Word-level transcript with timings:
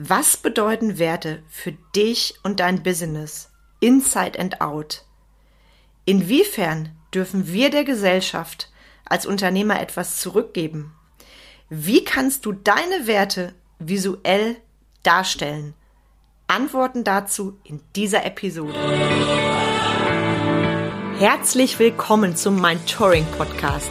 Was 0.00 0.36
bedeuten 0.36 1.00
Werte 1.00 1.42
für 1.48 1.72
dich 1.72 2.34
und 2.44 2.60
dein 2.60 2.84
Business, 2.84 3.50
inside 3.80 4.38
and 4.38 4.60
out? 4.60 5.02
Inwiefern 6.04 6.90
dürfen 7.12 7.52
wir 7.52 7.68
der 7.68 7.82
Gesellschaft 7.82 8.70
als 9.04 9.26
Unternehmer 9.26 9.80
etwas 9.80 10.20
zurückgeben? 10.20 10.92
Wie 11.68 12.04
kannst 12.04 12.46
du 12.46 12.52
deine 12.52 13.08
Werte 13.08 13.54
visuell 13.80 14.58
darstellen? 15.02 15.74
Antworten 16.46 17.02
dazu 17.02 17.58
in 17.64 17.80
dieser 17.96 18.24
Episode. 18.24 18.78
Herzlich 21.18 21.76
willkommen 21.80 22.36
zum 22.36 22.62
Mind 22.62 22.88
Touring 22.88 23.26
Podcast 23.36 23.90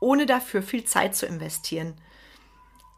ohne 0.00 0.26
dafür 0.26 0.62
viel 0.62 0.84
Zeit 0.84 1.16
zu 1.16 1.26
investieren. 1.26 1.94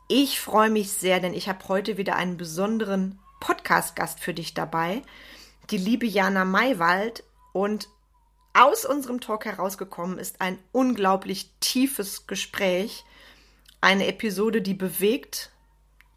Ich 0.09 0.41
freue 0.41 0.71
mich 0.71 0.93
sehr, 0.93 1.21
denn 1.21 1.35
ich 1.35 1.49
habe 1.49 1.69
heute 1.69 1.97
wieder 1.97 2.17
einen 2.17 2.37
besonderen 2.37 3.19
Podcast-Gast 3.41 4.21
für 4.21 4.35
dich 4.35 4.55
dabei, 4.55 5.03
die 5.71 5.79
liebe 5.79 6.07
Jana 6.07 6.45
Maywald. 6.45 7.25
Und 7.53 7.89
aus 8.53 8.85
unserem 8.85 9.21
Talk 9.21 9.45
herausgekommen 9.45 10.19
ist 10.19 10.41
ein 10.41 10.59
unglaublich 10.73 11.51
tiefes 11.61 12.27
Gespräch, 12.27 13.05
eine 13.81 14.07
Episode, 14.07 14.63
die 14.63 14.75
bewegt, 14.75 15.51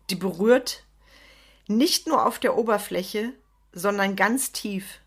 die 0.10 0.16
berührt, 0.16 0.84
nicht 1.68 2.08
nur 2.08 2.26
auf 2.26 2.40
der 2.40 2.58
Oberfläche, 2.58 3.34
sondern 3.72 4.16
ganz 4.16 4.52
tief. 4.52 5.00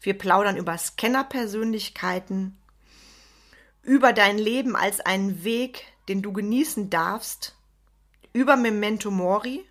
Wir 0.00 0.16
plaudern 0.16 0.56
über 0.56 0.76
Scanner-Persönlichkeiten, 0.76 2.56
über 3.82 4.12
dein 4.12 4.38
Leben 4.38 4.76
als 4.76 5.00
einen 5.00 5.44
Weg, 5.44 5.84
den 6.08 6.22
du 6.22 6.32
genießen 6.32 6.90
darfst, 6.90 7.56
über 8.32 8.56
Memento 8.56 9.10
Mori, 9.10 9.64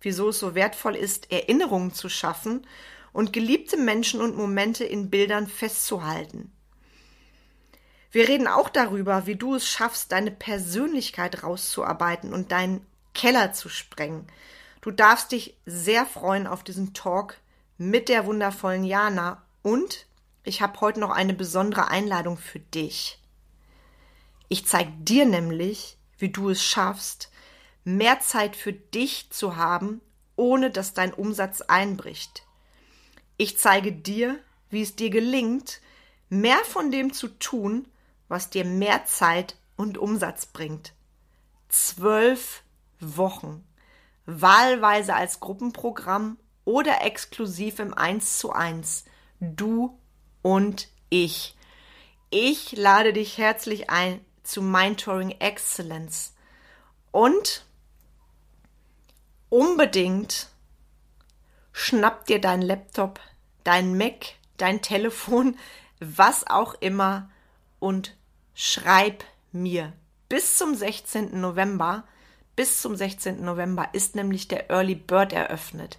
wieso 0.00 0.30
es 0.30 0.38
so 0.38 0.54
wertvoll 0.54 0.96
ist, 0.96 1.30
Erinnerungen 1.30 1.92
zu 1.92 2.08
schaffen 2.08 2.66
und 3.12 3.32
geliebte 3.32 3.76
Menschen 3.76 4.20
und 4.20 4.36
Momente 4.36 4.84
in 4.84 5.10
Bildern 5.10 5.46
festzuhalten. 5.46 6.50
Wir 8.10 8.28
reden 8.28 8.48
auch 8.48 8.68
darüber, 8.68 9.26
wie 9.26 9.36
du 9.36 9.54
es 9.54 9.66
schaffst, 9.66 10.12
deine 10.12 10.30
Persönlichkeit 10.30 11.42
rauszuarbeiten 11.42 12.32
und 12.32 12.52
deinen 12.52 12.84
Keller 13.14 13.52
zu 13.52 13.68
sprengen. 13.68 14.26
Du 14.80 14.90
darfst 14.90 15.32
dich 15.32 15.56
sehr 15.64 16.04
freuen 16.04 16.46
auf 16.46 16.64
diesen 16.64 16.92
Talk 16.92 17.38
mit 17.78 18.08
der 18.08 18.26
wundervollen 18.26 18.84
Jana 18.84 19.42
und 19.62 20.06
ich 20.44 20.60
habe 20.60 20.80
heute 20.80 21.00
noch 21.00 21.10
eine 21.10 21.34
besondere 21.34 21.88
Einladung 21.88 22.36
für 22.36 22.58
dich. 22.58 23.21
Ich 24.52 24.66
zeige 24.66 24.92
dir 24.98 25.24
nämlich, 25.24 25.96
wie 26.18 26.28
du 26.28 26.50
es 26.50 26.62
schaffst, 26.62 27.30
mehr 27.84 28.20
Zeit 28.20 28.54
für 28.54 28.74
dich 28.74 29.30
zu 29.30 29.56
haben, 29.56 30.02
ohne 30.36 30.70
dass 30.70 30.92
dein 30.92 31.14
Umsatz 31.14 31.62
einbricht. 31.62 32.42
Ich 33.38 33.56
zeige 33.56 33.92
dir, 33.92 34.38
wie 34.68 34.82
es 34.82 34.94
dir 34.94 35.08
gelingt, 35.08 35.80
mehr 36.28 36.58
von 36.66 36.90
dem 36.90 37.14
zu 37.14 37.28
tun, 37.28 37.88
was 38.28 38.50
dir 38.50 38.66
mehr 38.66 39.06
Zeit 39.06 39.56
und 39.76 39.96
Umsatz 39.96 40.44
bringt. 40.44 40.92
Zwölf 41.70 42.62
Wochen, 43.00 43.64
wahlweise 44.26 45.14
als 45.14 45.40
Gruppenprogramm 45.40 46.36
oder 46.66 47.02
exklusiv 47.06 47.78
im 47.78 47.94
Eins 47.94 48.36
zu 48.36 48.52
eins. 48.52 49.06
Du 49.40 49.98
und 50.42 50.88
ich. 51.08 51.56
Ich 52.28 52.72
lade 52.72 53.14
dich 53.14 53.38
herzlich 53.38 53.88
ein, 53.88 54.20
zu 54.42 54.62
Mindtouring 54.62 55.32
Excellence. 55.38 56.34
Und 57.10 57.64
unbedingt 59.48 60.48
schnapp 61.72 62.26
dir 62.26 62.40
dein 62.40 62.62
Laptop, 62.62 63.20
dein 63.64 63.96
Mac, 63.96 64.34
dein 64.56 64.82
Telefon, 64.82 65.56
was 66.00 66.46
auch 66.46 66.74
immer 66.74 67.30
und 67.78 68.16
schreib 68.54 69.24
mir. 69.52 69.92
Bis 70.28 70.56
zum 70.56 70.74
16. 70.74 71.40
November, 71.40 72.04
bis 72.56 72.80
zum 72.80 72.96
16. 72.96 73.44
November 73.44 73.90
ist 73.92 74.14
nämlich 74.14 74.48
der 74.48 74.70
Early 74.70 74.94
Bird 74.94 75.32
eröffnet. 75.32 75.98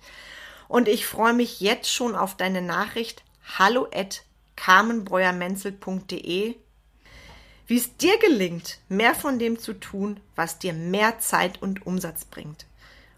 Und 0.67 0.87
ich 0.87 1.05
freue 1.05 1.33
mich 1.33 1.59
jetzt 1.59 1.91
schon 1.91 2.15
auf 2.15 2.35
deine 2.35 2.61
Nachricht 2.61 3.23
hallo 3.57 3.87
at 3.93 4.23
carmenbreuermenzel.de 4.55 6.55
wie 7.73 7.77
es 7.77 7.97
dir 7.97 8.19
gelingt, 8.19 8.77
mehr 8.87 9.15
von 9.15 9.39
dem 9.39 9.57
zu 9.57 9.73
tun, 9.73 10.19
was 10.35 10.59
dir 10.59 10.73
mehr 10.73 11.17
Zeit 11.17 11.59
und 11.59 11.87
Umsatz 11.87 12.23
bringt. 12.23 12.67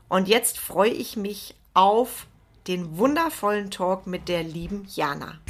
Und 0.08 0.30
jetzt 0.30 0.60
freue 0.60 0.92
ich 0.92 1.18
mich 1.18 1.56
auf 1.74 2.26
den 2.66 2.98
wundervollen 2.98 3.70
Talk 3.70 4.08
mit 4.08 4.30
der 4.30 4.44
lieben 4.44 4.86
Jana. 4.88 5.42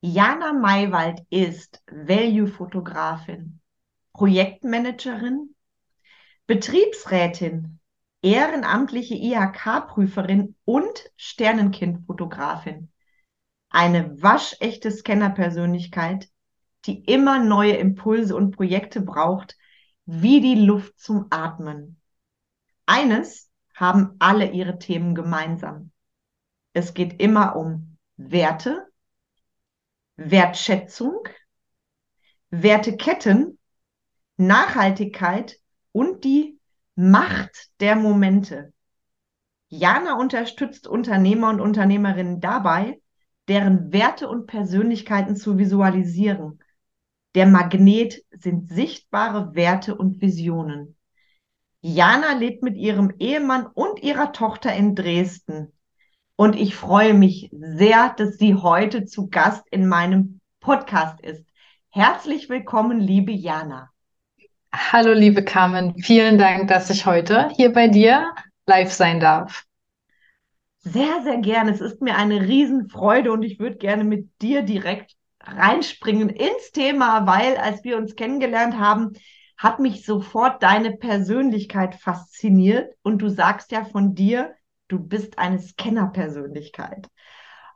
Jana 0.00 0.54
Maywald 0.54 1.20
ist 1.28 1.82
Value-Fotografin, 1.90 3.60
Projektmanagerin, 4.14 5.54
Betriebsrätin, 6.46 7.80
ehrenamtliche 8.22 9.16
IHK-Prüferin 9.16 10.54
und 10.64 11.10
Sternenkind-Fotografin. 11.18 12.90
Eine 13.68 14.22
waschechte 14.22 14.90
Scanner-Persönlichkeit, 14.90 16.31
die 16.86 17.04
immer 17.04 17.38
neue 17.38 17.76
Impulse 17.76 18.34
und 18.34 18.52
Projekte 18.52 19.00
braucht, 19.00 19.56
wie 20.04 20.40
die 20.40 20.56
Luft 20.56 20.98
zum 20.98 21.26
Atmen. 21.30 22.00
Eines 22.86 23.50
haben 23.74 24.16
alle 24.18 24.50
ihre 24.50 24.78
Themen 24.78 25.14
gemeinsam. 25.14 25.92
Es 26.72 26.94
geht 26.94 27.20
immer 27.20 27.56
um 27.56 27.96
Werte, 28.16 28.86
Wertschätzung, 30.16 31.22
Werteketten, 32.50 33.58
Nachhaltigkeit 34.36 35.58
und 35.92 36.24
die 36.24 36.58
Macht 36.94 37.70
der 37.80 37.96
Momente. 37.96 38.72
Jana 39.68 40.18
unterstützt 40.18 40.86
Unternehmer 40.86 41.48
und 41.48 41.60
Unternehmerinnen 41.60 42.40
dabei, 42.40 43.00
deren 43.48 43.92
Werte 43.92 44.28
und 44.28 44.46
Persönlichkeiten 44.46 45.34
zu 45.34 45.58
visualisieren 45.58 46.51
der 47.34 47.46
Magnet 47.46 48.22
sind 48.30 48.68
sichtbare 48.68 49.54
Werte 49.54 49.94
und 49.94 50.20
Visionen. 50.20 50.96
Jana 51.80 52.34
lebt 52.34 52.62
mit 52.62 52.76
ihrem 52.76 53.12
Ehemann 53.18 53.66
und 53.66 54.02
ihrer 54.02 54.32
Tochter 54.32 54.74
in 54.74 54.94
Dresden. 54.94 55.72
Und 56.36 56.56
ich 56.56 56.74
freue 56.74 57.14
mich 57.14 57.50
sehr, 57.52 58.14
dass 58.16 58.38
sie 58.38 58.54
heute 58.54 59.04
zu 59.04 59.28
Gast 59.28 59.64
in 59.70 59.88
meinem 59.88 60.40
Podcast 60.60 61.20
ist. 61.20 61.44
Herzlich 61.90 62.48
willkommen, 62.48 63.00
liebe 63.00 63.32
Jana. 63.32 63.90
Hallo, 64.74 65.12
liebe 65.12 65.44
Carmen. 65.44 65.98
Vielen 65.98 66.38
Dank, 66.38 66.68
dass 66.68 66.88
ich 66.88 67.04
heute 67.04 67.50
hier 67.56 67.72
bei 67.72 67.88
dir 67.88 68.32
live 68.66 68.92
sein 68.92 69.20
darf. 69.20 69.64
Sehr, 70.78 71.22
sehr 71.22 71.38
gerne. 71.38 71.70
Es 71.72 71.80
ist 71.80 72.00
mir 72.00 72.16
eine 72.16 72.40
Riesenfreude 72.40 73.32
und 73.32 73.42
ich 73.42 73.58
würde 73.58 73.76
gerne 73.76 74.04
mit 74.04 74.28
dir 74.40 74.62
direkt 74.62 75.14
reinspringen 75.44 76.28
ins 76.28 76.72
Thema, 76.72 77.26
weil 77.26 77.56
als 77.56 77.84
wir 77.84 77.96
uns 77.96 78.16
kennengelernt 78.16 78.78
haben, 78.78 79.12
hat 79.56 79.78
mich 79.78 80.04
sofort 80.04 80.62
deine 80.62 80.96
Persönlichkeit 80.96 81.94
fasziniert 81.94 82.94
und 83.02 83.18
du 83.18 83.28
sagst 83.28 83.70
ja 83.70 83.84
von 83.84 84.14
dir, 84.14 84.54
du 84.88 84.98
bist 84.98 85.38
eine 85.38 85.58
Scanner-Persönlichkeit. 85.58 87.08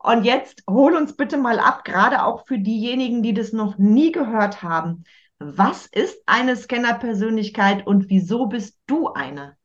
Und 0.00 0.24
jetzt 0.24 0.62
hol 0.68 0.94
uns 0.94 1.16
bitte 1.16 1.36
mal 1.36 1.58
ab, 1.58 1.84
gerade 1.84 2.24
auch 2.24 2.46
für 2.46 2.58
diejenigen, 2.58 3.22
die 3.22 3.34
das 3.34 3.52
noch 3.52 3.78
nie 3.78 4.12
gehört 4.12 4.62
haben. 4.62 5.04
Was 5.38 5.86
ist 5.86 6.18
eine 6.26 6.56
Scanner-Persönlichkeit 6.56 7.86
und 7.86 8.08
wieso 8.08 8.46
bist 8.46 8.78
du 8.86 9.12
eine? 9.12 9.56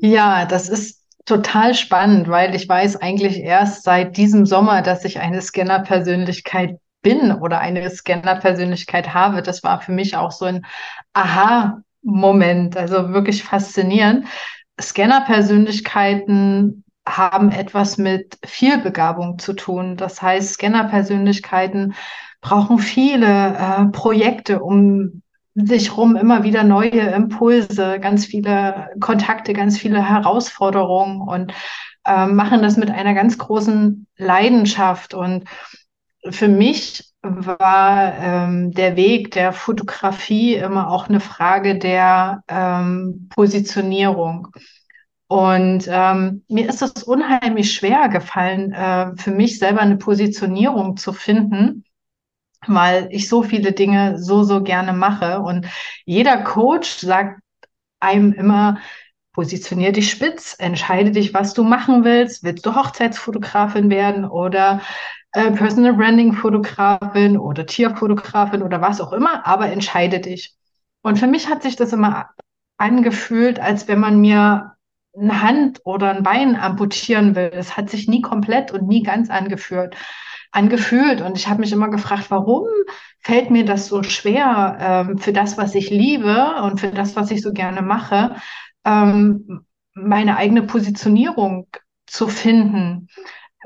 Ja, 0.00 0.46
das 0.46 0.68
ist 0.68 1.03
total 1.24 1.74
spannend, 1.74 2.28
weil 2.28 2.54
ich 2.54 2.68
weiß 2.68 2.96
eigentlich 2.96 3.40
erst 3.40 3.84
seit 3.84 4.16
diesem 4.16 4.46
Sommer, 4.46 4.82
dass 4.82 5.04
ich 5.04 5.20
eine 5.20 5.40
Scanner-Persönlichkeit 5.40 6.78
bin 7.02 7.32
oder 7.32 7.60
eine 7.60 7.88
Scanner-Persönlichkeit 7.88 9.14
habe. 9.14 9.42
Das 9.42 9.62
war 9.62 9.80
für 9.80 9.92
mich 9.92 10.16
auch 10.16 10.32
so 10.32 10.46
ein 10.46 10.66
Aha-Moment, 11.12 12.76
also 12.76 13.12
wirklich 13.12 13.44
faszinierend. 13.44 14.26
Scanner-Persönlichkeiten 14.80 16.84
haben 17.06 17.50
etwas 17.50 17.98
mit 17.98 18.38
Vielbegabung 18.44 19.38
zu 19.38 19.52
tun. 19.52 19.96
Das 19.96 20.22
heißt, 20.22 20.54
Scanner-Persönlichkeiten 20.54 21.94
brauchen 22.40 22.78
viele 22.78 23.56
äh, 23.56 23.84
Projekte, 23.92 24.60
um 24.60 25.22
sich 25.54 25.96
rum 25.96 26.16
immer 26.16 26.42
wieder 26.42 26.64
neue 26.64 26.90
Impulse, 26.90 28.00
ganz 28.00 28.26
viele 28.26 28.90
Kontakte, 29.00 29.52
ganz 29.52 29.78
viele 29.78 30.08
Herausforderungen 30.08 31.20
und 31.20 31.52
äh, 32.04 32.26
machen 32.26 32.62
das 32.62 32.76
mit 32.76 32.90
einer 32.90 33.14
ganz 33.14 33.38
großen 33.38 34.06
Leidenschaft. 34.16 35.14
Und 35.14 35.44
für 36.28 36.48
mich 36.48 37.12
war 37.22 38.14
ähm, 38.18 38.72
der 38.72 38.96
Weg 38.96 39.30
der 39.30 39.52
Fotografie 39.52 40.54
immer 40.56 40.90
auch 40.90 41.08
eine 41.08 41.20
Frage 41.20 41.78
der 41.78 42.42
ähm, 42.48 43.28
Positionierung. 43.34 44.48
Und 45.26 45.88
ähm, 45.88 46.44
mir 46.48 46.68
ist 46.68 46.82
es 46.82 47.02
unheimlich 47.02 47.72
schwer 47.72 48.08
gefallen, 48.08 48.72
äh, 48.72 49.16
für 49.16 49.30
mich 49.30 49.58
selber 49.58 49.80
eine 49.80 49.96
Positionierung 49.96 50.96
zu 50.96 51.12
finden, 51.12 51.84
weil 52.66 53.08
ich 53.10 53.28
so 53.28 53.42
viele 53.42 53.72
Dinge 53.72 54.18
so, 54.18 54.42
so 54.44 54.62
gerne 54.62 54.92
mache. 54.92 55.40
Und 55.40 55.66
jeder 56.04 56.38
Coach 56.42 56.98
sagt 56.98 57.40
einem 58.00 58.32
immer, 58.32 58.78
positionier 59.32 59.92
dich 59.92 60.10
spitz, 60.10 60.54
entscheide 60.58 61.10
dich, 61.10 61.34
was 61.34 61.54
du 61.54 61.64
machen 61.64 62.04
willst. 62.04 62.44
Willst 62.44 62.64
du 62.64 62.74
Hochzeitsfotografin 62.74 63.90
werden 63.90 64.24
oder 64.24 64.80
äh, 65.32 65.50
Personal 65.50 65.94
Branding 65.94 66.32
Fotografin 66.32 67.36
oder 67.36 67.66
Tierfotografin 67.66 68.62
oder 68.62 68.80
was 68.80 69.00
auch 69.00 69.12
immer, 69.12 69.46
aber 69.46 69.68
entscheide 69.68 70.20
dich. 70.20 70.54
Und 71.02 71.18
für 71.18 71.26
mich 71.26 71.48
hat 71.48 71.62
sich 71.62 71.76
das 71.76 71.92
immer 71.92 72.30
angefühlt, 72.78 73.58
als 73.58 73.88
wenn 73.88 73.98
man 73.98 74.20
mir 74.20 74.74
eine 75.16 75.42
Hand 75.42 75.80
oder 75.84 76.10
ein 76.10 76.22
Bein 76.22 76.56
amputieren 76.56 77.34
will. 77.34 77.50
Es 77.52 77.76
hat 77.76 77.90
sich 77.90 78.08
nie 78.08 78.20
komplett 78.20 78.72
und 78.72 78.86
nie 78.88 79.02
ganz 79.02 79.30
angeführt, 79.30 79.96
angefühlt. 80.54 81.20
Und 81.20 81.36
ich 81.36 81.48
habe 81.48 81.60
mich 81.60 81.72
immer 81.72 81.88
gefragt, 81.88 82.30
warum 82.30 82.66
fällt 83.20 83.50
mir 83.50 83.64
das 83.64 83.88
so 83.88 84.02
schwer, 84.02 84.76
ähm, 84.80 85.18
für 85.18 85.32
das, 85.32 85.56
was 85.58 85.74
ich 85.74 85.90
liebe 85.90 86.56
und 86.62 86.80
für 86.80 86.90
das, 86.90 87.16
was 87.16 87.30
ich 87.30 87.42
so 87.42 87.52
gerne 87.52 87.82
mache, 87.82 88.36
ähm, 88.84 89.64
meine 89.94 90.36
eigene 90.36 90.62
Positionierung 90.62 91.66
zu 92.06 92.28
finden, 92.28 93.08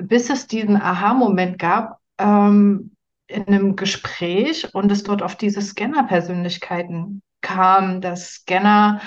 bis 0.01 0.31
es 0.31 0.47
diesen 0.47 0.81
Aha-Moment 0.81 1.59
gab 1.59 1.99
ähm, 2.19 2.93
in 3.27 3.47
einem 3.47 3.77
Gespräch 3.77 4.75
und 4.75 4.91
es 4.91 5.03
dort 5.03 5.23
auf 5.23 5.37
diese 5.37 5.61
Scanner-Persönlichkeiten 5.61 7.23
kam, 7.41 8.01
dass 8.01 8.31
Scanner 8.31 9.01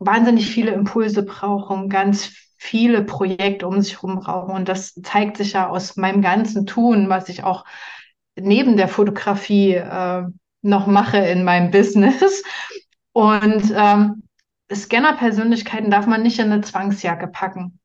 wahnsinnig 0.00 0.50
viele 0.50 0.72
Impulse 0.72 1.22
brauchen, 1.24 1.88
ganz 1.88 2.47
viele 2.58 3.02
Projekte 3.02 3.66
um 3.66 3.80
sich 3.80 3.94
herum 3.94 4.20
brauchen. 4.20 4.54
Und 4.54 4.68
das 4.68 4.94
zeigt 4.94 5.36
sich 5.38 5.52
ja 5.52 5.68
aus 5.68 5.96
meinem 5.96 6.20
ganzen 6.20 6.66
Tun, 6.66 7.08
was 7.08 7.28
ich 7.28 7.44
auch 7.44 7.64
neben 8.36 8.76
der 8.76 8.88
Fotografie 8.88 9.74
äh, 9.74 10.24
noch 10.62 10.86
mache 10.86 11.18
in 11.18 11.44
meinem 11.44 11.70
Business. 11.72 12.42
Und 13.12 13.72
ähm, 13.74 14.24
Scanner-Persönlichkeiten 14.72 15.90
darf 15.90 16.06
man 16.06 16.22
nicht 16.22 16.38
in 16.38 16.52
eine 16.52 16.60
Zwangsjacke 16.60 17.28
packen. 17.28 17.78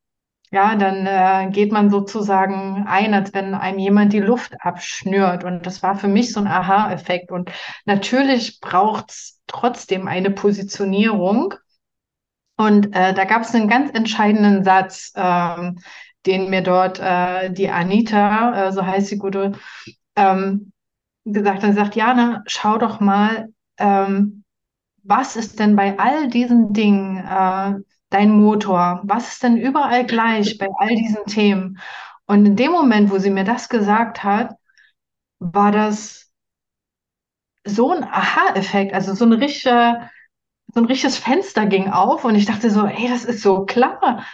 Ja, 0.51 0.75
dann 0.75 1.07
äh, 1.07 1.49
geht 1.51 1.71
man 1.71 1.89
sozusagen 1.89 2.85
ein, 2.87 3.15
als 3.15 3.33
wenn 3.33 3.55
einem 3.55 3.79
jemand 3.79 4.13
die 4.13 4.19
Luft 4.19 4.53
abschnürt. 4.59 5.43
Und 5.43 5.65
das 5.65 5.81
war 5.81 5.95
für 5.95 6.07
mich 6.07 6.31
so 6.31 6.39
ein 6.39 6.47
Aha-Effekt. 6.47 7.31
Und 7.31 7.51
natürlich 7.85 8.59
braucht 8.59 9.09
es 9.09 9.41
trotzdem 9.47 10.07
eine 10.07 10.29
Positionierung. 10.29 11.55
Und 12.55 12.95
äh, 12.95 13.13
da 13.13 13.25
gab 13.25 13.43
es 13.43 13.55
einen 13.55 13.67
ganz 13.67 13.91
entscheidenden 13.93 14.63
Satz, 14.63 15.11
ähm, 15.15 15.79
den 16.25 16.49
mir 16.49 16.61
dort 16.61 16.99
äh, 16.99 17.51
die 17.51 17.69
Anita, 17.69 18.67
äh, 18.67 18.71
so 18.71 18.85
heißt 18.85 19.07
sie 19.07 19.17
gute, 19.17 19.53
ähm, 20.15 20.71
gesagt 21.25 21.63
hat. 21.63 21.71
Sie 21.71 21.77
sagt, 21.77 21.95
Jana, 21.95 22.43
schau 22.47 22.77
doch 22.77 22.99
mal, 22.99 23.49
ähm, 23.77 24.43
was 25.03 25.35
ist 25.35 25.59
denn 25.59 25.75
bei 25.75 25.97
all 25.99 26.29
diesen 26.29 26.73
Dingen 26.73 27.17
äh, 27.17 27.73
dein 28.09 28.31
Motor? 28.31 29.01
Was 29.03 29.33
ist 29.33 29.43
denn 29.43 29.57
überall 29.57 30.05
gleich 30.05 30.57
bei 30.57 30.69
all 30.79 30.95
diesen 30.95 31.25
Themen? 31.25 31.79
Und 32.25 32.45
in 32.45 32.55
dem 32.55 32.71
Moment, 32.71 33.11
wo 33.11 33.17
sie 33.17 33.29
mir 33.29 33.43
das 33.43 33.67
gesagt 33.67 34.23
hat, 34.23 34.55
war 35.39 35.71
das 35.71 36.31
so 37.65 37.91
ein 37.91 38.03
Aha-Effekt, 38.03 38.93
also 38.93 39.13
so 39.13 39.25
ein 39.25 39.33
richtiger, 39.33 40.09
so 40.73 40.81
ein 40.81 40.85
richtiges 40.85 41.17
Fenster 41.17 41.65
ging 41.65 41.89
auf 41.89 42.25
und 42.25 42.35
ich 42.35 42.45
dachte 42.45 42.69
so, 42.69 42.85
hey, 42.87 43.09
das 43.09 43.25
ist 43.25 43.41
so 43.41 43.65
klar. 43.65 44.25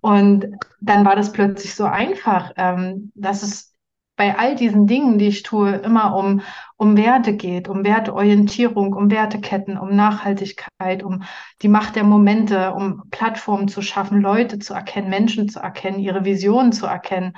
Und 0.00 0.46
dann 0.80 1.04
war 1.04 1.14
das 1.16 1.32
plötzlich 1.32 1.74
so 1.74 1.84
einfach, 1.84 2.52
ähm, 2.56 3.12
dass 3.14 3.42
es 3.42 3.72
bei 4.16 4.38
all 4.38 4.54
diesen 4.54 4.86
Dingen, 4.86 5.18
die 5.18 5.28
ich 5.28 5.42
tue, 5.42 5.72
immer 5.76 6.14
um, 6.16 6.42
um 6.76 6.96
Werte 6.96 7.34
geht, 7.34 7.68
um 7.68 7.84
Werteorientierung, 7.84 8.92
um 8.92 9.10
Werteketten, 9.10 9.78
um 9.78 9.94
Nachhaltigkeit, 9.94 11.02
um 11.02 11.22
die 11.62 11.68
Macht 11.68 11.96
der 11.96 12.04
Momente, 12.04 12.74
um 12.74 13.04
Plattformen 13.10 13.68
zu 13.68 13.82
schaffen, 13.82 14.20
Leute 14.20 14.58
zu 14.58 14.74
erkennen, 14.74 15.08
Menschen 15.08 15.48
zu 15.48 15.60
erkennen, 15.60 15.98
ihre 15.98 16.24
Visionen 16.24 16.72
zu 16.72 16.86
erkennen. 16.86 17.34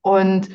Und 0.00 0.48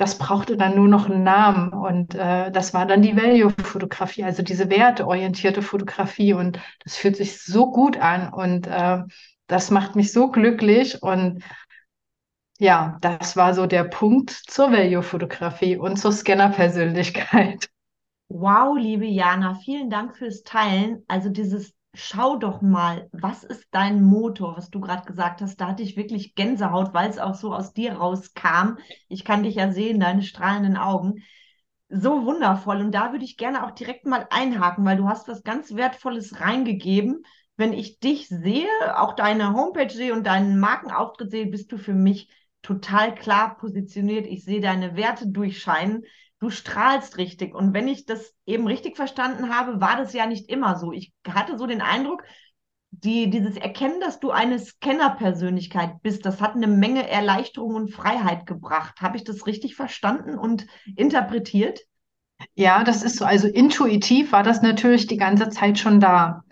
das 0.00 0.16
brauchte 0.16 0.56
dann 0.56 0.76
nur 0.76 0.88
noch 0.88 1.10
einen 1.10 1.24
Namen. 1.24 1.74
Und 1.74 2.14
äh, 2.14 2.50
das 2.50 2.72
war 2.72 2.86
dann 2.86 3.02
die 3.02 3.18
Value-Fotografie, 3.18 4.24
also 4.24 4.42
diese 4.42 4.70
werteorientierte 4.70 5.60
Fotografie. 5.60 6.32
Und 6.32 6.58
das 6.82 6.96
fühlt 6.96 7.16
sich 7.16 7.42
so 7.42 7.70
gut 7.70 7.98
an 7.98 8.32
und 8.32 8.66
äh, 8.66 9.02
das 9.46 9.70
macht 9.70 9.96
mich 9.96 10.10
so 10.12 10.30
glücklich. 10.30 11.02
Und 11.02 11.44
ja, 12.58 12.96
das 13.02 13.36
war 13.36 13.52
so 13.52 13.66
der 13.66 13.84
Punkt 13.84 14.30
zur 14.30 14.72
Value-Fotografie 14.72 15.76
und 15.76 15.98
zur 15.98 16.12
Scanner-Persönlichkeit. 16.12 17.68
Wow, 18.30 18.78
liebe 18.78 19.04
Jana, 19.04 19.56
vielen 19.56 19.90
Dank 19.90 20.16
fürs 20.16 20.44
Teilen. 20.44 21.04
Also 21.08 21.28
dieses 21.28 21.74
Schau 21.92 22.36
doch 22.36 22.62
mal, 22.62 23.08
was 23.12 23.42
ist 23.42 23.66
dein 23.72 24.02
Motor, 24.02 24.56
was 24.56 24.70
du 24.70 24.80
gerade 24.80 25.04
gesagt 25.04 25.42
hast? 25.42 25.56
Da 25.60 25.68
hatte 25.68 25.82
ich 25.82 25.96
wirklich 25.96 26.34
Gänsehaut, 26.36 26.94
weil 26.94 27.10
es 27.10 27.18
auch 27.18 27.34
so 27.34 27.52
aus 27.52 27.72
dir 27.72 27.94
rauskam. 27.94 28.78
Ich 29.08 29.24
kann 29.24 29.42
dich 29.42 29.56
ja 29.56 29.72
sehen, 29.72 29.98
deine 29.98 30.22
strahlenden 30.22 30.76
Augen. 30.76 31.24
So 31.88 32.24
wundervoll. 32.24 32.80
Und 32.80 32.92
da 32.92 33.10
würde 33.10 33.24
ich 33.24 33.36
gerne 33.36 33.64
auch 33.66 33.72
direkt 33.72 34.06
mal 34.06 34.26
einhaken, 34.30 34.84
weil 34.84 34.96
du 34.96 35.08
hast 35.08 35.26
was 35.26 35.42
ganz 35.42 35.74
Wertvolles 35.74 36.40
reingegeben. 36.40 37.24
Wenn 37.56 37.72
ich 37.72 37.98
dich 37.98 38.28
sehe, 38.28 38.68
auch 38.96 39.14
deine 39.14 39.52
Homepage 39.54 39.92
sehe 39.92 40.12
und 40.12 40.24
deinen 40.26 40.60
Markenauftritt 40.60 41.32
sehe, 41.32 41.46
bist 41.46 41.72
du 41.72 41.76
für 41.76 41.94
mich 41.94 42.28
total 42.62 43.14
klar 43.16 43.56
positioniert. 43.56 44.26
Ich 44.26 44.44
sehe 44.44 44.60
deine 44.60 44.94
Werte 44.94 45.26
durchscheinen. 45.26 46.04
Du 46.40 46.50
strahlst 46.50 47.18
richtig. 47.18 47.54
Und 47.54 47.74
wenn 47.74 47.86
ich 47.86 48.06
das 48.06 48.34
eben 48.46 48.66
richtig 48.66 48.96
verstanden 48.96 49.54
habe, 49.54 49.80
war 49.80 49.96
das 49.96 50.12
ja 50.14 50.26
nicht 50.26 50.48
immer 50.48 50.76
so. 50.76 50.92
Ich 50.92 51.12
hatte 51.28 51.58
so 51.58 51.66
den 51.66 51.82
Eindruck, 51.82 52.24
die, 52.90 53.30
dieses 53.30 53.56
Erkennen, 53.56 54.00
dass 54.00 54.18
du 54.20 54.30
eine 54.30 54.58
Scanner-Persönlichkeit 54.58 56.02
bist, 56.02 56.26
das 56.26 56.40
hat 56.40 56.56
eine 56.56 56.66
Menge 56.66 57.08
Erleichterung 57.08 57.74
und 57.74 57.92
Freiheit 57.92 58.46
gebracht. 58.46 59.00
Habe 59.00 59.16
ich 59.16 59.24
das 59.24 59.46
richtig 59.46 59.76
verstanden 59.76 60.38
und 60.38 60.66
interpretiert? 60.96 61.80
Ja, 62.54 62.84
das 62.84 63.02
ist 63.02 63.18
so. 63.18 63.24
Also 63.24 63.46
intuitiv 63.46 64.32
war 64.32 64.42
das 64.42 64.62
natürlich 64.62 65.06
die 65.06 65.18
ganze 65.18 65.50
Zeit 65.50 65.78
schon 65.78 66.00
da. 66.00 66.42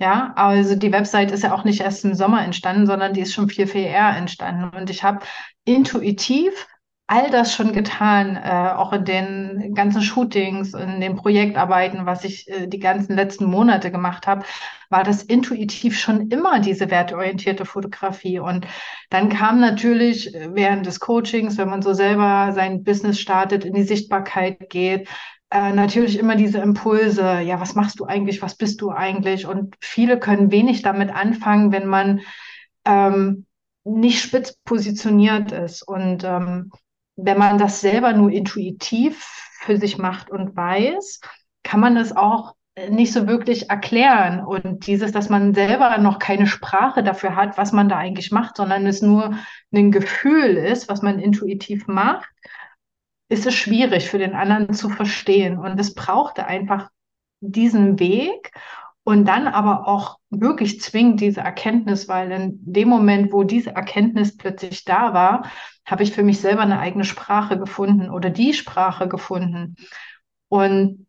Ja, 0.00 0.32
also 0.36 0.74
die 0.74 0.92
Website 0.92 1.30
ist 1.30 1.44
ja 1.44 1.54
auch 1.54 1.64
nicht 1.64 1.80
erst 1.80 2.04
im 2.04 2.14
Sommer 2.14 2.44
entstanden, 2.44 2.86
sondern 2.86 3.14
die 3.14 3.20
ist 3.20 3.32
schon 3.32 3.48
viel, 3.48 3.66
viel 3.66 3.84
eher 3.84 4.16
entstanden. 4.16 4.76
Und 4.76 4.90
ich 4.90 5.02
habe 5.02 5.24
intuitiv 5.64 6.66
all 7.10 7.28
das 7.28 7.52
schon 7.52 7.72
getan, 7.72 8.36
äh, 8.36 8.70
auch 8.72 8.92
in 8.92 9.04
den 9.04 9.74
ganzen 9.74 10.00
Shootings, 10.00 10.74
in 10.74 11.00
den 11.00 11.16
Projektarbeiten, 11.16 12.06
was 12.06 12.24
ich 12.24 12.48
äh, 12.48 12.68
die 12.68 12.78
ganzen 12.78 13.16
letzten 13.16 13.46
Monate 13.46 13.90
gemacht 13.90 14.28
habe, 14.28 14.44
war 14.90 15.02
das 15.02 15.24
intuitiv 15.24 15.98
schon 15.98 16.28
immer 16.28 16.60
diese 16.60 16.88
werteorientierte 16.88 17.64
Fotografie. 17.64 18.38
Und 18.38 18.64
dann 19.08 19.28
kam 19.28 19.58
natürlich 19.58 20.32
während 20.50 20.86
des 20.86 21.00
Coachings, 21.00 21.58
wenn 21.58 21.68
man 21.68 21.82
so 21.82 21.94
selber 21.94 22.52
sein 22.52 22.84
Business 22.84 23.18
startet, 23.18 23.64
in 23.64 23.74
die 23.74 23.82
Sichtbarkeit 23.82 24.70
geht, 24.70 25.08
äh, 25.50 25.72
natürlich 25.72 26.16
immer 26.16 26.36
diese 26.36 26.58
Impulse, 26.58 27.40
ja, 27.40 27.60
was 27.60 27.74
machst 27.74 27.98
du 27.98 28.04
eigentlich, 28.04 28.40
was 28.40 28.54
bist 28.54 28.80
du 28.82 28.90
eigentlich? 28.90 29.46
Und 29.46 29.74
viele 29.80 30.20
können 30.20 30.52
wenig 30.52 30.82
damit 30.82 31.10
anfangen, 31.10 31.72
wenn 31.72 31.88
man 31.88 32.20
ähm, 32.84 33.46
nicht 33.82 34.22
spitz 34.22 34.56
positioniert 34.64 35.50
ist. 35.50 35.82
Und 35.82 36.22
ähm, 36.22 36.70
wenn 37.22 37.38
man 37.38 37.58
das 37.58 37.80
selber 37.80 38.12
nur 38.12 38.30
intuitiv 38.30 39.24
für 39.60 39.76
sich 39.76 39.98
macht 39.98 40.30
und 40.30 40.56
weiß, 40.56 41.20
kann 41.62 41.80
man 41.80 41.96
es 41.96 42.16
auch 42.16 42.54
nicht 42.88 43.12
so 43.12 43.26
wirklich 43.26 43.68
erklären. 43.68 44.44
Und 44.44 44.86
dieses, 44.86 45.12
dass 45.12 45.28
man 45.28 45.54
selber 45.54 45.98
noch 45.98 46.18
keine 46.18 46.46
Sprache 46.46 47.02
dafür 47.02 47.36
hat, 47.36 47.58
was 47.58 47.72
man 47.72 47.88
da 47.88 47.96
eigentlich 47.96 48.30
macht, 48.30 48.56
sondern 48.56 48.86
es 48.86 49.02
nur 49.02 49.34
ein 49.72 49.90
Gefühl 49.90 50.56
ist, 50.56 50.88
was 50.88 51.02
man 51.02 51.18
intuitiv 51.18 51.86
macht, 51.86 52.28
ist 53.28 53.46
es 53.46 53.54
schwierig 53.54 54.08
für 54.08 54.18
den 54.18 54.34
anderen 54.34 54.72
zu 54.74 54.88
verstehen. 54.88 55.58
Und 55.58 55.78
es 55.78 55.94
brauchte 55.94 56.46
einfach 56.46 56.88
diesen 57.40 57.98
Weg. 57.98 58.52
Und 59.04 59.24
dann 59.24 59.46
aber 59.46 59.88
auch 59.88 60.18
wirklich 60.30 60.80
zwingend 60.80 61.20
diese 61.20 61.40
Erkenntnis, 61.40 62.08
weil 62.08 62.30
in 62.30 62.58
dem 62.60 62.88
Moment, 62.88 63.32
wo 63.32 63.44
diese 63.44 63.74
Erkenntnis 63.74 64.36
plötzlich 64.36 64.84
da 64.84 65.14
war, 65.14 65.50
habe 65.86 66.02
ich 66.02 66.12
für 66.12 66.22
mich 66.22 66.40
selber 66.40 66.62
eine 66.62 66.78
eigene 66.78 67.04
Sprache 67.04 67.58
gefunden 67.58 68.10
oder 68.10 68.30
die 68.30 68.54
Sprache 68.54 69.08
gefunden. 69.08 69.76
Und 70.48 71.06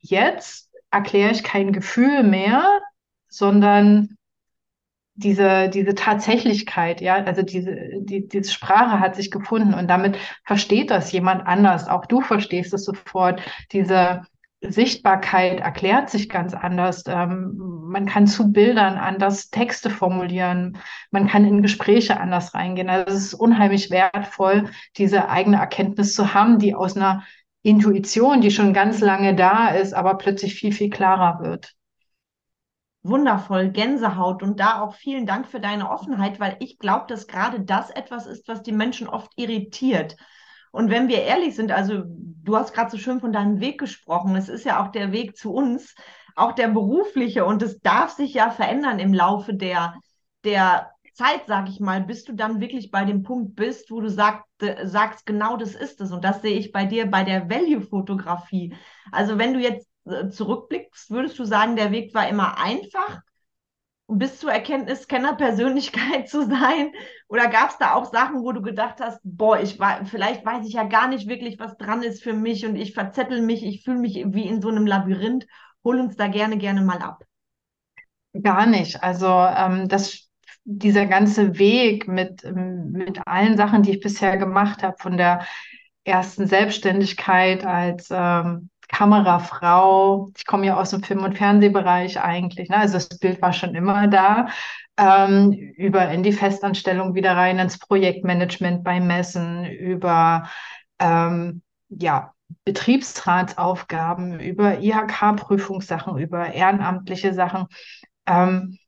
jetzt 0.00 0.70
erkläre 0.90 1.32
ich 1.32 1.44
kein 1.44 1.72
Gefühl 1.72 2.22
mehr, 2.22 2.64
sondern 3.28 4.16
diese, 5.16 5.68
diese 5.68 5.94
Tatsächlichkeit, 5.94 7.00
ja, 7.00 7.16
also 7.16 7.42
diese, 7.42 7.76
die, 8.00 8.26
diese 8.26 8.50
Sprache 8.50 8.98
hat 8.98 9.14
sich 9.14 9.30
gefunden 9.30 9.74
und 9.74 9.88
damit 9.88 10.18
versteht 10.44 10.90
das 10.90 11.12
jemand 11.12 11.46
anders. 11.46 11.88
Auch 11.88 12.06
du 12.06 12.20
verstehst 12.20 12.74
es 12.74 12.84
sofort. 12.84 13.40
Diese 13.70 14.22
Sichtbarkeit 14.72 15.60
erklärt 15.60 16.10
sich 16.10 16.28
ganz 16.28 16.54
anders. 16.54 17.04
Ähm, 17.06 17.82
man 17.86 18.06
kann 18.06 18.26
zu 18.26 18.52
Bildern 18.52 18.98
anders 18.98 19.50
Texte 19.50 19.90
formulieren. 19.90 20.78
Man 21.10 21.28
kann 21.28 21.44
in 21.44 21.62
Gespräche 21.62 22.18
anders 22.20 22.54
reingehen. 22.54 22.90
Also 22.90 23.16
es 23.16 23.24
ist 23.24 23.34
unheimlich 23.34 23.90
wertvoll, 23.90 24.70
diese 24.96 25.28
eigene 25.28 25.58
Erkenntnis 25.58 26.14
zu 26.14 26.34
haben, 26.34 26.58
die 26.58 26.74
aus 26.74 26.96
einer 26.96 27.24
Intuition, 27.62 28.40
die 28.40 28.50
schon 28.50 28.74
ganz 28.74 29.00
lange 29.00 29.34
da 29.34 29.68
ist, 29.68 29.94
aber 29.94 30.18
plötzlich 30.18 30.54
viel, 30.54 30.72
viel 30.72 30.90
klarer 30.90 31.40
wird 31.40 31.74
wundervoll, 33.04 33.70
Gänsehaut 33.70 34.42
und 34.42 34.58
da 34.58 34.80
auch 34.80 34.94
vielen 34.94 35.26
Dank 35.26 35.46
für 35.46 35.60
deine 35.60 35.90
Offenheit, 35.90 36.40
weil 36.40 36.56
ich 36.58 36.78
glaube, 36.78 37.04
dass 37.06 37.26
gerade 37.26 37.60
das 37.60 37.90
etwas 37.90 38.26
ist, 38.26 38.48
was 38.48 38.62
die 38.62 38.72
Menschen 38.72 39.06
oft 39.08 39.30
irritiert. 39.36 40.16
Und 40.74 40.90
wenn 40.90 41.06
wir 41.06 41.22
ehrlich 41.22 41.54
sind, 41.54 41.70
also 41.70 42.02
du 42.04 42.56
hast 42.56 42.74
gerade 42.74 42.90
so 42.90 42.98
schön 42.98 43.20
von 43.20 43.32
deinem 43.32 43.60
Weg 43.60 43.78
gesprochen, 43.78 44.34
es 44.34 44.48
ist 44.48 44.64
ja 44.64 44.82
auch 44.82 44.88
der 44.90 45.12
Weg 45.12 45.36
zu 45.36 45.54
uns, 45.54 45.94
auch 46.34 46.50
der 46.50 46.66
berufliche 46.66 47.44
und 47.44 47.62
es 47.62 47.78
darf 47.78 48.10
sich 48.10 48.34
ja 48.34 48.50
verändern 48.50 48.98
im 48.98 49.14
Laufe 49.14 49.54
der, 49.54 49.94
der 50.42 50.90
Zeit, 51.12 51.46
sage 51.46 51.70
ich 51.70 51.78
mal, 51.78 52.02
bis 52.02 52.24
du 52.24 52.32
dann 52.32 52.60
wirklich 52.60 52.90
bei 52.90 53.04
dem 53.04 53.22
Punkt 53.22 53.54
bist, 53.54 53.92
wo 53.92 54.00
du 54.00 54.10
sag, 54.10 54.42
sagst, 54.82 55.26
genau 55.26 55.56
das 55.56 55.76
ist 55.76 56.00
es. 56.00 56.10
Und 56.10 56.24
das 56.24 56.42
sehe 56.42 56.58
ich 56.58 56.72
bei 56.72 56.86
dir 56.86 57.06
bei 57.06 57.22
der 57.22 57.48
Value-Fotografie. 57.48 58.74
Also 59.12 59.38
wenn 59.38 59.54
du 59.54 59.60
jetzt 59.60 59.86
äh, 60.06 60.28
zurückblickst, 60.28 61.08
würdest 61.10 61.38
du 61.38 61.44
sagen, 61.44 61.76
der 61.76 61.92
Weg 61.92 62.12
war 62.14 62.28
immer 62.28 62.58
einfach, 62.58 63.20
bis 64.06 64.38
zur 64.38 64.52
Erkenntnis 64.52 65.08
Kennerpersönlichkeit 65.08 66.28
zu 66.28 66.46
sein? 66.46 66.92
Oder 67.28 67.48
gab 67.48 67.70
es 67.70 67.78
da 67.78 67.94
auch 67.94 68.12
Sachen, 68.12 68.42
wo 68.42 68.52
du 68.52 68.62
gedacht 68.62 69.00
hast, 69.00 69.20
boah, 69.24 69.60
ich 69.60 69.78
war, 69.78 70.04
vielleicht 70.06 70.44
weiß 70.44 70.66
ich 70.66 70.74
ja 70.74 70.84
gar 70.84 71.08
nicht 71.08 71.28
wirklich, 71.28 71.58
was 71.58 71.76
dran 71.76 72.02
ist 72.02 72.22
für 72.22 72.34
mich 72.34 72.66
und 72.66 72.76
ich 72.76 72.94
verzettel 72.94 73.42
mich, 73.42 73.64
ich 73.64 73.82
fühle 73.82 73.98
mich 73.98 74.14
wie 74.26 74.46
in 74.46 74.60
so 74.60 74.68
einem 74.68 74.86
Labyrinth. 74.86 75.46
Hol 75.82 76.00
uns 76.00 76.16
da 76.16 76.28
gerne, 76.28 76.56
gerne 76.56 76.80
mal 76.80 76.98
ab. 76.98 77.24
Gar 78.42 78.66
nicht. 78.66 79.02
Also 79.02 79.26
ähm, 79.28 79.88
das, 79.88 80.28
dieser 80.64 81.06
ganze 81.06 81.58
Weg 81.58 82.08
mit, 82.08 82.42
mit 82.54 83.20
allen 83.26 83.56
Sachen, 83.56 83.82
die 83.82 83.92
ich 83.92 84.00
bisher 84.00 84.36
gemacht 84.36 84.82
habe, 84.82 84.96
von 84.98 85.16
der 85.16 85.46
ersten 86.04 86.46
Selbstständigkeit 86.46 87.64
als 87.64 88.08
ähm, 88.10 88.70
Kamerafrau. 88.94 90.30
Ich 90.36 90.46
komme 90.46 90.66
ja 90.66 90.76
aus 90.76 90.90
dem 90.90 91.02
Film- 91.02 91.24
und 91.24 91.36
Fernsehbereich 91.36 92.20
eigentlich. 92.20 92.68
Ne? 92.68 92.76
Also 92.76 92.94
das 92.94 93.08
Bild 93.18 93.42
war 93.42 93.52
schon 93.52 93.74
immer 93.74 94.06
da. 94.06 94.46
Ähm, 94.96 95.52
über 95.52 96.08
in 96.10 96.22
die 96.22 96.32
Festanstellung 96.32 97.14
wieder 97.16 97.36
rein, 97.36 97.58
ins 97.58 97.78
Projektmanagement 97.78 98.84
bei 98.84 99.00
Messen, 99.00 99.66
über 99.66 100.48
ähm, 101.00 101.62
ja, 101.88 102.32
Betriebsratsaufgaben, 102.64 104.38
über 104.38 104.78
IHK-Prüfungssachen, 104.78 106.16
über 106.18 106.52
ehrenamtliche 106.52 107.34
Sachen. 107.34 107.66
Ähm, 108.26 108.78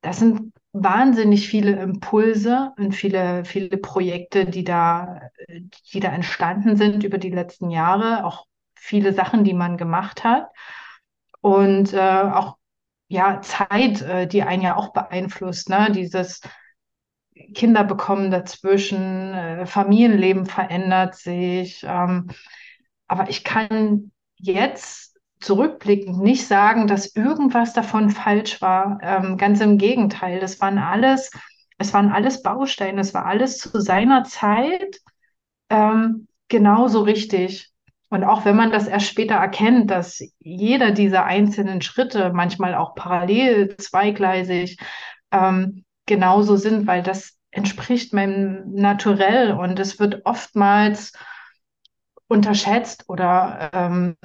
das 0.00 0.20
sind 0.20 0.54
wahnsinnig 0.72 1.48
viele 1.48 1.72
Impulse 1.82 2.72
und 2.78 2.94
viele, 2.94 3.44
viele 3.44 3.76
Projekte, 3.76 4.46
die 4.46 4.64
da, 4.64 5.20
die 5.92 6.00
da 6.00 6.08
entstanden 6.08 6.76
sind 6.76 7.04
über 7.04 7.18
die 7.18 7.30
letzten 7.30 7.68
Jahre, 7.68 8.24
auch 8.24 8.46
viele 8.80 9.12
Sachen, 9.12 9.44
die 9.44 9.54
man 9.54 9.76
gemacht 9.76 10.24
hat. 10.24 10.48
Und 11.40 11.92
äh, 11.92 11.98
auch 11.98 12.56
ja, 13.08 13.40
Zeit, 13.42 14.02
äh, 14.02 14.26
die 14.26 14.42
einen 14.42 14.62
ja 14.62 14.76
auch 14.76 14.92
beeinflusst, 14.92 15.68
ne? 15.68 15.90
Dieses 15.92 16.40
Kinder 17.54 17.84
bekommen 17.84 18.30
dazwischen, 18.30 19.34
äh, 19.34 19.66
Familienleben 19.66 20.46
verändert 20.46 21.16
sich. 21.16 21.84
Ähm, 21.86 22.30
aber 23.08 23.28
ich 23.28 23.44
kann 23.44 24.12
jetzt 24.36 25.18
zurückblickend 25.40 26.20
nicht 26.20 26.46
sagen, 26.46 26.86
dass 26.86 27.16
irgendwas 27.16 27.72
davon 27.72 28.10
falsch 28.10 28.60
war. 28.62 28.98
Ähm, 29.02 29.36
ganz 29.36 29.60
im 29.60 29.78
Gegenteil, 29.78 30.38
das 30.40 30.60
waren 30.60 30.78
alles, 30.78 31.30
es 31.78 31.92
waren 31.94 32.12
alles 32.12 32.42
Bausteine, 32.42 33.00
es 33.00 33.14
war 33.14 33.26
alles 33.26 33.58
zu 33.58 33.80
seiner 33.80 34.24
Zeit 34.24 35.00
ähm, 35.70 36.28
genauso 36.48 37.02
richtig. 37.02 37.70
Und 38.10 38.24
auch 38.24 38.44
wenn 38.44 38.56
man 38.56 38.72
das 38.72 38.88
erst 38.88 39.06
später 39.06 39.36
erkennt, 39.36 39.90
dass 39.90 40.20
jeder 40.40 40.90
dieser 40.90 41.24
einzelnen 41.24 41.80
Schritte 41.80 42.32
manchmal 42.34 42.74
auch 42.74 42.96
parallel, 42.96 43.76
zweigleisig 43.76 44.78
ähm, 45.30 45.84
genauso 46.06 46.56
sind, 46.56 46.88
weil 46.88 47.04
das 47.04 47.38
entspricht 47.52 48.12
meinem 48.12 48.72
Naturell 48.74 49.52
und 49.52 49.78
es 49.78 50.00
wird 50.00 50.22
oftmals 50.26 51.12
unterschätzt 52.26 53.04
oder 53.08 53.70
ähm, 53.72 54.16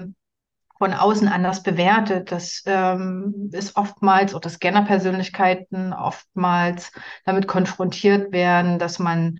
von 0.80 0.94
außen 0.94 1.28
anders 1.28 1.62
bewertet. 1.62 2.32
Das 2.32 2.64
ähm, 2.66 3.52
ist 3.54 3.76
oftmals, 3.76 4.34
oder 4.34 4.50
Scanner-Persönlichkeiten 4.50 5.94
oftmals 5.94 6.92
damit 7.24 7.48
konfrontiert 7.48 8.32
werden, 8.32 8.80
dass 8.80 8.98
man 8.98 9.40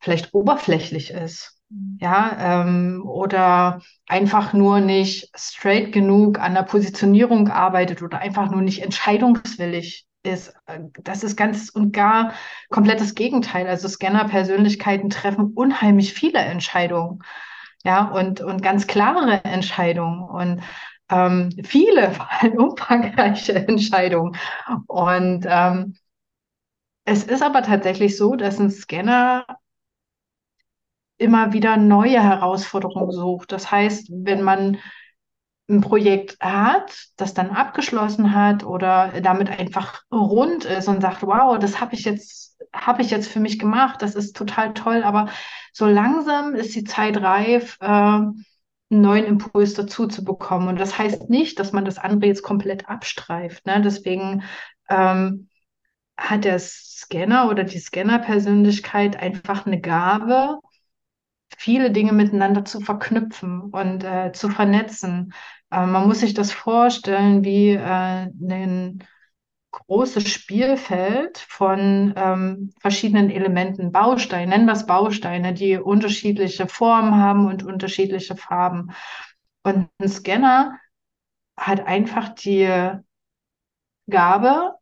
vielleicht 0.00 0.32
oberflächlich 0.32 1.10
ist 1.10 1.53
ja, 2.00 2.62
ähm, 2.62 3.02
oder 3.06 3.80
einfach 4.06 4.52
nur 4.52 4.80
nicht 4.80 5.30
straight 5.36 5.92
genug 5.92 6.38
an 6.38 6.54
der 6.54 6.62
Positionierung 6.62 7.48
arbeitet 7.48 8.02
oder 8.02 8.18
einfach 8.18 8.50
nur 8.50 8.62
nicht 8.62 8.82
entscheidungswillig 8.82 10.06
ist. 10.22 10.54
Das 11.02 11.22
ist 11.24 11.36
ganz 11.36 11.68
und 11.70 11.92
gar 11.92 12.32
komplettes 12.70 13.14
Gegenteil. 13.14 13.66
Also 13.66 13.88
Scanner-Persönlichkeiten 13.88 15.10
treffen 15.10 15.52
unheimlich 15.54 16.12
viele 16.14 16.38
Entscheidungen, 16.38 17.20
ja, 17.84 18.04
und, 18.08 18.40
und 18.40 18.62
ganz 18.62 18.86
klare 18.86 19.44
Entscheidungen 19.44 20.22
und 20.22 20.62
ähm, 21.10 21.50
viele, 21.64 22.10
vor 22.12 22.28
allem 22.32 22.54
umfangreiche 22.58 23.54
Entscheidungen. 23.68 24.36
Und 24.86 25.44
ähm, 25.48 25.96
es 27.04 27.24
ist 27.24 27.42
aber 27.42 27.62
tatsächlich 27.62 28.16
so, 28.16 28.34
dass 28.36 28.58
ein 28.58 28.70
Scanner 28.70 29.44
immer 31.18 31.52
wieder 31.52 31.76
neue 31.76 32.22
Herausforderungen 32.22 33.12
sucht. 33.12 33.52
Das 33.52 33.70
heißt, 33.70 34.08
wenn 34.10 34.42
man 34.42 34.78
ein 35.68 35.80
Projekt 35.80 36.38
hat, 36.40 36.92
das 37.16 37.32
dann 37.32 37.50
abgeschlossen 37.50 38.34
hat 38.34 38.64
oder 38.64 39.20
damit 39.22 39.48
einfach 39.48 40.02
rund 40.12 40.64
ist 40.66 40.88
und 40.88 41.00
sagt, 41.00 41.22
wow, 41.22 41.58
das 41.58 41.80
habe 41.80 41.94
ich 41.94 42.04
jetzt, 42.04 42.58
habe 42.74 43.02
ich 43.02 43.10
jetzt 43.10 43.28
für 43.28 43.40
mich 43.40 43.58
gemacht, 43.58 44.02
das 44.02 44.14
ist 44.14 44.36
total 44.36 44.74
toll, 44.74 45.02
aber 45.04 45.28
so 45.72 45.86
langsam 45.86 46.54
ist 46.54 46.74
die 46.74 46.84
Zeit 46.84 47.16
reif, 47.22 47.78
äh, 47.80 47.86
einen 47.86 48.44
neuen 48.90 49.24
Impuls 49.24 49.74
dazu 49.74 50.06
zu 50.06 50.22
bekommen. 50.22 50.68
Und 50.68 50.78
das 50.78 50.98
heißt 50.98 51.30
nicht, 51.30 51.58
dass 51.58 51.72
man 51.72 51.84
das 51.86 51.98
andere 51.98 52.28
jetzt 52.28 52.42
komplett 52.42 52.88
abstreift. 52.88 53.64
Ne? 53.66 53.80
Deswegen 53.82 54.44
ähm, 54.90 55.48
hat 56.16 56.44
der 56.44 56.58
Scanner 56.58 57.48
oder 57.50 57.64
die 57.64 57.78
Scanner-Persönlichkeit 57.78 59.16
einfach 59.16 59.66
eine 59.66 59.80
Gabe, 59.80 60.58
viele 61.58 61.90
Dinge 61.90 62.12
miteinander 62.12 62.64
zu 62.64 62.80
verknüpfen 62.80 63.60
und 63.62 64.04
äh, 64.04 64.32
zu 64.32 64.48
vernetzen. 64.48 65.32
Äh, 65.70 65.86
man 65.86 66.06
muss 66.06 66.20
sich 66.20 66.34
das 66.34 66.52
vorstellen 66.52 67.44
wie 67.44 67.70
äh, 67.70 67.80
ein 67.80 69.04
großes 69.72 70.28
Spielfeld 70.28 71.38
von 71.38 72.14
ähm, 72.16 72.72
verschiedenen 72.80 73.30
Elementen, 73.30 73.90
Bausteine, 73.90 74.50
nennen 74.50 74.66
wir 74.66 74.72
es 74.72 74.86
Bausteine, 74.86 75.52
die 75.52 75.76
unterschiedliche 75.76 76.68
Formen 76.68 77.16
haben 77.16 77.46
und 77.46 77.64
unterschiedliche 77.64 78.36
Farben. 78.36 78.92
Und 79.64 79.88
ein 79.98 80.08
Scanner 80.08 80.78
hat 81.56 81.86
einfach 81.86 82.28
die 82.30 82.68
Gabe, 84.08 84.74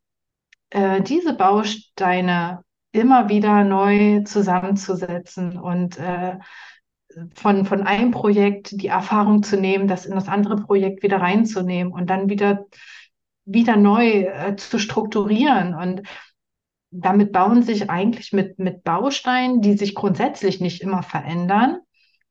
äh, 0.70 1.00
diese 1.02 1.34
Bausteine 1.34 2.64
immer 2.92 3.28
wieder 3.28 3.64
neu 3.64 4.22
zusammenzusetzen 4.22 5.58
und 5.58 5.98
äh, 5.98 6.38
von, 7.34 7.64
von 7.64 7.82
einem 7.82 8.10
Projekt 8.10 8.70
die 8.80 8.88
Erfahrung 8.88 9.42
zu 9.42 9.58
nehmen, 9.58 9.88
das 9.88 10.06
in 10.06 10.14
das 10.14 10.28
andere 10.28 10.56
Projekt 10.56 11.02
wieder 11.02 11.20
reinzunehmen 11.20 11.92
und 11.92 12.08
dann 12.08 12.28
wieder, 12.28 12.66
wieder 13.44 13.76
neu 13.76 14.22
äh, 14.24 14.56
zu 14.56 14.78
strukturieren. 14.78 15.74
Und 15.74 16.02
damit 16.90 17.32
bauen 17.32 17.62
sich 17.62 17.90
eigentlich 17.90 18.32
mit, 18.32 18.58
mit 18.58 18.84
Bausteinen, 18.84 19.62
die 19.62 19.76
sich 19.76 19.94
grundsätzlich 19.94 20.60
nicht 20.60 20.82
immer 20.82 21.02
verändern, 21.02 21.78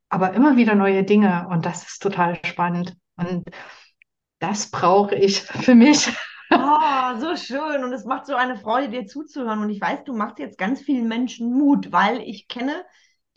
aber 0.09 0.33
immer 0.33 0.57
wieder 0.57 0.75
neue 0.75 1.03
Dinge. 1.03 1.47
Und 1.49 1.65
das 1.65 1.87
ist 1.87 2.01
total 2.01 2.39
spannend. 2.45 2.95
Und 3.15 3.45
das 4.39 4.69
brauche 4.69 5.15
ich 5.15 5.41
für 5.41 5.75
mich 5.75 6.11
Oh, 6.51 7.19
so 7.19 7.35
schön. 7.35 7.83
Und 7.83 7.93
es 7.93 8.05
macht 8.05 8.25
so 8.25 8.35
eine 8.35 8.57
Freude, 8.57 8.89
dir 8.89 9.07
zuzuhören. 9.07 9.59
Und 9.59 9.69
ich 9.69 9.79
weiß, 9.79 10.03
du 10.03 10.13
machst 10.13 10.39
jetzt 10.39 10.57
ganz 10.57 10.81
vielen 10.81 11.07
Menschen 11.07 11.53
Mut, 11.53 11.91
weil 11.91 12.21
ich 12.21 12.47
kenne 12.47 12.83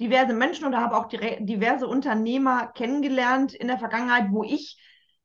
diverse 0.00 0.32
Menschen 0.32 0.64
und 0.66 0.76
habe 0.76 0.96
auch 0.96 1.08
diverse 1.08 1.86
Unternehmer 1.86 2.66
kennengelernt 2.74 3.54
in 3.54 3.68
der 3.68 3.78
Vergangenheit, 3.78 4.26
wo 4.30 4.42
ich 4.42 4.76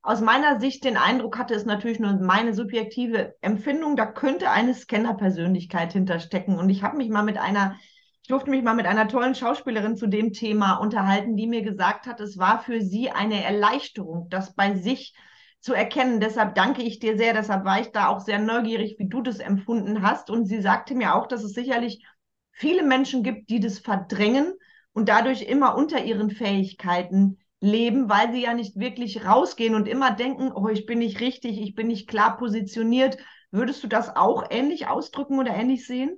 aus 0.01 0.22
meiner 0.22 0.60
Sicht 0.60 0.84
den 0.84 0.98
Eindruck 0.98 1.38
hatte, 1.38 1.55
ist 1.55 1.65
natürlich 1.65 2.00
nur 2.00 2.13
meine 2.13 2.53
subjektive 2.53 3.36
Empfindung, 3.41 3.96
da 3.96 4.05
könnte 4.05 4.50
eine 4.50 4.74
Scanner-Persönlichkeit 4.74 5.93
hinterstecken. 5.93 6.58
Und 6.58 6.69
ich 6.69 6.84
habe 6.84 6.98
mich 6.98 7.10
mal 7.10 7.24
mit 7.24 7.38
einer, 7.38 7.75
ich 8.22 8.29
durfte 8.29 8.50
mich 8.50 8.63
mal 8.63 8.75
mit 8.75 8.86
einer 8.86 9.08
tollen 9.08 9.36
Schauspielerin 9.36 9.98
zu 9.98 10.08
dem 10.08 10.31
Thema 10.31 10.75
unterhalten, 10.75 11.36
die 11.36 11.48
mir 11.48 11.63
gesagt 11.63 12.05
hat, 12.05 12.22
es 12.22 12.38
war 12.38 12.60
für 12.62 12.81
sie 12.81 13.10
eine 13.10 13.43
Erleichterung, 13.43 14.29
das 14.29 14.53
bei 14.55 14.75
sich 14.75 15.13
zu 15.60 15.74
erkennen. 15.74 16.20
Deshalb 16.20 16.56
danke 16.56 16.82
ich 16.84 17.00
dir 17.00 17.18
sehr. 17.18 17.34
Deshalb 17.34 17.66
war 17.66 17.82
ich 17.82 17.92
da 17.92 18.08
auch 18.08 18.20
sehr 18.20 18.39
neugierig, 18.39 18.96
wie 19.00 19.10
du 19.10 19.22
das 19.22 19.39
empfunden 19.39 20.01
hast. 20.01 20.30
Und 20.30 20.46
sie 20.46 20.62
sagte 20.62 20.96
mir 20.96 21.16
auch, 21.16 21.28
dass 21.28 21.44
es 21.44 21.54
sicherlich 21.54 22.06
viele 22.51 22.84
Menschen 22.84 23.24
gibt, 23.24 23.50
die 23.50 23.60
das 23.60 23.80
verdrängen 23.80 24.54
und 24.94 25.10
dadurch 25.10 25.44
immer 25.44 25.75
unter 25.75 26.04
ihren 26.04 26.32
Fähigkeiten 26.32 27.39
leben, 27.62 28.10
weil 28.10 28.32
sie 28.32 28.44
ja 28.44 28.54
nicht 28.54 28.78
wirklich 28.78 29.25
rausgehen 29.25 29.75
und 29.75 29.88
immer 29.88 30.12
denken, 30.12 30.51
oh, 30.54 30.68
ich 30.70 30.86
bin 30.86 31.00
nicht 31.00 31.20
richtig, 31.20 31.60
ich 31.62 31.75
bin 31.75 31.88
nicht 31.88 32.08
klar 32.08 32.38
positioniert. 32.38 33.18
Würdest 33.51 33.84
du 33.84 33.88
das 33.88 34.16
auch 34.16 34.46
ähnlich 34.50 34.88
ausdrücken 34.88 35.39
oder 35.39 35.54
ähnlich 35.54 35.86
sehen? 35.86 36.18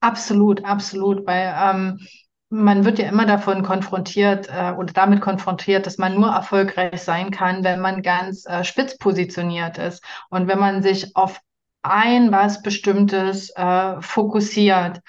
Absolut, 0.00 0.64
absolut, 0.64 1.26
weil 1.26 1.54
ähm, 1.58 1.98
man 2.50 2.84
wird 2.84 2.98
ja 2.98 3.08
immer 3.08 3.26
davon 3.26 3.62
konfrontiert 3.62 4.48
äh, 4.48 4.72
oder 4.72 4.92
damit 4.92 5.20
konfrontiert, 5.20 5.86
dass 5.86 5.98
man 5.98 6.14
nur 6.16 6.30
erfolgreich 6.30 7.00
sein 7.00 7.30
kann, 7.30 7.62
wenn 7.62 7.80
man 7.80 8.02
ganz 8.02 8.44
äh, 8.46 8.64
spitz 8.64 8.98
positioniert 8.98 9.78
ist 9.78 10.04
und 10.30 10.48
wenn 10.48 10.58
man 10.58 10.82
sich 10.82 11.14
auf 11.16 11.40
ein 11.82 12.32
was 12.32 12.62
Bestimmtes 12.62 13.50
äh, 13.56 14.02
fokussiert 14.02 15.00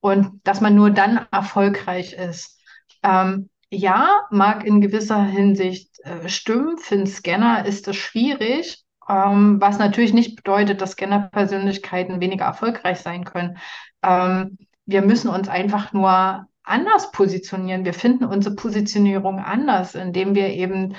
und 0.00 0.40
dass 0.44 0.60
man 0.60 0.74
nur 0.74 0.90
dann 0.90 1.26
erfolgreich 1.32 2.12
ist. 2.12 2.60
Ähm, 3.02 3.48
ja, 3.70 4.20
mag 4.30 4.64
in 4.64 4.80
gewisser 4.80 5.22
Hinsicht 5.22 5.98
äh, 6.04 6.28
stimmen. 6.28 6.76
Für 6.78 6.96
einen 6.96 7.06
Scanner 7.06 7.64
ist 7.66 7.88
es 7.88 7.96
schwierig, 7.96 8.84
ähm, 9.08 9.60
was 9.60 9.78
natürlich 9.78 10.12
nicht 10.12 10.36
bedeutet, 10.36 10.80
dass 10.80 10.92
Scanner-Persönlichkeiten 10.92 12.20
weniger 12.20 12.44
erfolgreich 12.44 13.00
sein 13.00 13.24
können. 13.24 13.58
Ähm, 14.02 14.58
wir 14.86 15.02
müssen 15.02 15.28
uns 15.28 15.48
einfach 15.48 15.92
nur 15.92 16.46
anders 16.62 17.10
positionieren. 17.12 17.84
Wir 17.84 17.94
finden 17.94 18.24
unsere 18.24 18.54
Positionierung 18.54 19.38
anders, 19.38 19.94
indem 19.94 20.34
wir 20.34 20.48
eben 20.48 20.94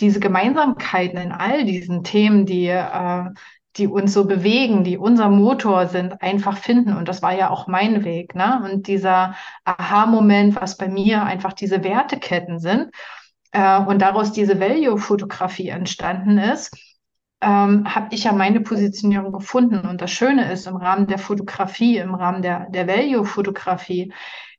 diese 0.00 0.20
Gemeinsamkeiten 0.20 1.18
in 1.18 1.32
all 1.32 1.64
diesen 1.64 2.02
Themen, 2.02 2.46
die 2.46 2.68
äh, 2.68 3.24
die 3.76 3.86
uns 3.86 4.12
so 4.12 4.26
bewegen, 4.26 4.84
die 4.84 4.98
unser 4.98 5.30
Motor 5.30 5.86
sind, 5.86 6.20
einfach 6.22 6.58
finden. 6.58 6.94
Und 6.94 7.08
das 7.08 7.22
war 7.22 7.32
ja 7.32 7.50
auch 7.50 7.66
mein 7.66 8.04
Weg. 8.04 8.34
Ne? 8.34 8.60
Und 8.64 8.86
dieser 8.86 9.34
Aha-Moment, 9.64 10.56
was 10.60 10.76
bei 10.76 10.88
mir 10.88 11.24
einfach 11.24 11.54
diese 11.54 11.82
Werteketten 11.82 12.58
sind 12.58 12.90
äh, 13.52 13.80
und 13.80 14.00
daraus 14.02 14.32
diese 14.32 14.60
Value-Fotografie 14.60 15.68
entstanden 15.68 16.36
ist, 16.36 16.76
ähm, 17.40 17.92
habe 17.92 18.14
ich 18.14 18.24
ja 18.24 18.32
meine 18.32 18.60
Positionierung 18.60 19.32
gefunden. 19.32 19.88
Und 19.88 20.02
das 20.02 20.10
Schöne 20.10 20.52
ist, 20.52 20.66
im 20.66 20.76
Rahmen 20.76 21.06
der 21.06 21.18
Fotografie, 21.18 21.96
im 21.96 22.14
Rahmen 22.14 22.42
der, 22.42 22.68
der 22.70 22.86
Value-Fotografie, 22.86 24.12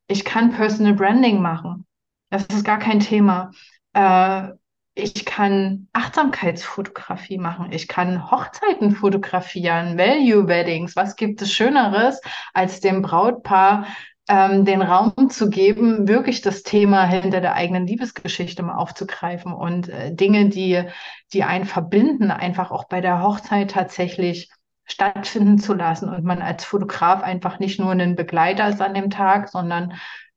ich 0.06 0.24
kann 0.24 0.52
Personal 0.52 0.94
Branding 0.94 1.40
machen. 1.40 1.86
Das 2.30 2.46
ist 2.46 2.64
gar 2.64 2.78
kein 2.78 3.00
Thema. 3.00 3.50
Äh, 3.92 4.48
ich 4.94 5.24
kann 5.24 5.88
Achtsamkeitsfotografie 5.92 7.38
machen, 7.38 7.72
ich 7.72 7.88
kann 7.88 8.30
Hochzeiten 8.30 8.92
fotografieren, 8.92 9.98
Value 9.98 10.46
Weddings. 10.46 10.94
Was 10.94 11.16
gibt 11.16 11.42
es 11.42 11.52
Schöneres, 11.52 12.20
als 12.52 12.78
dem 12.78 13.02
Brautpaar 13.02 13.86
ähm, 14.28 14.64
den 14.64 14.82
Raum 14.82 15.28
zu 15.30 15.50
geben, 15.50 16.06
wirklich 16.08 16.40
das 16.42 16.62
Thema 16.62 17.04
hinter 17.06 17.40
der 17.40 17.54
eigenen 17.54 17.86
Liebesgeschichte 17.86 18.62
mal 18.62 18.76
aufzugreifen 18.76 19.52
und 19.52 19.88
äh, 19.88 20.14
Dinge, 20.14 20.48
die, 20.48 20.84
die 21.32 21.42
einen 21.44 21.66
verbinden, 21.66 22.30
einfach 22.30 22.70
auch 22.70 22.84
bei 22.84 23.00
der 23.00 23.20
Hochzeit 23.22 23.72
tatsächlich 23.72 24.48
stattfinden 24.84 25.58
zu 25.58 25.74
lassen 25.74 26.08
und 26.08 26.24
man 26.24 26.42
als 26.42 26.64
Fotograf 26.64 27.22
einfach 27.22 27.58
nicht 27.58 27.80
nur 27.80 27.92
ein 27.92 28.16
Begleiter 28.16 28.68
ist 28.68 28.80
an 28.80 28.94
dem 28.94 29.10
Tag, 29.10 29.48
sondern 29.48 29.92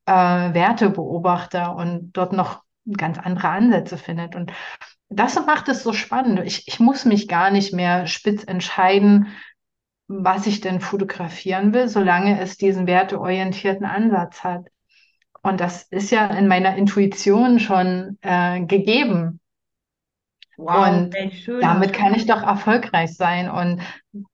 äh, 0.05 0.11
Wertebeobachter 0.11 1.75
und 1.75 2.11
dort 2.13 2.33
noch 2.33 2.63
ganz 2.95 3.17
andere 3.17 3.49
Ansätze 3.49 3.97
findet. 3.97 4.35
Und 4.35 4.53
das 5.09 5.35
macht 5.45 5.67
es 5.69 5.83
so 5.83 5.93
spannend. 5.93 6.39
Ich, 6.45 6.67
ich 6.67 6.79
muss 6.79 7.05
mich 7.05 7.27
gar 7.27 7.51
nicht 7.51 7.73
mehr 7.73 8.07
spitz 8.07 8.43
entscheiden, 8.43 9.27
was 10.07 10.47
ich 10.47 10.61
denn 10.61 10.79
fotografieren 10.79 11.73
will, 11.73 11.89
solange 11.89 12.39
es 12.39 12.57
diesen 12.57 12.87
werteorientierten 12.87 13.85
Ansatz 13.85 14.43
hat. 14.43 14.67
Und 15.43 15.59
das 15.59 15.83
ist 15.83 16.11
ja 16.11 16.27
in 16.27 16.47
meiner 16.47 16.75
Intuition 16.75 17.59
schon 17.59 18.17
äh, 18.21 18.61
gegeben. 18.61 19.39
Wow, 20.57 20.87
und 20.87 21.15
schön. 21.33 21.61
damit 21.61 21.93
kann 21.93 22.15
ich 22.15 22.25
doch 22.25 22.41
erfolgreich 22.41 23.15
sein. 23.15 23.49
Und 23.49 23.81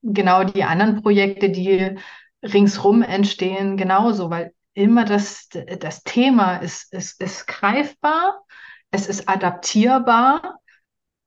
genau 0.01 0.43
die 0.43 0.63
anderen 0.63 1.01
Projekte, 1.01 1.49
die 1.49 1.97
ringsrum 2.41 3.01
entstehen, 3.01 3.77
genauso, 3.77 4.29
weil 4.29 4.53
immer 4.73 5.05
das, 5.05 5.49
das 5.79 6.03
Thema 6.03 6.57
ist, 6.57 6.91
ist, 6.93 7.21
ist 7.21 7.47
greifbar, 7.47 8.41
es 8.89 9.07
ist 9.07 9.29
adaptierbar 9.29 10.59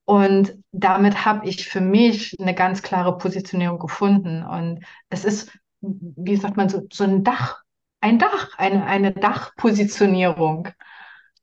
und 0.07 0.55
damit 0.71 1.25
habe 1.25 1.49
ich 1.49 1.69
für 1.69 1.81
mich 1.81 2.37
eine 2.41 2.55
ganz 2.55 2.81
klare 2.81 3.19
Positionierung 3.19 3.81
gefunden. 3.81 4.45
Und 4.45 4.85
es 5.11 5.25
ist, 5.25 5.51
wie 5.81 6.37
sagt 6.37 6.57
man, 6.57 6.69
so, 6.69 6.87
so 6.93 7.03
ein 7.03 7.25
Dach, 7.25 7.63
ein 8.01 8.21
Dach, 8.21 8.51
eine, 8.57 8.87
eine 8.87 9.13
Dachpositionierung. 9.13 10.69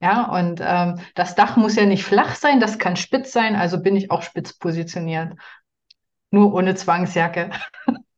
Ja, 0.04 0.26
und 0.38 0.60
ähm, 0.62 1.00
das 1.16 1.34
Dach 1.34 1.56
muss 1.56 1.78
ja 1.78 1.86
nicht 1.86 2.04
flach 2.04 2.36
sein, 2.36 2.60
das 2.60 2.78
kann 2.78 2.98
spitz 2.98 3.32
sein, 3.32 3.56
also 3.56 3.82
bin 3.82 3.96
ich 3.96 4.12
auch 4.12 4.22
spitz 4.22 4.52
positioniert. 4.52 5.36
Nur 6.30 6.54
ohne 6.54 6.76
Zwangsjacke. 6.76 7.52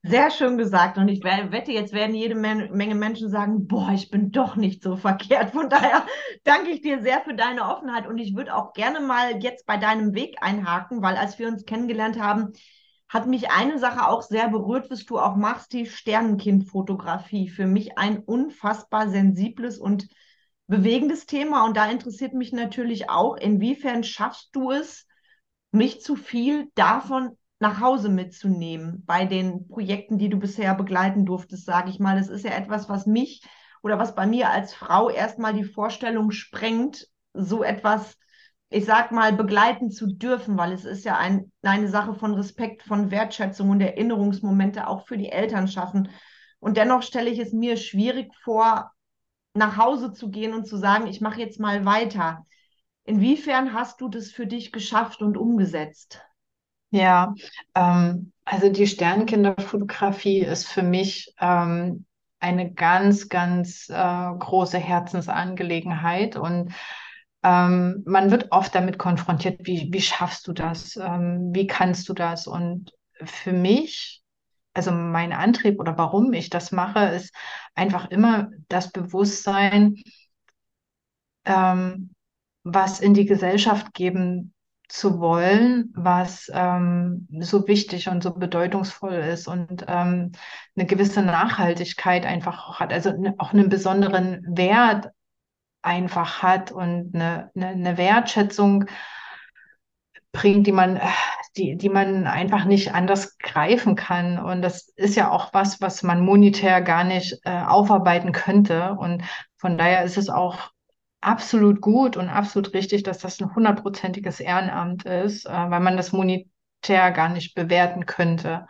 Sehr 0.02 0.32
schön 0.32 0.58
gesagt. 0.58 0.98
Und 0.98 1.10
ich 1.10 1.24
wette, 1.24 1.72
jetzt 1.72 1.94
werden 1.94 2.16
jede 2.16 2.34
Menge 2.34 2.96
Menschen 2.96 3.30
sagen, 3.30 3.68
boah, 3.68 3.92
ich 3.94 4.10
bin 4.10 4.32
doch 4.32 4.56
nicht 4.56 4.82
so 4.82 4.96
verkehrt. 4.96 5.52
Von 5.52 5.70
daher 5.70 6.08
danke 6.44 6.72
ich 6.72 6.82
dir 6.82 7.04
sehr 7.04 7.22
für 7.22 7.36
deine 7.36 7.70
Offenheit. 7.70 8.08
Und 8.08 8.18
ich 8.18 8.36
würde 8.36 8.56
auch 8.56 8.74
gerne 8.74 9.00
mal 9.00 9.44
jetzt 9.44 9.68
bei 9.68 9.78
deinem 9.78 10.16
Weg 10.16 10.38
einhaken, 10.42 11.04
weil 11.04 11.18
als 11.18 11.38
wir 11.38 11.48
uns 11.48 11.66
kennengelernt 11.66 12.20
haben, 12.20 12.54
hat 13.10 13.28
mich 13.28 13.52
eine 13.52 13.78
Sache 13.78 14.08
auch 14.08 14.24
sehr 14.24 14.50
berührt, 14.50 14.90
was 14.90 15.06
du 15.06 15.20
auch 15.20 15.36
machst, 15.36 15.72
die 15.72 15.86
Sternenkindfotografie. 15.86 17.50
Für 17.50 17.68
mich 17.68 18.00
ein 18.00 18.18
unfassbar 18.18 19.10
sensibles 19.10 19.78
und 19.78 20.08
bewegendes 20.68 21.26
Thema. 21.26 21.66
Und 21.66 21.78
da 21.78 21.90
interessiert 21.90 22.34
mich 22.34 22.52
natürlich 22.52 23.10
auch, 23.10 23.38
inwiefern 23.38 24.04
schaffst 24.04 24.50
du 24.56 24.72
es, 24.72 25.08
mich 25.72 26.02
zu 26.02 26.16
viel 26.16 26.70
davon 26.76 27.38
nach 27.60 27.80
Hause 27.80 28.10
mitzunehmen 28.10 29.04
bei 29.06 29.26
den 29.26 29.68
Projekten, 29.68 30.18
die 30.18 30.30
du 30.30 30.38
bisher 30.38 30.76
begleiten 30.76 31.26
durftest, 31.26 31.66
sage 31.66 31.90
ich 31.90 32.00
mal. 32.00 32.18
Das 32.18 32.30
ist 32.30 32.46
ja 32.46 32.52
etwas, 32.52 32.90
was 32.90 33.06
mich 33.06 33.44
oder 33.82 34.00
was 34.00 34.16
bei 34.16 34.26
mir 34.26 34.50
als 34.50 34.74
Frau 34.74 35.10
erstmal 35.10 35.54
die 35.54 35.64
Vorstellung 35.64 36.32
sprengt, 36.32 37.08
so 37.34 37.64
etwas, 37.64 38.18
ich 38.70 38.86
sag 38.86 39.12
mal, 39.12 39.34
begleiten 39.34 39.92
zu 39.92 40.08
dürfen, 40.08 40.58
weil 40.58 40.72
es 40.72 40.86
ist 40.86 41.06
ja 41.06 41.18
ein, 41.18 41.52
eine 41.62 41.88
Sache 41.88 42.14
von 42.14 42.34
Respekt, 42.34 42.84
von 42.84 43.12
Wertschätzung 43.12 43.70
und 43.70 43.82
Erinnerungsmomente 43.82 44.88
auch 44.88 45.08
für 45.08 45.18
die 45.18 45.30
Eltern 45.30 45.68
schaffen. 45.68 46.10
Und 46.60 46.78
dennoch 46.78 47.04
stelle 47.04 47.30
ich 47.30 47.40
es 47.40 47.54
mir 47.54 47.78
schwierig 47.78 48.34
vor, 48.44 48.92
nach 49.56 49.78
Hause 49.78 50.12
zu 50.12 50.30
gehen 50.30 50.54
und 50.54 50.68
zu 50.68 50.78
sagen, 50.78 51.08
ich 51.08 51.22
mache 51.22 51.40
jetzt 51.40 51.60
mal 51.60 51.86
weiter. 51.86 52.46
Inwiefern 53.06 53.74
hast 53.74 54.02
du 54.02 54.10
das 54.10 54.32
für 54.32 54.48
dich 54.48 54.72
geschafft 54.72 55.22
und 55.22 55.38
umgesetzt? 55.38 56.22
Ja, 56.92 57.34
ähm, 57.74 58.32
also 58.46 58.70
die 58.70 58.88
Sternkinderfotografie 58.88 60.40
ist 60.40 60.68
für 60.68 60.84
mich 60.84 61.34
ähm, 61.40 62.06
eine 62.40 62.74
ganz, 62.74 63.30
ganz 63.30 63.90
äh, 63.90 63.94
große 63.94 64.78
Herzensangelegenheit 64.78 66.36
und 66.36 66.74
ähm, 67.44 68.04
man 68.06 68.32
wird 68.32 68.52
oft 68.52 68.74
damit 68.74 68.98
konfrontiert, 68.98 69.60
wie, 69.64 69.90
wie 69.92 70.02
schaffst 70.02 70.48
du 70.48 70.54
das? 70.54 70.96
Ähm, 70.98 71.52
wie 71.54 71.68
kannst 71.68 72.10
du 72.10 72.14
das? 72.14 72.48
Und 72.48 72.92
für 73.24 73.54
mich, 73.54 74.24
also 74.76 74.92
mein 74.92 75.34
Antrieb 75.34 75.80
oder 75.80 75.98
warum 75.98 76.34
ich 76.34 76.50
das 76.50 76.72
mache, 76.72 77.06
ist 77.08 77.34
einfach 77.74 78.10
immer 78.12 78.50
das 78.68 78.92
Bewusstsein, 78.92 79.96
ähm, 81.46 82.12
was 82.64 83.00
in 83.00 83.14
die 83.14 83.26
Gesellschaft 83.26 83.94
geben 83.94 84.54
zu 84.88 85.20
wollen, 85.20 85.92
was 85.96 86.52
ähm, 86.54 87.28
so 87.40 87.68
wichtig 87.68 88.10
und 88.10 88.22
so 88.22 88.34
bedeutungsvoll 88.34 89.14
ist 89.14 89.48
und 89.48 89.86
ähm, 89.88 90.32
eine 90.76 90.86
gewisse 90.86 91.24
Nachhaltigkeit 91.24 92.26
einfach 92.26 92.68
auch 92.68 92.80
hat, 92.80 92.94
also 92.94 93.14
auch 93.38 93.54
einen 93.54 93.70
besonderen 93.70 94.46
Wert 94.48 95.10
einfach 95.82 96.44
hat 96.44 96.72
und 96.72 97.16
eine, 97.16 97.52
eine, 97.56 97.68
eine 97.68 97.98
Wertschätzung 97.98 98.86
bringt, 100.36 100.68
die 100.68 100.72
man, 100.72 101.00
die, 101.58 101.78
die 101.78 101.90
man 101.90 102.28
einfach 102.28 102.66
nicht 102.66 102.94
anders 102.94 103.38
greifen 103.40 103.96
kann. 103.96 104.38
Und 104.38 104.62
das 104.62 104.90
ist 104.96 105.16
ja 105.16 105.32
auch 105.32 105.54
was, 105.54 105.82
was 105.82 106.04
man 106.04 106.24
monetär 106.24 106.82
gar 106.82 107.04
nicht 107.04 107.40
äh, 107.46 107.62
aufarbeiten 107.64 108.34
könnte. 108.34 108.94
Und 108.94 109.24
von 109.58 109.78
daher 109.78 110.04
ist 110.04 110.18
es 110.18 110.30
auch 110.30 110.72
absolut 111.22 111.82
gut 111.82 112.18
und 112.18 112.30
absolut 112.30 112.74
richtig, 112.74 113.04
dass 113.04 113.20
das 113.20 113.40
ein 113.40 113.56
hundertprozentiges 113.56 114.40
Ehrenamt 114.40 115.06
ist, 115.06 115.46
äh, 115.46 115.50
weil 115.52 115.80
man 115.80 115.98
das 115.98 116.12
monetär 116.12 117.12
gar 117.12 117.30
nicht 117.30 117.56
bewerten 117.56 118.06
könnte. 118.06 118.68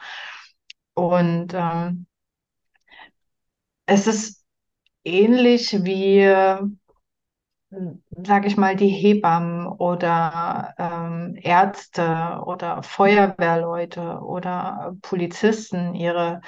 Und 0.93 1.53
ähm, 1.53 2.05
es 3.87 4.07
ist 4.07 4.45
ähnlich 5.03 5.83
wie 5.83 6.21
sage 8.25 8.47
ich 8.47 8.57
mal, 8.57 8.75
die 8.75 8.87
Hebammen 8.89 9.67
oder 9.67 10.73
ähm, 10.77 11.35
Ärzte 11.41 12.41
oder 12.45 12.83
Feuerwehrleute 12.83 14.19
oder 14.21 14.95
Polizisten 15.01 15.95
ihre, 15.95 16.41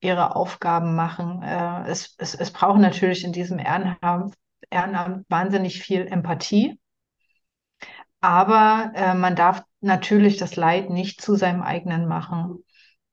ihre 0.00 0.34
Aufgaben 0.36 0.94
machen. 0.94 1.42
Äh, 1.42 1.88
es, 1.90 2.14
es, 2.18 2.34
es 2.34 2.50
braucht 2.52 2.80
natürlich 2.80 3.24
in 3.24 3.32
diesem 3.32 3.58
Ehrenamt, 3.58 4.34
Ehrenamt 4.70 5.26
wahnsinnig 5.28 5.80
viel 5.80 6.06
Empathie, 6.06 6.78
aber 8.20 8.92
äh, 8.94 9.14
man 9.14 9.36
darf 9.36 9.64
natürlich 9.80 10.36
das 10.36 10.56
Leid 10.56 10.90
nicht 10.90 11.20
zu 11.20 11.34
seinem 11.36 11.62
eigenen 11.62 12.06
machen. 12.06 12.64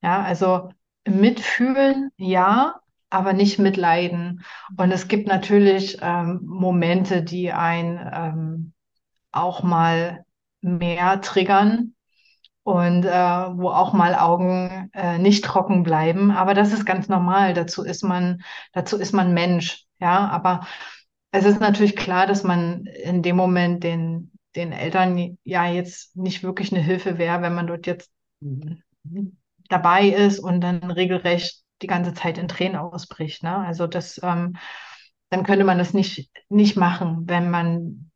Ja, 0.02 0.22
also 0.22 0.70
mitfühlen, 1.08 2.12
ja, 2.18 2.80
aber 3.10 3.34
nicht 3.34 3.60
mitleiden. 3.60 4.44
Und 4.78 4.92
es 4.92 5.08
gibt 5.08 5.28
natürlich 5.28 5.98
ähm, 6.02 6.42
Momente, 6.44 7.24
die 7.24 7.52
einen 7.52 8.00
ähm, 8.14 8.74
auch 9.32 9.64
mal 9.64 10.26
mehr 10.62 11.22
triggern 11.22 11.96
und 12.64 13.06
äh, 13.06 13.10
wo 13.10 13.70
auch 13.70 13.94
mal 13.94 14.16
Augen 14.16 14.90
äh, 14.94 15.18
nicht 15.18 15.44
trocken 15.46 15.84
bleiben. 15.84 16.32
Aber 16.32 16.54
das 16.54 16.72
ist 16.72 16.86
ganz 16.86 17.08
normal. 17.08 17.54
Dazu 17.54 17.84
ist 17.84 18.04
man, 18.04 18.42
dazu 18.74 18.98
ist 18.98 19.14
man 19.14 19.34
Mensch. 19.34 19.86
Ja, 20.00 20.28
aber 20.30 20.68
es 21.32 21.46
ist 21.46 21.60
natürlich 21.60 21.96
klar, 21.96 22.28
dass 22.28 22.44
man 22.44 22.86
in 22.86 23.22
dem 23.22 23.36
Moment 23.36 23.84
den, 23.84 24.32
den 24.56 24.72
Eltern 24.72 25.38
ja 25.44 25.68
jetzt 25.68 26.16
nicht 26.16 26.44
wirklich 26.44 26.72
eine 26.72 26.82
Hilfe 26.82 27.18
wäre, 27.18 27.42
wenn 27.42 27.56
man 27.56 27.68
dort 27.68 27.88
jetzt 27.88 28.12
dabei 29.70 30.08
ist 30.08 30.40
und 30.40 30.62
dann 30.62 30.92
regelrecht 30.92 31.64
die 31.82 31.88
ganze 31.88 32.14
Zeit 32.14 32.38
in 32.38 32.48
Tränen 32.48 32.78
ausbricht. 32.78 33.44
Ne? 33.44 33.56
Also 33.56 33.88
das, 33.88 34.20
ähm, 34.24 34.58
dann 35.30 35.44
könnte 35.44 35.66
man 35.66 35.78
das 35.78 35.94
nicht, 35.94 36.32
nicht 36.50 36.76
machen, 36.76 37.24
wenn 37.28 37.50
man, 37.50 38.12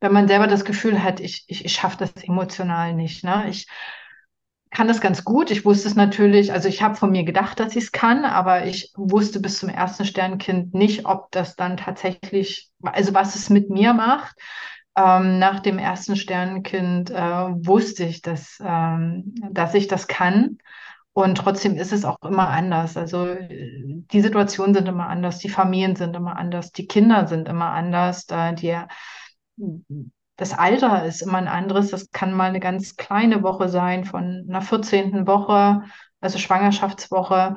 wenn 0.00 0.12
man 0.12 0.28
selber 0.28 0.46
das 0.46 0.64
Gefühl 0.64 1.02
hat, 1.02 1.20
ich, 1.20 1.44
ich, 1.46 1.64
ich 1.64 1.72
schaffe 1.72 1.98
das 1.98 2.22
emotional 2.24 2.94
nicht. 2.94 3.24
Ne? 3.24 3.48
Ich 3.48 3.66
kann 4.70 4.88
das 4.88 5.00
ganz 5.00 5.24
gut. 5.24 5.50
Ich 5.50 5.64
wusste 5.64 5.88
es 5.88 5.96
natürlich, 5.96 6.52
also 6.52 6.68
ich 6.68 6.82
habe 6.82 6.94
von 6.94 7.10
mir 7.10 7.24
gedacht, 7.24 7.58
dass 7.58 7.74
ich 7.74 7.84
es 7.84 7.92
kann, 7.92 8.24
aber 8.24 8.66
ich 8.66 8.92
wusste 8.96 9.40
bis 9.40 9.58
zum 9.58 9.68
ersten 9.68 10.04
Sternkind 10.04 10.74
nicht, 10.74 11.06
ob 11.06 11.30
das 11.32 11.56
dann 11.56 11.76
tatsächlich, 11.76 12.70
also 12.82 13.12
was 13.14 13.34
es 13.34 13.50
mit 13.50 13.68
mir 13.70 13.92
macht. 13.92 14.36
Ähm, 14.96 15.38
nach 15.38 15.60
dem 15.60 15.78
ersten 15.78 16.16
Sternenkind 16.16 17.10
äh, 17.10 17.14
wusste 17.16 18.04
ich, 18.04 18.22
dass, 18.22 18.58
ähm, 18.64 19.34
dass 19.50 19.74
ich 19.74 19.88
das 19.88 20.08
kann. 20.08 20.58
Und 21.22 21.36
trotzdem 21.36 21.76
ist 21.76 21.92
es 21.92 22.04
auch 22.04 22.18
immer 22.22 22.48
anders. 22.48 22.96
Also 22.96 23.34
die 23.50 24.20
Situationen 24.20 24.74
sind 24.74 24.88
immer 24.88 25.08
anders, 25.08 25.38
die 25.38 25.48
Familien 25.48 25.96
sind 25.96 26.16
immer 26.16 26.36
anders, 26.36 26.72
die 26.72 26.86
Kinder 26.86 27.26
sind 27.26 27.48
immer 27.48 27.70
anders. 27.70 28.26
Die, 28.26 28.76
das 30.36 30.52
Alter 30.52 31.04
ist 31.04 31.22
immer 31.22 31.38
ein 31.38 31.48
anderes. 31.48 31.90
Das 31.90 32.10
kann 32.10 32.32
mal 32.32 32.48
eine 32.48 32.60
ganz 32.60 32.96
kleine 32.96 33.42
Woche 33.42 33.68
sein, 33.68 34.04
von 34.04 34.46
einer 34.48 34.62
14. 34.62 35.26
Woche, 35.26 35.82
also 36.20 36.38
Schwangerschaftswoche, 36.38 37.56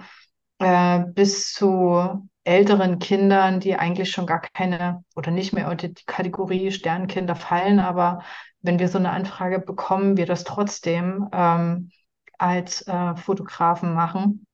äh, 0.60 1.00
bis 1.14 1.54
zu 1.54 2.30
älteren 2.44 3.00
Kindern, 3.00 3.62
die 3.62 3.76
eigentlich 3.76 4.12
schon 4.12 4.26
gar 4.28 4.42
keine 4.42 5.04
oder 5.16 5.32
nicht 5.32 5.54
mehr 5.54 5.70
unter 5.70 5.88
die 5.88 6.04
Kategorie 6.06 6.72
Sternkinder 6.72 7.36
fallen. 7.36 7.80
Aber 7.80 8.24
wenn 8.62 8.80
wir 8.80 8.90
so 8.90 8.98
eine 8.98 9.12
Anfrage 9.12 9.60
bekommen, 9.60 10.18
wir 10.18 10.26
das 10.26 10.44
trotzdem. 10.44 11.30
Ähm, 11.32 11.90
als 12.44 12.86
äh, 12.88 13.16
Fotografen 13.16 13.94
machen. 13.94 14.46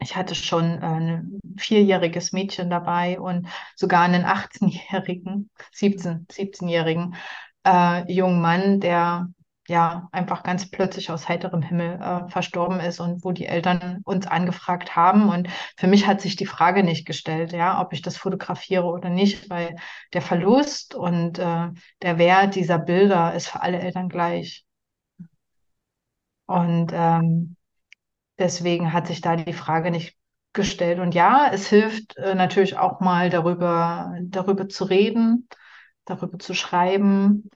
Ich 0.00 0.16
hatte 0.16 0.34
schon 0.34 0.82
äh, 0.82 0.86
ein 0.86 1.40
vierjähriges 1.56 2.32
Mädchen 2.32 2.68
dabei 2.68 3.20
und 3.20 3.46
sogar 3.76 4.02
einen 4.02 4.24
18-jährigen, 4.24 5.48
17, 5.70 6.26
17-jährigen 6.26 7.14
äh, 7.64 8.12
jungen 8.12 8.40
Mann, 8.40 8.80
der 8.80 9.28
ja 9.68 10.08
einfach 10.10 10.42
ganz 10.42 10.68
plötzlich 10.68 11.12
aus 11.12 11.28
heiterem 11.28 11.62
Himmel 11.62 12.00
äh, 12.00 12.28
verstorben 12.28 12.80
ist 12.80 12.98
und 12.98 13.24
wo 13.24 13.30
die 13.30 13.46
Eltern 13.46 14.00
uns 14.04 14.26
angefragt 14.26 14.96
haben. 14.96 15.28
Und 15.28 15.48
für 15.76 15.86
mich 15.86 16.08
hat 16.08 16.20
sich 16.20 16.34
die 16.34 16.46
Frage 16.46 16.82
nicht 16.82 17.06
gestellt, 17.06 17.52
ja, 17.52 17.80
ob 17.80 17.92
ich 17.92 18.02
das 18.02 18.16
fotografiere 18.16 18.86
oder 18.86 19.10
nicht, 19.10 19.48
weil 19.48 19.76
der 20.12 20.22
Verlust 20.22 20.96
und 20.96 21.38
äh, 21.38 21.68
der 22.02 22.18
Wert 22.18 22.56
dieser 22.56 22.80
Bilder 22.80 23.32
ist 23.34 23.46
für 23.46 23.62
alle 23.62 23.78
Eltern 23.78 24.08
gleich. 24.08 24.64
Und 26.46 26.92
ähm, 26.92 27.56
deswegen 28.38 28.92
hat 28.92 29.06
sich 29.06 29.20
da 29.20 29.36
die 29.36 29.52
Frage 29.52 29.90
nicht 29.90 30.16
gestellt. 30.52 30.98
Und 30.98 31.14
ja, 31.14 31.50
es 31.52 31.68
hilft 31.68 32.16
äh, 32.16 32.34
natürlich 32.34 32.76
auch 32.76 33.00
mal 33.00 33.30
darüber, 33.30 34.14
darüber 34.22 34.68
zu 34.68 34.84
reden, 34.84 35.48
darüber 36.04 36.38
zu 36.38 36.54
schreiben, 36.54 37.48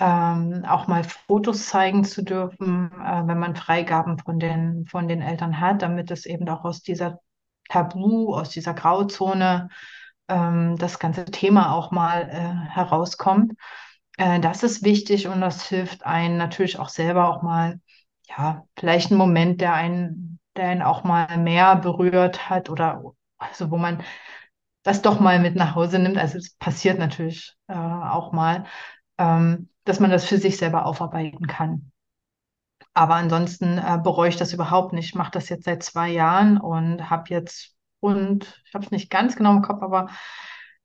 ähm, 0.00 0.64
auch 0.66 0.86
mal 0.88 1.04
Fotos 1.04 1.68
zeigen 1.68 2.04
zu 2.04 2.22
dürfen, 2.22 2.90
äh, 2.92 3.26
wenn 3.26 3.38
man 3.38 3.56
Freigaben 3.56 4.18
von 4.18 4.38
den, 4.38 4.86
von 4.86 5.08
den 5.08 5.22
Eltern 5.22 5.60
hat, 5.60 5.82
damit 5.82 6.10
es 6.10 6.26
eben 6.26 6.48
auch 6.48 6.64
aus 6.64 6.82
dieser 6.82 7.20
Tabu, 7.68 8.34
aus 8.34 8.50
dieser 8.50 8.74
Grauzone 8.74 9.68
ähm, 10.28 10.76
das 10.76 10.98
ganze 10.98 11.24
Thema 11.26 11.74
auch 11.74 11.90
mal 11.90 12.28
äh, 12.28 12.70
herauskommt. 12.74 13.52
Äh, 14.16 14.40
das 14.40 14.62
ist 14.62 14.84
wichtig 14.84 15.28
und 15.28 15.40
das 15.40 15.68
hilft 15.68 16.04
einen 16.04 16.36
natürlich 16.36 16.78
auch 16.78 16.88
selber 16.88 17.28
auch 17.28 17.42
mal 17.42 17.80
ja, 18.36 18.66
vielleicht 18.76 19.10
ein 19.10 19.16
Moment, 19.16 19.60
der 19.60 19.74
einen, 19.74 20.38
der 20.56 20.68
einen 20.68 20.82
auch 20.82 21.04
mal 21.04 21.38
mehr 21.38 21.76
berührt 21.76 22.48
hat 22.50 22.70
oder 22.70 23.02
also 23.38 23.70
wo 23.70 23.76
man 23.76 24.02
das 24.82 25.02
doch 25.02 25.20
mal 25.20 25.38
mit 25.40 25.56
nach 25.56 25.74
Hause 25.74 25.98
nimmt. 25.98 26.18
Also 26.18 26.38
es 26.38 26.54
passiert 26.56 26.98
natürlich 26.98 27.54
äh, 27.68 27.74
auch 27.74 28.32
mal, 28.32 28.64
ähm, 29.18 29.70
dass 29.84 30.00
man 30.00 30.10
das 30.10 30.24
für 30.24 30.38
sich 30.38 30.56
selber 30.56 30.86
aufarbeiten 30.86 31.46
kann. 31.46 31.90
Aber 32.92 33.16
ansonsten 33.16 33.78
äh, 33.78 33.98
bereue 34.02 34.28
ich 34.28 34.36
das 34.36 34.52
überhaupt 34.52 34.92
nicht. 34.92 35.06
Ich 35.06 35.14
mache 35.14 35.32
das 35.32 35.48
jetzt 35.48 35.64
seit 35.64 35.82
zwei 35.82 36.10
Jahren 36.10 36.58
und 36.58 37.10
habe 37.10 37.30
jetzt 37.30 37.74
und 38.00 38.62
ich 38.66 38.74
habe 38.74 38.84
es 38.84 38.90
nicht 38.90 39.10
ganz 39.10 39.34
genau 39.34 39.52
im 39.52 39.62
Kopf, 39.62 39.82
aber 39.82 40.08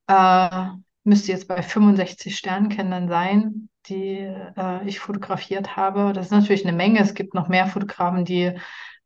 äh, 0.08 0.70
müsste 1.04 1.32
jetzt 1.32 1.48
bei 1.48 1.62
65 1.62 2.38
Sternenkindern 2.38 3.10
sein, 3.10 3.70
die 3.90 4.18
äh, 4.18 4.88
ich 4.88 5.00
fotografiert 5.00 5.76
habe. 5.76 6.14
Das 6.14 6.28
ist 6.28 6.32
natürlich 6.32 6.66
eine 6.66 6.76
Menge. 6.76 7.00
Es 7.00 7.14
gibt 7.14 7.34
noch 7.34 7.48
mehr 7.48 7.68
Fotografen, 7.68 8.26
die 8.26 8.58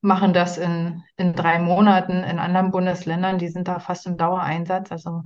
machen 0.02 0.34
das 0.34 0.58
in, 0.58 1.04
in 1.16 1.34
drei 1.34 1.60
Monaten. 1.60 2.24
In 2.24 2.40
anderen 2.40 2.72
Bundesländern, 2.72 3.38
die 3.38 3.48
sind 3.48 3.68
da 3.68 3.80
fast 3.80 4.06
im 4.06 4.18
Dauereinsatz. 4.18 4.92
Also 4.92 5.24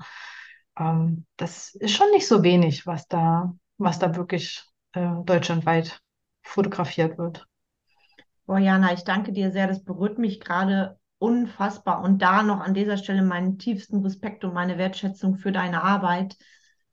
ähm, 0.80 1.26
das 1.36 1.76
ist 1.76 1.96
schon 1.96 2.12
nicht 2.12 2.28
so 2.28 2.44
wenig, 2.44 2.86
was 2.86 3.08
da, 3.08 3.54
was 3.78 4.00
da 4.00 4.16
wirklich 4.16 4.64
äh, 4.94 5.10
deutschlandweit 5.26 6.00
fotografiert 6.44 7.18
wird. 7.18 7.46
Boah, 8.46 8.60
Jana, 8.60 8.94
ich 8.94 9.04
danke 9.04 9.34
dir 9.34 9.52
sehr. 9.52 9.68
Das 9.68 9.84
berührt 9.84 10.20
mich 10.20 10.40
gerade 10.40 10.98
unfassbar. 11.20 12.02
Und 12.02 12.22
da 12.22 12.44
noch 12.44 12.60
an 12.60 12.74
dieser 12.74 12.98
Stelle 12.98 13.24
meinen 13.24 13.58
tiefsten 13.58 14.02
Respekt 14.04 14.44
und 14.46 14.54
meine 14.54 14.78
Wertschätzung 14.78 15.36
für 15.36 15.52
deine 15.52 15.84
Arbeit 15.84 16.38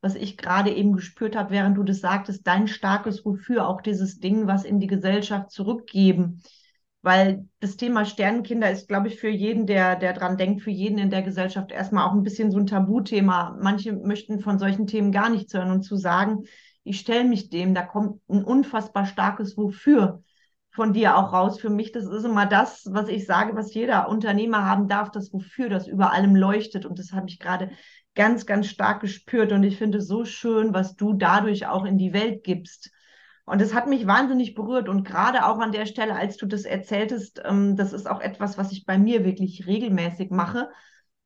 was 0.04 0.14
ich 0.16 0.36
gerade 0.36 0.70
eben 0.70 0.92
gespürt 0.92 1.34
habe, 1.34 1.50
während 1.50 1.78
du 1.78 1.82
das 1.82 2.00
sagtest, 2.00 2.46
dein 2.46 2.68
starkes 2.68 3.24
Wofür, 3.24 3.66
auch 3.66 3.80
dieses 3.80 4.20
Ding, 4.20 4.46
was 4.46 4.64
in 4.64 4.78
die 4.78 4.86
Gesellschaft 4.86 5.50
zurückgeben. 5.50 6.42
Weil 7.00 7.48
das 7.60 7.78
Thema 7.78 8.04
Sternenkinder 8.04 8.70
ist, 8.70 8.86
glaube 8.86 9.08
ich, 9.08 9.18
für 9.18 9.30
jeden, 9.30 9.66
der, 9.66 9.96
der 9.96 10.12
dran 10.12 10.36
denkt, 10.36 10.62
für 10.62 10.70
jeden 10.70 10.98
in 10.98 11.08
der 11.08 11.22
Gesellschaft 11.22 11.72
erstmal 11.72 12.06
auch 12.06 12.12
ein 12.12 12.22
bisschen 12.22 12.50
so 12.50 12.58
ein 12.58 12.66
Tabuthema. 12.66 13.56
Manche 13.62 13.94
möchten 13.94 14.40
von 14.40 14.58
solchen 14.58 14.86
Themen 14.86 15.10
gar 15.10 15.30
nichts 15.30 15.54
hören 15.54 15.70
und 15.70 15.82
zu 15.84 15.96
sagen, 15.96 16.44
ich 16.82 17.00
stelle 17.00 17.24
mich 17.24 17.48
dem, 17.48 17.74
da 17.74 17.82
kommt 17.82 18.20
ein 18.28 18.44
unfassbar 18.44 19.06
starkes 19.06 19.56
Wofür 19.56 20.22
von 20.70 20.92
dir 20.92 21.16
auch 21.16 21.32
raus. 21.32 21.58
Für 21.58 21.70
mich, 21.70 21.92
das 21.92 22.04
ist 22.04 22.24
immer 22.24 22.44
das, 22.44 22.86
was 22.90 23.08
ich 23.08 23.24
sage, 23.24 23.56
was 23.56 23.72
jeder 23.72 24.08
Unternehmer 24.10 24.66
haben 24.68 24.86
darf, 24.86 25.10
das 25.10 25.32
Wofür, 25.32 25.70
das 25.70 25.86
über 25.86 26.12
allem 26.12 26.36
leuchtet. 26.36 26.84
Und 26.84 26.98
das 26.98 27.12
habe 27.12 27.28
ich 27.28 27.38
gerade 27.38 27.70
ganz, 28.14 28.46
ganz 28.46 28.68
stark 28.68 29.00
gespürt. 29.00 29.52
Und 29.52 29.62
ich 29.64 29.78
finde 29.78 29.98
es 29.98 30.06
so 30.06 30.24
schön, 30.24 30.72
was 30.72 30.96
du 30.96 31.14
dadurch 31.14 31.66
auch 31.66 31.84
in 31.84 31.98
die 31.98 32.12
Welt 32.12 32.44
gibst. 32.44 32.90
Und 33.46 33.60
das 33.60 33.74
hat 33.74 33.88
mich 33.88 34.06
wahnsinnig 34.06 34.54
berührt. 34.54 34.88
Und 34.88 35.04
gerade 35.04 35.46
auch 35.46 35.58
an 35.58 35.72
der 35.72 35.86
Stelle, 35.86 36.14
als 36.14 36.36
du 36.36 36.46
das 36.46 36.64
erzähltest, 36.64 37.42
ähm, 37.44 37.76
das 37.76 37.92
ist 37.92 38.08
auch 38.08 38.20
etwas, 38.20 38.56
was 38.56 38.72
ich 38.72 38.86
bei 38.86 38.98
mir 38.98 39.24
wirklich 39.24 39.66
regelmäßig 39.66 40.30
mache. 40.30 40.70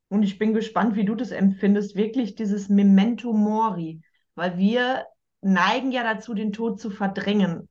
Und 0.09 0.23
ich 0.23 0.37
bin 0.39 0.53
gespannt, 0.53 0.95
wie 0.95 1.05
du 1.05 1.15
das 1.15 1.31
empfindest. 1.31 1.95
Wirklich 1.95 2.35
dieses 2.35 2.67
Memento 2.67 3.31
Mori. 3.31 4.01
Weil 4.35 4.57
wir 4.57 5.05
neigen 5.41 5.91
ja 5.91 6.03
dazu, 6.03 6.33
den 6.33 6.51
Tod 6.51 6.79
zu 6.79 6.89
verdrängen. 6.89 7.69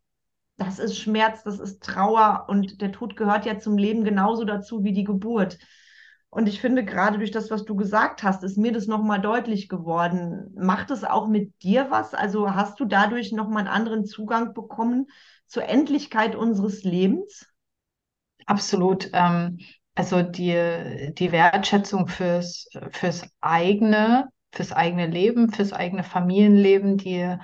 das 0.57 0.78
ist 0.81 0.98
Schmerz, 0.98 1.44
das 1.44 1.61
ist 1.61 1.83
Trauer 1.83 2.46
und 2.48 2.81
der 2.81 2.90
Tod 2.90 3.16
gehört 3.16 3.46
ja 3.46 3.59
zum 3.59 3.78
Leben 3.78 4.02
genauso 4.02 4.44
dazu 4.44 4.83
wie 4.83 4.92
die 4.92 5.04
Geburt. 5.04 5.59
Und 6.30 6.46
ich 6.46 6.60
finde, 6.60 6.84
gerade 6.84 7.18
durch 7.18 7.30
das, 7.30 7.50
was 7.50 7.64
du 7.64 7.74
gesagt 7.74 8.22
hast, 8.22 8.44
ist 8.44 8.58
mir 8.58 8.72
das 8.72 8.86
nochmal 8.86 9.20
deutlich 9.20 9.68
geworden. 9.68 10.52
Macht 10.56 10.90
es 10.90 11.02
auch 11.02 11.26
mit 11.26 11.62
dir 11.62 11.90
was? 11.90 12.14
Also 12.14 12.54
hast 12.54 12.78
du 12.80 12.84
dadurch 12.84 13.32
nochmal 13.32 13.60
einen 13.60 13.74
anderen 13.74 14.04
Zugang 14.04 14.52
bekommen 14.52 15.06
zur 15.46 15.64
Endlichkeit 15.64 16.36
unseres 16.36 16.84
Lebens? 16.84 17.46
Absolut. 18.44 19.08
Ähm, 19.14 19.58
also 19.94 20.22
die, 20.22 21.12
die 21.14 21.32
Wertschätzung 21.32 22.08
fürs, 22.08 22.68
fürs 22.90 23.26
eigene, 23.40 24.28
fürs 24.52 24.72
eigene 24.72 25.06
Leben, 25.06 25.50
fürs 25.50 25.72
eigene 25.72 26.04
Familienleben, 26.04 26.98
die, 26.98 27.36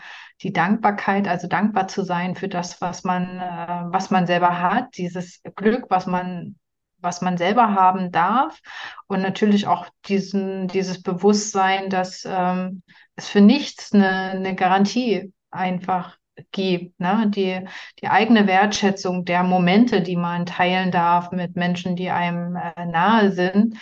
die 0.42 0.53
Dankbarkeit, 0.53 1.27
also 1.27 1.49
dankbar 1.49 1.88
zu 1.88 2.05
sein 2.05 2.37
für 2.37 2.49
das, 2.49 2.83
was 2.83 3.03
man, 3.03 3.38
äh, 3.38 3.92
was 3.92 4.11
man 4.11 4.27
selber 4.27 4.61
hat, 4.61 4.99
dieses 4.99 5.40
Glück, 5.57 5.87
was 5.88 6.07
man 6.07 6.57
was 7.05 7.21
man 7.21 7.37
selber 7.37 7.75
haben 7.75 8.11
darf 8.11 8.61
und 9.07 9.23
natürlich 9.23 9.67
auch 9.67 9.87
diesen, 10.07 10.69
dieses 10.69 11.03
Bewusstsein, 11.03 11.90
dass 11.90 12.25
ähm, 12.27 12.83
es 13.14 13.29
für 13.29 13.40
nichts 13.40 13.93
eine, 13.93 14.09
eine 14.09 14.55
Garantie 14.55 15.33
einfach 15.51 16.17
gibt, 16.51 16.99
ne? 16.99 17.31
Die, 17.33 17.61
die 18.01 18.09
eigene 18.09 18.47
Wertschätzung 18.47 19.25
der 19.25 19.45
Momente, 19.45 20.03
die 20.03 20.17
man 20.17 20.47
teilen 20.47 20.90
darf 20.90 21.31
mit 21.31 21.55
Menschen, 21.55 21.95
die 21.97 22.11
einem 22.11 22.57
äh, 22.57 22.87
nahe 22.87 23.31
sind, 23.31 23.77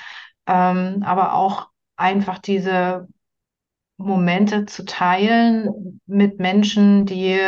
ähm, 0.47 1.03
aber 1.03 1.35
auch 1.35 1.69
einfach 1.97 2.39
diese 2.39 3.09
Momente 3.97 4.67
zu 4.67 4.85
teilen 4.85 6.01
mit 6.07 6.41
Menschen, 6.41 7.07
die 7.07 7.39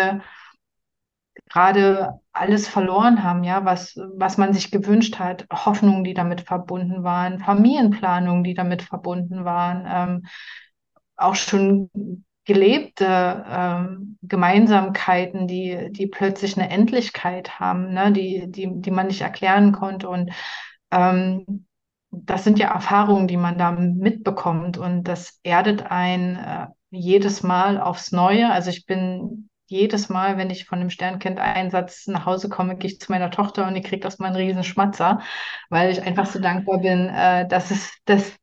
gerade 1.54 2.18
alles 2.32 2.66
verloren 2.66 3.22
haben, 3.22 3.44
ja, 3.44 3.64
was, 3.64 3.96
was 4.16 4.38
man 4.38 4.52
sich 4.52 4.72
gewünscht 4.72 5.20
hat, 5.20 5.46
Hoffnungen, 5.52 6.02
die 6.02 6.12
damit 6.12 6.40
verbunden 6.40 7.04
waren, 7.04 7.38
Familienplanungen, 7.38 8.42
die 8.42 8.54
damit 8.54 8.82
verbunden 8.82 9.44
waren, 9.44 9.86
ähm, 9.88 10.26
auch 11.16 11.36
schon 11.36 11.90
gelebte 12.44 13.44
ähm, 13.48 14.18
Gemeinsamkeiten, 14.22 15.46
die, 15.46 15.92
die 15.92 16.08
plötzlich 16.08 16.58
eine 16.58 16.70
Endlichkeit 16.70 17.60
haben, 17.60 17.94
ne, 17.94 18.10
die, 18.10 18.50
die, 18.50 18.68
die 18.72 18.90
man 18.90 19.06
nicht 19.06 19.20
erklären 19.20 19.70
konnte. 19.70 20.08
Und 20.08 20.32
ähm, 20.90 21.66
das 22.10 22.42
sind 22.42 22.58
ja 22.58 22.74
Erfahrungen, 22.74 23.28
die 23.28 23.36
man 23.36 23.58
da 23.58 23.70
mitbekommt 23.70 24.76
und 24.76 25.04
das 25.04 25.38
erdet 25.44 25.88
ein 25.88 26.34
äh, 26.34 26.66
jedes 26.90 27.44
Mal 27.44 27.80
aufs 27.80 28.10
Neue. 28.10 28.50
Also 28.50 28.70
ich 28.70 28.86
bin 28.86 29.48
jedes 29.74 30.08
Mal, 30.08 30.38
wenn 30.38 30.50
ich 30.50 30.66
von 30.66 30.78
dem 30.78 30.90
Sternkind-Einsatz 30.90 32.06
nach 32.06 32.26
Hause 32.26 32.48
komme, 32.48 32.76
gehe 32.76 32.90
ich 32.90 33.00
zu 33.00 33.10
meiner 33.10 33.30
Tochter 33.30 33.66
und 33.66 33.74
die 33.74 33.82
kriegt 33.82 34.04
erstmal 34.04 34.28
einen 34.28 34.36
riesen 34.36 34.64
Schmatzer, 34.64 35.20
weil 35.68 35.90
ich 35.90 36.02
einfach 36.02 36.26
so 36.26 36.38
dankbar 36.38 36.78
bin, 36.78 37.08
äh, 37.08 37.46
dass 37.48 37.70
es, 37.70 37.92
dass, 38.04 38.36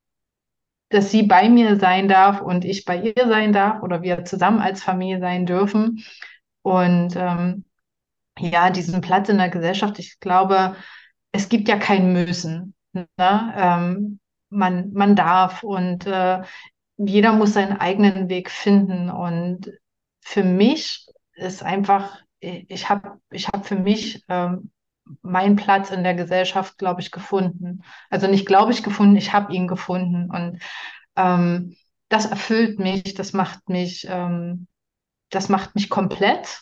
dass 0.89 1.09
sie 1.11 1.23
bei 1.23 1.49
mir 1.49 1.79
sein 1.79 2.07
darf 2.07 2.41
und 2.41 2.65
ich 2.65 2.85
bei 2.85 2.97
ihr 2.97 3.27
sein 3.27 3.53
darf 3.53 3.81
oder 3.81 4.01
wir 4.01 4.25
zusammen 4.25 4.59
als 4.59 4.83
Familie 4.83 5.19
sein 5.19 5.45
dürfen. 5.45 6.03
Und 6.63 7.15
ähm, 7.15 7.65
ja, 8.37 8.69
diesen 8.69 9.01
Platz 9.01 9.29
in 9.29 9.37
der 9.37 9.49
Gesellschaft, 9.49 9.99
ich 9.99 10.19
glaube, 10.19 10.75
es 11.31 11.49
gibt 11.49 11.69
ja 11.69 11.77
kein 11.77 12.13
Müssen. 12.13 12.75
Ne? 12.93 13.07
Ähm, 13.17 14.19
man, 14.49 14.91
man 14.93 15.15
darf 15.15 15.63
und 15.63 16.05
äh, 16.05 16.41
jeder 16.97 17.33
muss 17.33 17.53
seinen 17.53 17.77
eigenen 17.77 18.29
Weg 18.29 18.51
finden. 18.51 19.09
Und 19.09 19.71
für 20.21 20.43
mich 20.43 21.07
ist 21.33 21.63
einfach, 21.63 22.19
ich 22.39 22.89
habe 22.89 23.19
ich 23.31 23.47
hab 23.47 23.65
für 23.65 23.75
mich 23.75 24.23
ähm, 24.29 24.71
meinen 25.21 25.55
Platz 25.55 25.91
in 25.91 26.03
der 26.03 26.15
Gesellschaft, 26.15 26.77
glaube 26.77 27.01
ich, 27.01 27.11
gefunden. 27.11 27.83
Also 28.09 28.27
nicht 28.27 28.45
glaube 28.45 28.71
ich 28.71 28.83
gefunden, 28.83 29.15
ich 29.15 29.33
habe 29.33 29.53
ihn 29.53 29.67
gefunden. 29.67 30.29
Und 30.29 30.59
ähm, 31.15 31.75
das 32.09 32.25
erfüllt 32.25 32.79
mich, 32.79 33.13
das 33.13 33.33
macht 33.33 33.69
mich, 33.69 34.05
ähm, 34.09 34.67
das 35.29 35.49
macht 35.49 35.75
mich 35.75 35.89
komplett. 35.89 36.61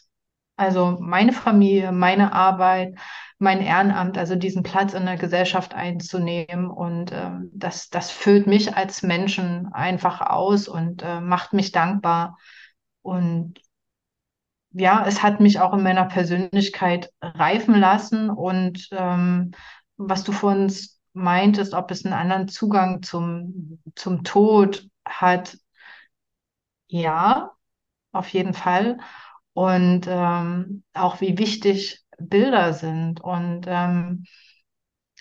Also 0.56 0.98
meine 1.00 1.32
Familie, 1.32 1.92
meine 1.92 2.34
Arbeit, 2.34 2.96
mein 3.38 3.62
Ehrenamt, 3.62 4.18
also 4.18 4.36
diesen 4.36 4.64
Platz 4.64 4.94
in 4.94 5.06
der 5.06 5.16
Gesellschaft 5.16 5.74
einzunehmen. 5.74 6.70
Und 6.70 7.12
ähm, 7.14 7.50
das, 7.54 7.90
das 7.90 8.12
füllt 8.12 8.48
mich 8.48 8.76
als 8.76 9.02
Menschen 9.02 9.72
einfach 9.74 10.22
aus 10.22 10.68
und 10.68 11.02
äh, 11.04 11.22
macht 11.22 11.54
mich 11.54 11.72
dankbar. 11.72 12.38
Und 13.02 13.60
ja, 14.72 15.06
es 15.08 15.24
hat 15.24 15.40
mich 15.40 15.60
auch 15.60 15.74
in 15.74 15.84
meiner 15.84 16.06
Persönlichkeit 16.06 17.12
reifen 17.22 17.76
lassen 17.76 18.30
und 18.30 18.88
ähm, 18.92 19.52
was 19.98 20.24
du 20.24 20.32
vorhin 20.32 20.72
meintest, 21.14 21.74
ob 21.74 21.92
es 21.92 22.06
einen 22.06 22.14
anderen 22.14 22.48
Zugang 22.48 23.02
zum, 23.04 23.82
zum 23.96 24.24
Tod 24.24 24.88
hat, 25.06 25.58
ja, 26.88 27.52
auf 28.12 28.30
jeden 28.30 28.54
Fall. 28.54 29.00
Und 29.54 30.06
ähm, 30.08 30.84
auch 30.94 31.22
wie 31.22 31.38
wichtig 31.38 32.04
Bilder 32.18 32.74
sind. 32.74 33.22
Und 33.22 33.66
ähm, 33.68 34.26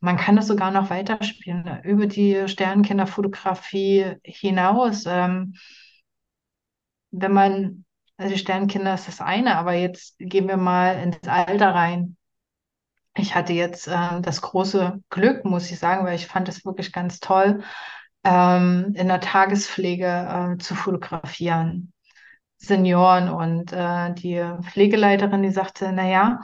man 0.00 0.16
kann 0.16 0.36
das 0.36 0.46
sogar 0.46 0.70
noch 0.70 0.90
weiterspielen, 0.90 1.82
über 1.84 2.06
die 2.06 2.48
Sternenkinderfotografie 2.48 4.14
hinaus. 4.24 5.04
Ähm, 5.06 5.54
wenn 7.10 7.32
man 7.32 7.84
also 8.18 8.36
Sternkinder 8.36 8.94
ist 8.94 9.08
das 9.08 9.20
eine, 9.20 9.56
aber 9.56 9.74
jetzt 9.74 10.16
gehen 10.18 10.48
wir 10.48 10.56
mal 10.56 11.00
ins 11.02 11.26
Alter 11.28 11.74
rein. 11.74 12.16
Ich 13.16 13.34
hatte 13.34 13.52
jetzt 13.52 13.88
äh, 13.88 14.20
das 14.20 14.42
große 14.42 15.00
Glück, 15.10 15.44
muss 15.44 15.70
ich 15.70 15.78
sagen, 15.78 16.04
weil 16.04 16.16
ich 16.16 16.26
fand 16.26 16.48
es 16.48 16.64
wirklich 16.64 16.92
ganz 16.92 17.20
toll, 17.20 17.62
ähm, 18.24 18.92
in 18.96 19.08
der 19.08 19.20
Tagespflege 19.20 20.56
äh, 20.56 20.58
zu 20.58 20.74
fotografieren. 20.74 21.92
Senioren 22.58 23.28
und 23.30 23.72
äh, 23.72 24.12
die 24.14 24.44
Pflegeleiterin, 24.62 25.42
die 25.44 25.50
sagte, 25.52 25.92
naja, 25.92 26.40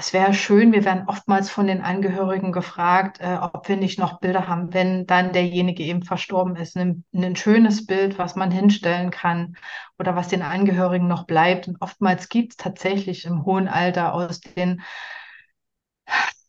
es 0.00 0.12
wäre 0.12 0.32
schön, 0.32 0.72
wir 0.72 0.84
werden 0.84 1.08
oftmals 1.08 1.50
von 1.50 1.66
den 1.66 1.82
Angehörigen 1.82 2.52
gefragt, 2.52 3.20
äh, 3.20 3.36
ob 3.40 3.68
wir 3.68 3.76
nicht 3.76 3.98
noch 3.98 4.20
Bilder 4.20 4.46
haben, 4.46 4.72
wenn 4.72 5.06
dann 5.06 5.32
derjenige 5.32 5.82
eben 5.82 6.04
verstorben 6.04 6.54
ist. 6.54 6.76
Ein, 6.76 7.02
ein, 7.12 7.34
schönes 7.34 7.84
Bild, 7.84 8.16
was 8.16 8.36
man 8.36 8.52
hinstellen 8.52 9.10
kann 9.10 9.56
oder 9.98 10.14
was 10.14 10.28
den 10.28 10.42
Angehörigen 10.42 11.08
noch 11.08 11.26
bleibt. 11.26 11.66
Und 11.66 11.82
oftmals 11.82 12.28
gibt 12.28 12.52
es 12.52 12.56
tatsächlich 12.56 13.24
im 13.24 13.44
hohen 13.44 13.66
Alter 13.66 14.14
aus 14.14 14.40
den 14.40 14.82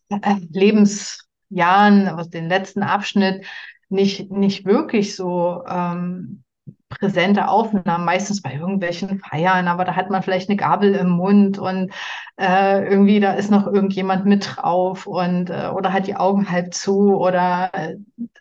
äh, 0.10 0.36
Lebensjahren, 0.52 2.08
aus 2.08 2.30
dem 2.30 2.48
letzten 2.48 2.84
Abschnitt, 2.84 3.48
nicht, 3.90 4.30
nicht 4.30 4.66
wirklich 4.66 5.16
so 5.16 5.64
ähm, 5.68 6.44
präsente 6.90 7.48
Aufnahmen, 7.48 8.04
meistens 8.04 8.42
bei 8.42 8.54
irgendwelchen 8.56 9.20
Feiern, 9.20 9.68
aber 9.68 9.86
da 9.86 9.96
hat 9.96 10.10
man 10.10 10.24
vielleicht 10.24 10.50
eine 10.50 10.58
Gabel 10.58 10.96
im 10.96 11.10
Mund 11.10 11.60
und 11.60 11.92
äh, 12.38 12.84
irgendwie 12.84 13.20
da 13.20 13.34
ist 13.34 13.52
noch 13.52 13.68
irgendjemand 13.68 14.26
mit 14.26 14.58
drauf 14.58 15.06
und 15.06 15.52
äh, 15.52 15.68
oder 15.68 15.94
hat 15.94 16.08
die 16.08 16.16
Augen 16.16 16.50
halb 16.50 16.74
zu 16.74 17.16
oder 17.16 17.70
äh, 17.74 17.96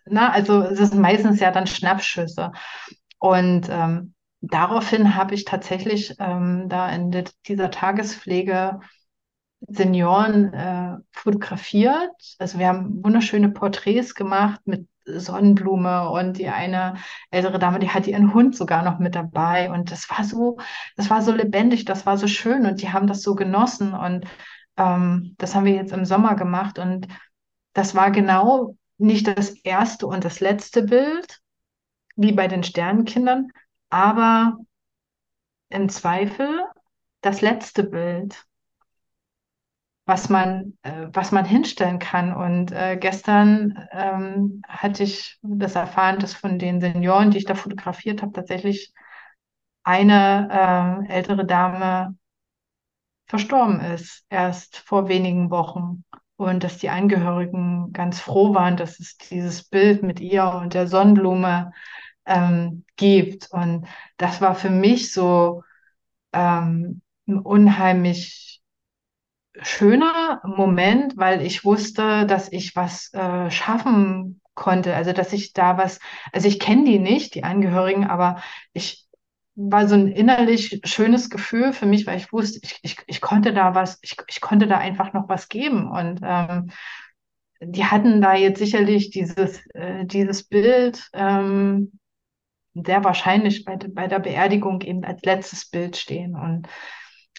na, 0.07 0.31
also 0.33 0.63
es 0.63 0.81
ist 0.81 0.95
meistens 0.95 1.41
ja 1.41 1.51
dann 1.51 1.67
Schnappschüsse. 1.67 2.53
Und 3.19 3.69
ähm, 3.71 4.15
daraufhin 4.41 5.15
habe 5.15 5.35
ich 5.35 5.45
tatsächlich 5.45 6.15
ähm, 6.19 6.69
da 6.69 6.89
in 6.91 7.25
dieser 7.47 7.71
Tagespflege 7.71 8.81
Senioren 9.61 10.53
äh, 10.55 10.97
fotografiert. 11.11 12.37
Also 12.39 12.59
wir 12.59 12.69
haben 12.69 13.03
wunderschöne 13.03 13.51
Porträts 13.51 14.15
gemacht 14.15 14.61
mit 14.65 14.87
Sonnenblume 15.17 16.11
und 16.11 16.39
die 16.39 16.49
eine 16.49 16.95
ältere 17.31 17.59
Dame, 17.59 17.79
die 17.79 17.91
hatte 17.91 18.11
ihren 18.11 18.35
Hund 18.35 18.57
sogar 18.57 18.83
noch 18.83 18.99
mit 18.99 19.15
dabei. 19.15 19.71
Und 19.71 19.91
das 19.91 20.09
war 20.11 20.25
so, 20.25 20.59
das 20.97 21.11
war 21.11 21.23
so 21.23 21.33
lebendig, 21.33 21.85
das 21.85 22.07
war 22.07 22.19
so 22.19 22.27
schön. 22.27 22.67
Und 22.67 22.83
die 22.83 22.93
haben 22.93 23.07
das 23.07 23.23
so 23.23 23.35
genossen. 23.35 23.95
Und 23.95 24.27
ähm, 24.77 25.35
das 25.39 25.55
haben 25.55 25.65
wir 25.65 25.75
jetzt 25.75 25.93
im 25.93 26.05
Sommer 26.05 26.35
gemacht. 26.35 26.79
Und 26.79 27.09
das 27.73 27.95
war 27.95 28.11
genau 28.11 28.77
nicht 28.99 29.27
das 29.29 29.51
erste 29.51 30.07
und 30.07 30.25
das 30.25 30.41
letzte 30.41 30.83
Bild, 30.83 31.41
wie 32.17 32.33
bei 32.33 32.49
den 32.49 32.65
Sternenkindern, 32.65 33.51
aber 33.91 34.59
im 35.69 35.89
Zweifel 35.89 36.65
das 37.21 37.41
letzte 37.41 37.85
Bild 37.85 38.45
was 40.09 40.31
man, 40.31 40.79
äh, 40.83 41.09
was 41.13 41.33
man 41.33 41.45
hinstellen 41.45 41.99
kann. 41.99 42.35
Und 42.35 42.73
äh, 42.73 42.97
gestern 42.97 43.87
ähm, 43.93 44.63
hatte 44.67 45.03
ich 45.03 45.39
das 45.43 45.75
erfahren, 45.75 46.19
dass 46.19 46.33
von 46.33 46.59
den 46.59 46.81
Senioren, 46.81 47.31
die 47.31 47.39
ich 47.39 47.45
da 47.45 47.55
fotografiert 47.55 48.23
habe, 48.23 48.33
tatsächlich 48.33 48.95
eine 49.85 51.05
äh, 51.07 51.13
ältere 51.13 51.45
Dame 51.45 52.17
verstorben 53.27 53.81
ist, 53.81 54.25
erst 54.31 54.79
vor 54.79 55.09
wenigen 55.09 55.51
Wochen. 55.51 56.05
Und 56.37 56.65
dass 56.65 56.79
die 56.79 56.89
Angehörigen 56.89 57.93
ganz 57.93 58.19
froh 58.19 58.55
waren, 58.55 58.79
dass 58.79 59.01
es 59.01 59.19
dieses 59.19 59.65
Bild 59.65 60.03
mit 60.03 60.21
ihr 60.21 60.47
und 60.55 60.73
der 60.73 60.89
Sonnenblume 60.89 61.73
ähm, 62.25 62.87
gibt. 62.97 63.51
Und 63.51 63.87
das 64.17 64.41
war 64.41 64.55
für 64.55 64.71
mich 64.71 65.13
so 65.13 65.65
ähm, 66.33 67.03
unheimlich 67.27 68.58
schöner 69.63 70.41
Moment, 70.45 71.17
weil 71.17 71.43
ich 71.43 71.65
wusste, 71.65 72.27
dass 72.27 72.51
ich 72.53 72.77
was 72.77 73.13
äh, 73.15 73.51
schaffen 73.51 74.41
konnte. 74.55 74.95
Also 74.95 75.13
dass 75.13 75.33
ich 75.33 75.53
da 75.53 75.79
was, 75.79 76.01
also 76.33 76.49
ich 76.49 76.59
kenne 76.59 76.85
die 76.85 76.99
nicht, 76.99 77.35
die 77.35 77.45
Angehörigen, 77.45 78.07
aber 78.07 78.43
ich 78.73 79.07
war 79.55 79.89
so 79.89 79.95
ein 79.95 80.09
innerlich 80.09 80.81
schönes 80.85 81.31
Gefühl 81.31 81.73
für 81.73 81.87
mich, 81.87 82.07
weil 82.07 82.19
ich 82.19 82.33
wusste, 82.33 82.61
ich, 82.63 82.79
ich, 82.83 82.97
ich 83.07 83.21
konnte 83.21 83.53
da 83.53 83.75
was, 83.75 83.99
ich, 84.03 84.17
ich 84.29 84.41
konnte 84.41 84.67
da 84.69 84.79
einfach 84.79 85.13
noch 85.13 85.29
was 85.29 85.49
geben. 85.49 85.91
Und 85.91 86.21
ähm, 86.23 86.71
die 87.61 87.85
hatten 87.85 88.21
da 88.21 88.35
jetzt 88.35 88.59
sicherlich 88.59 89.11
dieses, 89.11 89.61
äh, 89.75 90.05
dieses 90.05 90.45
Bild 90.45 91.09
ähm, 91.13 91.99
sehr 92.75 93.03
wahrscheinlich 93.03 93.65
bei, 93.65 93.77
bei 93.77 94.07
der 94.07 94.21
Beerdigung 94.21 94.81
eben 94.83 95.05
als 95.05 95.23
letztes 95.23 95.69
Bild 95.69 95.97
stehen. 95.97 96.37
Und 96.37 96.69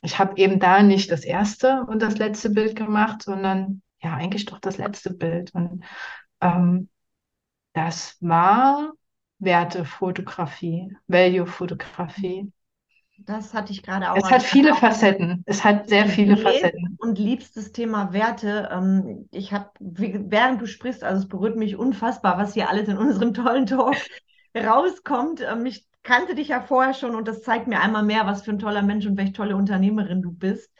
ich 0.01 0.19
habe 0.19 0.37
eben 0.37 0.59
da 0.59 0.81
nicht 0.81 1.11
das 1.11 1.23
erste 1.23 1.85
und 1.87 2.01
das 2.01 2.17
letzte 2.17 2.49
Bild 2.49 2.75
gemacht, 2.75 3.23
sondern 3.23 3.81
ja, 4.01 4.13
eigentlich 4.13 4.45
doch 4.45 4.59
das 4.59 4.77
letzte 4.77 5.13
Bild. 5.13 5.53
Und 5.53 5.83
ähm, 6.41 6.89
das 7.73 8.17
war 8.21 8.93
Wertefotografie, 9.39 10.95
Value-Fotografie. 11.07 12.51
Das 13.25 13.53
hatte 13.53 13.73
ich 13.73 13.83
gerade 13.83 14.09
auch. 14.11 14.15
Es 14.15 14.31
hat 14.31 14.43
viele 14.43 14.73
Facetten. 14.73 15.43
Es 15.45 15.63
hat 15.65 15.89
sehr 15.89 16.07
viele 16.07 16.37
Facetten. 16.37 16.97
Und 16.99 17.19
liebstes 17.19 17.73
Thema 17.73 18.13
Werte. 18.13 18.69
Ähm, 18.71 19.27
ich 19.31 19.51
habe, 19.51 19.69
während 19.79 20.61
du 20.61 20.67
sprichst, 20.67 21.03
also 21.03 21.23
es 21.23 21.27
berührt 21.27 21.57
mich 21.57 21.75
unfassbar, 21.75 22.37
was 22.37 22.53
hier 22.53 22.69
alles 22.69 22.87
in 22.87 22.97
unserem 22.97 23.33
tollen 23.33 23.65
Talk 23.65 23.95
rauskommt. 24.55 25.41
Ähm, 25.41 25.65
ich 25.65 25.88
kannte 26.03 26.35
dich 26.35 26.49
ja 26.49 26.61
vorher 26.61 26.93
schon 26.93 27.15
und 27.15 27.27
das 27.27 27.41
zeigt 27.41 27.67
mir 27.67 27.81
einmal 27.81 28.03
mehr, 28.03 28.25
was 28.25 28.43
für 28.43 28.51
ein 28.51 28.59
toller 28.59 28.81
Mensch 28.81 29.05
und 29.05 29.17
welche 29.17 29.33
tolle 29.33 29.55
Unternehmerin 29.55 30.21
du 30.21 30.31
bist. 30.31 30.71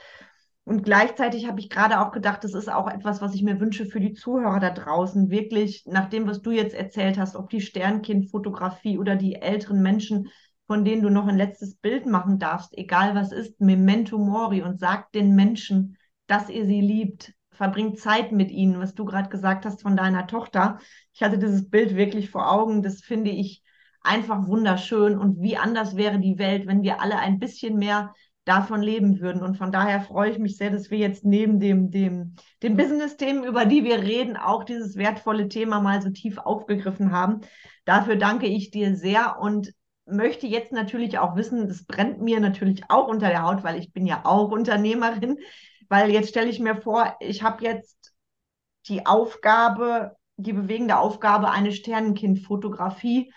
Und 0.64 0.84
gleichzeitig 0.84 1.48
habe 1.48 1.60
ich 1.60 1.70
gerade 1.70 2.00
auch 2.00 2.12
gedacht, 2.12 2.44
das 2.44 2.54
ist 2.54 2.72
auch 2.72 2.88
etwas, 2.88 3.22
was 3.22 3.34
ich 3.34 3.42
mir 3.42 3.60
wünsche 3.60 3.88
für 3.88 4.00
die 4.00 4.14
Zuhörer 4.14 4.60
da 4.60 4.70
draußen. 4.70 5.32
Wirklich, 5.32 5.84
nach 5.88 6.10
dem, 6.10 6.28
was 6.28 6.44
du 6.44 6.52
jetzt 6.52 6.76
erzählt 6.76 7.18
hast, 7.18 7.36
ob 7.36 7.50
die 7.50 7.62
Sternkindfotografie 7.62 9.00
oder 9.00 9.16
die 9.16 9.36
älteren 9.36 9.82
Menschen, 9.82 10.30
von 10.68 10.86
denen 10.86 11.02
du 11.02 11.10
noch 11.10 11.26
ein 11.26 11.38
letztes 11.38 11.76
Bild 11.76 12.06
machen 12.06 12.38
darfst, 12.38 12.78
egal 12.78 13.16
was 13.16 13.32
ist, 13.32 13.60
Memento 13.60 14.20
Mori 14.20 14.62
und 14.62 14.80
sag 14.80 15.12
den 15.12 15.34
Menschen, 15.34 15.98
dass 16.28 16.50
ihr 16.50 16.68
sie 16.68 16.82
liebt. 16.82 17.34
Verbringt 17.52 17.98
Zeit 17.98 18.32
mit 18.32 18.52
ihnen, 18.52 18.80
was 18.80 18.94
du 18.94 19.06
gerade 19.06 19.30
gesagt 19.30 19.66
hast 19.66 19.82
von 19.82 19.98
deiner 19.98 20.28
Tochter. 20.28 20.78
Ich 21.14 21.24
hatte 21.24 21.40
dieses 21.40 21.68
Bild 21.68 21.96
wirklich 21.96 22.30
vor 22.30 22.52
Augen. 22.52 22.84
Das 22.84 23.02
finde 23.02 23.32
ich 23.32 23.64
einfach 24.02 24.48
wunderschön. 24.48 25.18
Und 25.18 25.42
wie 25.42 25.58
anders 25.58 25.96
wäre 25.96 26.20
die 26.20 26.38
Welt, 26.38 26.68
wenn 26.68 26.84
wir 26.84 27.02
alle 27.02 27.18
ein 27.18 27.40
bisschen 27.40 27.78
mehr 27.78 28.14
davon 28.46 28.82
leben 28.82 29.20
würden. 29.20 29.44
Und 29.44 29.58
von 29.58 29.72
daher 29.72 30.02
freue 30.02 30.32
ich 30.32 30.40
mich 30.40 30.58
sehr, 30.58 30.72
dass 30.72 30.90
wir 30.90 30.98
jetzt 30.98 31.24
neben 31.24 31.60
dem, 31.60 31.92
dem, 31.92 32.36
den 32.64 32.76
Business-Themen, 32.76 33.44
über 33.44 33.66
die 33.66 33.84
wir 33.84 34.00
reden, 34.00 34.38
auch 34.38 34.64
dieses 34.64 34.96
wertvolle 34.96 35.48
Thema 35.48 35.82
mal 35.82 36.02
so 36.02 36.10
tief 36.10 36.40
aufgegriffen 36.40 37.12
haben. 37.12 37.42
Dafür 37.86 38.16
danke 38.16 38.48
ich 38.48 38.72
dir 38.72 38.96
sehr 38.96 39.40
und 39.40 39.72
möchte 40.06 40.48
jetzt 40.48 40.72
natürlich 40.72 41.20
auch 41.20 41.36
wissen, 41.36 41.68
das 41.68 41.86
brennt 41.86 42.22
mir 42.22 42.40
natürlich 42.40 42.84
auch 42.90 43.08
unter 43.08 43.28
der 43.28 43.44
Haut, 43.44 43.64
weil 43.64 43.78
ich 43.78 43.94
bin 43.94 44.08
ja 44.08 44.22
auch 44.24 44.50
Unternehmerin, 44.50 45.38
weil 45.88 46.10
jetzt 46.10 46.30
stelle 46.30 46.50
ich 46.50 46.60
mir 46.60 46.76
vor, 46.82 47.16
ich 47.20 47.44
habe 47.44 47.64
jetzt 47.64 48.14
die 48.88 49.06
Aufgabe, 49.06 50.16
die 50.38 50.54
bewegende 50.54 50.98
Aufgabe, 50.98 51.52
eine 51.52 51.72
Sternenkind-Fotografie 51.72 53.32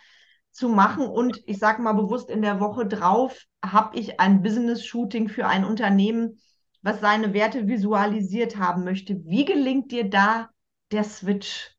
zu 0.53 0.69
machen 0.69 1.07
und 1.07 1.43
ich 1.47 1.59
sage 1.59 1.83
mal 1.83 1.93
bewusst 1.93 2.31
in 2.31 2.43
der 2.43 2.61
Woche 2.61 2.87
drauf 2.87 3.45
habe 3.65 3.99
ich 3.99 4.21
ein 4.21 4.43
Business-Shooting 4.43 5.29
für 5.29 5.47
ein 5.47 5.65
Unternehmen, 5.65 6.39
was 6.83 7.01
seine 7.01 7.33
Werte 7.33 7.69
visualisiert 7.69 8.57
haben 8.59 8.85
möchte. 8.85 9.25
Wie 9.25 9.45
gelingt 9.45 9.93
dir 9.93 10.09
da 10.09 10.51
der 10.91 11.05
Switch? 11.05 11.75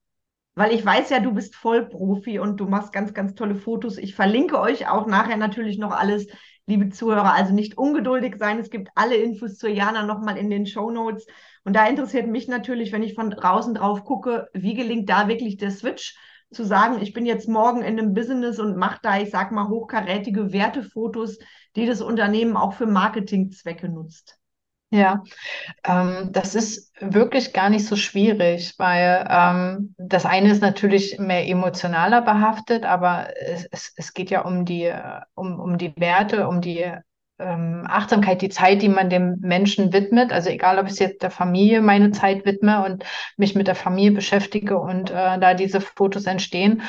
Weil 0.56 0.74
ich 0.74 0.86
weiß 0.86 1.10
ja, 1.10 1.20
du 1.20 1.34
bist 1.34 1.56
Vollprofi 1.56 2.40
und 2.40 2.60
du 2.60 2.68
machst 2.68 2.94
ganz, 2.94 3.14
ganz 3.14 3.34
tolle 3.34 3.56
Fotos. 3.56 3.98
Ich 3.98 4.16
verlinke 4.16 4.60
euch 4.60 4.88
auch 4.88 5.08
nachher 5.08 5.38
natürlich 5.38 5.78
noch 5.78 5.92
alles, 5.92 6.28
liebe 6.68 6.90
Zuhörer. 6.90 7.34
Also 7.34 7.54
nicht 7.54 7.78
ungeduldig 7.78 8.36
sein. 8.38 8.60
Es 8.60 8.70
gibt 8.70 8.90
alle 8.96 9.16
Infos 9.16 9.58
zu 9.58 9.68
Jana 9.68 10.04
nochmal 10.06 10.38
in 10.38 10.50
den 10.50 10.68
Show 10.68 10.92
Notes. 10.92 11.26
Und 11.64 11.76
da 11.76 11.88
interessiert 11.88 12.28
mich 12.28 12.48
natürlich, 12.48 12.92
wenn 12.92 13.04
ich 13.04 13.16
von 13.16 13.32
draußen 13.32 13.74
drauf 13.74 14.04
gucke, 14.04 14.48
wie 14.54 14.76
gelingt 14.76 15.10
da 15.10 15.28
wirklich 15.28 15.58
der 15.58 15.72
Switch? 15.72 16.16
Zu 16.54 16.64
sagen, 16.64 17.02
ich 17.02 17.14
bin 17.14 17.26
jetzt 17.26 17.48
morgen 17.48 17.82
in 17.82 18.00
einem 18.00 18.14
Business 18.14 18.60
und 18.60 18.78
mache 18.78 19.00
da, 19.02 19.20
ich 19.20 19.32
sag 19.32 19.52
mal, 19.52 19.68
hochkarätige 19.68 20.54
Wertefotos, 20.54 21.40
die 21.76 21.86
das 21.86 22.02
Unternehmen 22.02 22.58
auch 22.58 22.74
für 22.74 22.86
Marketingzwecke 22.86 23.90
nutzt? 23.90 24.40
Ja, 24.94 25.24
ähm, 25.86 26.30
das 26.32 26.54
ist 26.54 26.94
wirklich 27.00 27.52
gar 27.52 27.72
nicht 27.72 27.88
so 27.88 27.96
schwierig, 27.96 28.76
weil 28.78 29.26
ähm, 29.28 29.96
das 29.98 30.24
eine 30.24 30.52
ist 30.52 30.62
natürlich 30.62 31.18
mehr 31.18 31.48
emotionaler 31.48 32.22
behaftet, 32.22 32.86
aber 32.86 33.30
es, 33.72 33.92
es, 33.96 34.14
geht 34.14 34.30
ja 34.30 34.42
um 34.42 34.66
die, 34.66 34.94
um, 35.34 35.60
um 35.60 35.80
die 35.80 35.96
Werte, 35.98 36.48
um 36.48 36.62
die 36.62 36.94
ähm, 37.40 37.86
Achtsamkeit, 37.88 38.42
die 38.42 38.50
Zeit, 38.50 38.82
die 38.82 38.90
man 38.90 39.10
dem 39.10 39.38
Menschen 39.40 39.94
widmet. 39.94 40.32
Also 40.32 40.50
egal, 40.50 40.80
ob 40.80 40.88
ich 40.88 41.00
jetzt 41.00 41.24
der 41.24 41.32
Familie 41.32 41.82
meine 41.82 42.12
Zeit 42.12 42.46
widme 42.46 42.84
und 42.86 43.04
mich 43.38 43.56
mit 43.56 43.68
der 43.68 43.76
Familie 43.76 44.12
beschäftige 44.12 44.78
und 44.80 45.12
äh, 45.12 45.40
da 45.40 45.54
diese 45.54 45.82
Fotos 45.82 46.26
entstehen 46.26 46.84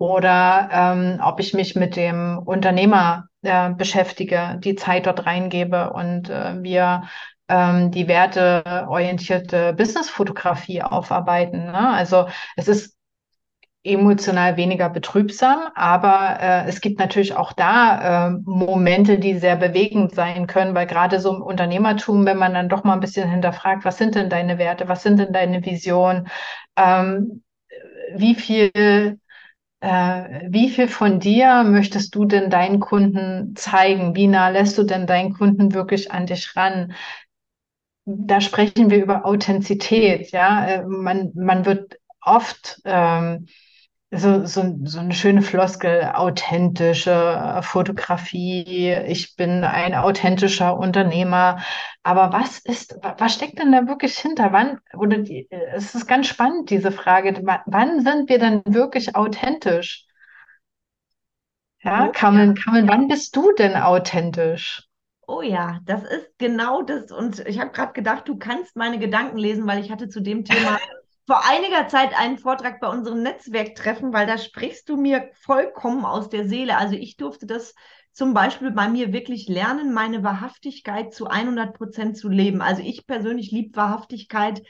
oder 0.00 0.70
ähm, 0.72 1.20
ob 1.22 1.40
ich 1.40 1.52
mich 1.52 1.76
mit 1.76 1.94
dem 1.94 2.38
Unternehmer 2.38 3.26
äh, 3.42 3.70
beschäftige, 3.70 4.58
die 4.64 4.74
Zeit 4.74 5.06
dort 5.06 5.26
reingebe 5.26 5.92
und 5.92 6.30
äh, 6.30 6.62
wir 6.62 7.02
ähm, 7.48 7.90
die 7.90 8.08
werteorientierte 8.08 9.74
Businessfotografie 9.74 10.82
aufarbeiten. 10.82 11.66
Ne? 11.66 11.90
Also 11.90 12.28
es 12.56 12.68
ist 12.68 12.96
emotional 13.82 14.56
weniger 14.58 14.90
betrübsam, 14.90 15.58
aber 15.74 16.38
äh, 16.40 16.68
es 16.68 16.82
gibt 16.82 16.98
natürlich 16.98 17.34
auch 17.34 17.52
da 17.54 18.28
äh, 18.28 18.30
Momente, 18.44 19.18
die 19.18 19.38
sehr 19.38 19.56
bewegend 19.56 20.14
sein 20.14 20.46
können, 20.46 20.74
weil 20.74 20.86
gerade 20.86 21.18
so 21.18 21.34
im 21.34 21.40
Unternehmertum, 21.42 22.26
wenn 22.26 22.36
man 22.36 22.52
dann 22.52 22.68
doch 22.68 22.84
mal 22.84 22.92
ein 22.94 23.00
bisschen 23.00 23.30
hinterfragt, 23.30 23.84
was 23.86 23.96
sind 23.96 24.14
denn 24.16 24.28
deine 24.28 24.58
Werte, 24.58 24.88
was 24.88 25.02
sind 25.02 25.18
denn 25.18 25.32
deine 25.32 25.64
Visionen, 25.64 26.28
ähm, 26.76 27.42
wie 28.14 28.34
viel 28.34 29.18
äh, 29.80 30.40
wie 30.50 30.70
viel 30.70 30.88
von 30.88 31.20
dir 31.20 31.64
möchtest 31.64 32.14
du 32.14 32.24
denn 32.26 32.50
deinen 32.50 32.80
Kunden 32.80 33.54
zeigen? 33.56 34.14
Wie 34.14 34.26
nah 34.26 34.48
lässt 34.50 34.78
du 34.78 34.82
denn 34.84 35.06
deinen 35.06 35.34
Kunden 35.34 35.74
wirklich 35.74 36.12
an 36.12 36.26
dich 36.26 36.56
ran? 36.56 36.94
Da 38.04 38.40
sprechen 38.40 38.90
wir 38.90 39.02
über 39.02 39.24
Authentizität, 39.24 40.32
ja. 40.32 40.66
Äh, 40.66 40.84
man, 40.86 41.30
man 41.34 41.64
wird 41.66 41.96
oft 42.22 42.80
ähm, 42.84 43.46
so, 44.12 44.44
so, 44.44 44.76
so 44.84 44.98
eine 44.98 45.14
schöne 45.14 45.42
Floskel, 45.42 46.10
authentische 46.14 47.12
äh, 47.12 47.62
Fotografie, 47.62 48.92
ich 49.06 49.36
bin 49.36 49.62
ein 49.62 49.94
authentischer 49.94 50.76
Unternehmer. 50.76 51.60
Aber 52.02 52.32
was 52.32 52.58
ist, 52.58 52.98
was 53.02 53.34
steckt 53.34 53.58
denn 53.60 53.70
da 53.72 53.86
wirklich 53.86 54.18
hinter? 54.18 54.52
Wann, 54.52 54.80
oder 54.96 55.18
die, 55.18 55.48
es 55.50 55.94
ist 55.94 56.08
ganz 56.08 56.26
spannend, 56.26 56.70
diese 56.70 56.90
Frage, 56.90 57.40
wann 57.66 58.00
sind 58.02 58.28
wir 58.28 58.38
denn 58.38 58.62
wirklich 58.66 59.14
authentisch? 59.14 60.06
Ja, 61.82 62.08
oh, 62.08 62.12
Carmen, 62.12 62.56
ja. 62.56 62.62
Carmen, 62.62 62.88
wann 62.88 63.08
bist 63.08 63.36
du 63.36 63.52
denn 63.52 63.76
authentisch? 63.76 64.82
Oh 65.26 65.42
ja, 65.42 65.78
das 65.84 66.02
ist 66.02 66.38
genau 66.38 66.82
das. 66.82 67.12
Und 67.12 67.38
ich 67.46 67.60
habe 67.60 67.70
gerade 67.70 67.92
gedacht, 67.92 68.26
du 68.28 68.36
kannst 68.36 68.76
meine 68.76 68.98
Gedanken 68.98 69.38
lesen, 69.38 69.66
weil 69.66 69.78
ich 69.82 69.90
hatte 69.90 70.08
zu 70.08 70.20
dem 70.20 70.44
Thema 70.44 70.78
vor 71.30 71.48
einiger 71.48 71.86
Zeit 71.86 72.12
einen 72.18 72.38
Vortrag 72.38 72.80
bei 72.80 72.88
unserem 72.88 73.22
Netzwerktreffen, 73.22 74.12
weil 74.12 74.26
da 74.26 74.36
sprichst 74.36 74.88
du 74.88 74.96
mir 74.96 75.30
vollkommen 75.34 76.04
aus 76.04 76.28
der 76.28 76.48
Seele. 76.48 76.76
Also 76.76 76.96
ich 76.96 77.16
durfte 77.16 77.46
das 77.46 77.76
zum 78.10 78.34
Beispiel 78.34 78.72
bei 78.72 78.88
mir 78.88 79.12
wirklich 79.12 79.46
lernen, 79.46 79.94
meine 79.94 80.24
Wahrhaftigkeit 80.24 81.14
zu 81.14 81.28
100 81.28 81.72
Prozent 81.72 82.16
zu 82.16 82.28
leben. 82.28 82.62
Also 82.62 82.82
ich 82.82 83.06
persönlich 83.06 83.52
liebe 83.52 83.76
Wahrhaftigkeit, 83.76 84.60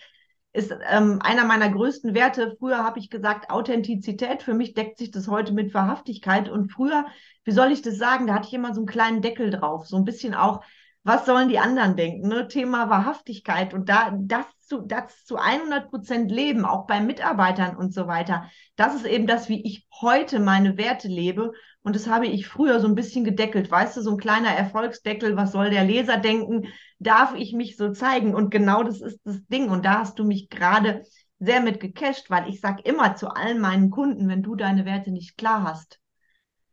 ist 0.52 0.70
ähm, 0.90 1.20
einer 1.22 1.46
meiner 1.46 1.70
größten 1.70 2.12
Werte. 2.12 2.54
Früher 2.58 2.84
habe 2.84 2.98
ich 2.98 3.08
gesagt 3.08 3.48
Authentizität. 3.48 4.42
Für 4.42 4.52
mich 4.52 4.74
deckt 4.74 4.98
sich 4.98 5.10
das 5.10 5.28
heute 5.28 5.54
mit 5.54 5.72
Wahrhaftigkeit. 5.72 6.50
Und 6.50 6.70
früher, 6.70 7.06
wie 7.44 7.52
soll 7.52 7.72
ich 7.72 7.80
das 7.80 7.96
sagen, 7.96 8.26
da 8.26 8.34
hatte 8.34 8.48
ich 8.48 8.54
immer 8.54 8.74
so 8.74 8.80
einen 8.80 8.86
kleinen 8.86 9.22
Deckel 9.22 9.48
drauf. 9.48 9.86
So 9.86 9.96
ein 9.96 10.04
bisschen 10.04 10.34
auch, 10.34 10.62
was 11.04 11.24
sollen 11.24 11.48
die 11.48 11.58
anderen 11.58 11.96
denken? 11.96 12.28
Ne? 12.28 12.48
Thema 12.48 12.90
Wahrhaftigkeit. 12.90 13.72
Und 13.72 13.88
da 13.88 14.12
das 14.14 14.44
zu, 14.70 14.80
das 14.82 15.24
zu 15.24 15.36
100 15.36 15.90
Prozent 15.90 16.30
leben, 16.30 16.64
auch 16.64 16.86
bei 16.86 17.00
Mitarbeitern 17.00 17.76
und 17.76 17.92
so 17.92 18.06
weiter. 18.06 18.50
Das 18.76 18.94
ist 18.94 19.04
eben 19.06 19.26
das, 19.26 19.48
wie 19.48 19.62
ich 19.66 19.86
heute 20.00 20.38
meine 20.40 20.78
Werte 20.78 21.08
lebe. 21.08 21.52
Und 21.82 21.96
das 21.96 22.06
habe 22.08 22.26
ich 22.26 22.46
früher 22.48 22.80
so 22.80 22.86
ein 22.88 22.94
bisschen 22.94 23.24
gedeckelt. 23.24 23.70
Weißt 23.70 23.96
du, 23.96 24.02
so 24.02 24.12
ein 24.12 24.16
kleiner 24.18 24.50
Erfolgsdeckel, 24.50 25.36
was 25.36 25.52
soll 25.52 25.70
der 25.70 25.84
Leser 25.84 26.16
denken? 26.18 26.68
Darf 26.98 27.34
ich 27.34 27.52
mich 27.52 27.76
so 27.76 27.92
zeigen? 27.92 28.34
Und 28.34 28.50
genau 28.50 28.82
das 28.82 29.00
ist 29.00 29.20
das 29.24 29.44
Ding. 29.48 29.68
Und 29.70 29.84
da 29.84 30.00
hast 30.00 30.18
du 30.18 30.24
mich 30.24 30.48
gerade 30.48 31.02
sehr 31.38 31.60
mit 31.60 31.80
gecasht, 31.80 32.30
weil 32.30 32.48
ich 32.48 32.60
sage 32.60 32.82
immer 32.84 33.16
zu 33.16 33.28
allen 33.28 33.60
meinen 33.60 33.90
Kunden, 33.90 34.28
wenn 34.28 34.42
du 34.42 34.54
deine 34.56 34.84
Werte 34.84 35.10
nicht 35.10 35.36
klar 35.36 35.64
hast, 35.64 35.98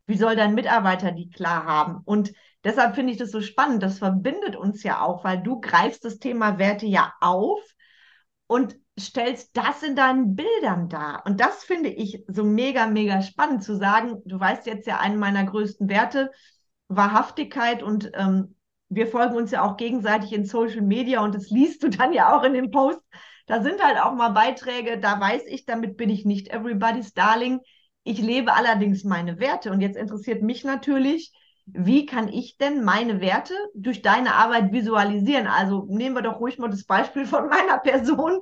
Wie 0.06 0.18
soll 0.18 0.36
dein 0.36 0.56
Mitarbeiter 0.56 1.12
die 1.12 1.30
klar 1.30 1.66
haben? 1.66 2.02
Und 2.06 2.32
deshalb 2.64 2.96
finde 2.96 3.12
ich 3.12 3.18
das 3.18 3.32
so 3.32 3.42
spannend. 3.42 3.84
Das 3.84 4.00
verbindet 4.00 4.56
uns 4.56 4.84
ja 4.84 5.02
auch, 5.02 5.24
weil 5.24 5.42
du 5.42 5.60
greifst 5.60 6.06
das 6.06 6.20
Thema 6.20 6.58
Werte 6.60 6.86
ja 6.86 7.14
auf 7.20 7.60
und 8.48 8.78
stellst 9.00 9.56
das 9.56 9.84
in 9.84 9.96
deinen 9.96 10.36
Bildern 10.36 10.90
dar. 10.90 11.24
Und 11.26 11.40
das 11.40 11.64
finde 11.64 11.90
ich 11.90 12.24
so 12.28 12.44
mega, 12.44 12.88
mega 12.88 13.22
spannend 13.22 13.64
zu 13.64 13.76
sagen. 13.76 14.22
Du 14.26 14.40
weißt 14.40 14.66
jetzt 14.66 14.88
ja 14.88 15.00
einen 15.00 15.20
meiner 15.20 15.44
größten 15.44 15.88
Werte, 15.90 16.32
Wahrhaftigkeit 16.88 17.84
und 17.84 18.12
ähm, 18.16 18.56
wir 18.90 19.08
folgen 19.08 19.36
uns 19.36 19.52
ja 19.52 19.64
auch 19.64 19.78
gegenseitig 19.78 20.32
in 20.34 20.46
Social 20.46 20.82
Media 20.82 21.22
und 21.22 21.36
das 21.36 21.50
liest 21.50 21.84
du 21.84 21.90
dann 21.90 22.14
ja 22.14 22.36
auch 22.38 22.44
in 22.44 22.54
dem 22.54 22.72
Post. 22.72 23.02
Da 23.46 23.62
sind 23.62 23.84
halt 23.84 24.00
auch 24.00 24.14
mal 24.14 24.30
Beiträge, 24.30 25.00
da 25.00 25.20
weiß 25.20 25.44
ich, 25.48 25.66
damit 25.66 25.98
bin 25.98 26.10
ich 26.10 26.26
nicht 26.26 26.50
everybody's 26.50 27.14
darling. 27.14 27.60
Ich 28.04 28.20
lebe 28.20 28.54
allerdings 28.54 29.04
meine 29.04 29.40
Werte 29.40 29.72
und 29.72 29.82
jetzt 29.82 29.98
interessiert 29.98 30.42
mich 30.42 30.64
natürlich, 30.64 31.34
wie 31.68 32.06
kann 32.06 32.30
ich 32.30 32.58
denn 32.58 32.84
meine 32.84 33.20
Werte 33.20 33.54
durch 33.76 34.02
deine 34.02 34.36
Arbeit 34.36 34.72
visualisieren? 34.72 35.48
Also 35.48 35.86
nehmen 35.90 36.16
wir 36.16 36.22
doch 36.22 36.40
ruhig 36.40 36.58
mal 36.58 36.70
das 36.70 36.86
Beispiel 36.86 37.26
von 37.26 37.50
meiner 37.50 37.78
Person. 37.80 38.40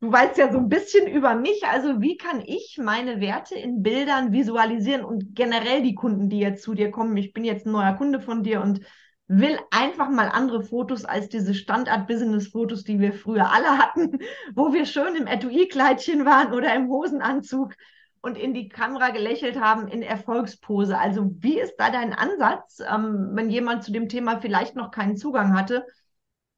Du 0.00 0.10
weißt 0.10 0.36
ja 0.38 0.50
so 0.50 0.58
ein 0.58 0.68
bisschen 0.68 1.06
über 1.06 1.34
mich. 1.34 1.64
Also 1.64 2.00
wie 2.00 2.16
kann 2.16 2.42
ich 2.44 2.78
meine 2.82 3.20
Werte 3.20 3.56
in 3.56 3.82
Bildern 3.82 4.32
visualisieren 4.32 5.04
und 5.04 5.34
generell 5.34 5.82
die 5.82 5.94
Kunden, 5.94 6.28
die 6.28 6.38
jetzt 6.38 6.62
zu 6.62 6.74
dir 6.74 6.90
kommen? 6.90 7.16
Ich 7.16 7.32
bin 7.32 7.44
jetzt 7.44 7.66
ein 7.66 7.72
neuer 7.72 7.94
Kunde 7.94 8.20
von 8.20 8.42
dir 8.42 8.62
und 8.62 8.80
will 9.28 9.58
einfach 9.70 10.08
mal 10.10 10.28
andere 10.28 10.62
Fotos 10.62 11.04
als 11.04 11.28
diese 11.28 11.54
Standard-Business-Fotos, 11.54 12.84
die 12.84 13.00
wir 13.00 13.12
früher 13.12 13.50
alle 13.50 13.78
hatten, 13.78 14.18
wo 14.54 14.72
wir 14.72 14.86
schön 14.86 15.14
im 15.16 15.26
Etui-Kleidchen 15.26 16.24
waren 16.24 16.52
oder 16.52 16.74
im 16.74 16.88
Hosenanzug 16.88 17.74
und 18.22 18.38
in 18.38 18.54
die 18.54 18.68
Kamera 18.68 19.10
gelächelt 19.10 19.60
haben 19.60 19.88
in 19.88 20.02
Erfolgspose. 20.02 20.96
Also 20.96 21.30
wie 21.40 21.58
ist 21.58 21.74
da 21.76 21.90
dein 21.90 22.14
Ansatz, 22.14 22.80
ähm, 22.80 23.30
wenn 23.32 23.50
jemand 23.50 23.82
zu 23.82 23.92
dem 23.92 24.08
Thema 24.08 24.40
vielleicht 24.40 24.76
noch 24.76 24.92
keinen 24.92 25.16
Zugang 25.16 25.56
hatte? 25.56 25.84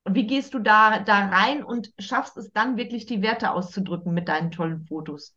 Wie 0.06 0.26
gehst 0.26 0.52
du 0.52 0.58
da, 0.58 1.00
da 1.00 1.28
rein 1.28 1.64
und 1.64 1.92
schaffst 1.98 2.36
es 2.36 2.52
dann 2.52 2.76
wirklich, 2.76 3.06
die 3.06 3.22
Werte 3.22 3.50
auszudrücken 3.50 4.12
mit 4.12 4.28
deinen 4.28 4.50
tollen 4.50 4.84
Fotos? 4.84 5.34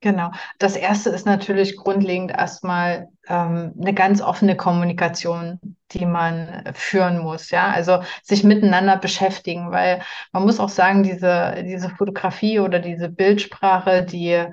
Genau. 0.00 0.32
Das 0.58 0.74
erste 0.74 1.10
ist 1.10 1.26
natürlich 1.26 1.76
grundlegend 1.76 2.32
erstmal 2.32 3.08
ähm, 3.28 3.72
eine 3.80 3.94
ganz 3.94 4.20
offene 4.20 4.56
Kommunikation, 4.56 5.60
die 5.92 6.06
man 6.06 6.64
führen 6.74 7.20
muss. 7.20 7.50
Ja, 7.50 7.70
also 7.70 8.02
sich 8.24 8.42
miteinander 8.42 8.96
beschäftigen, 8.96 9.70
weil 9.70 10.02
man 10.32 10.42
muss 10.42 10.58
auch 10.58 10.70
sagen, 10.70 11.04
diese, 11.04 11.62
diese 11.64 11.88
Fotografie 11.88 12.58
oder 12.58 12.80
diese 12.80 13.08
Bildsprache, 13.08 14.02
die 14.02 14.44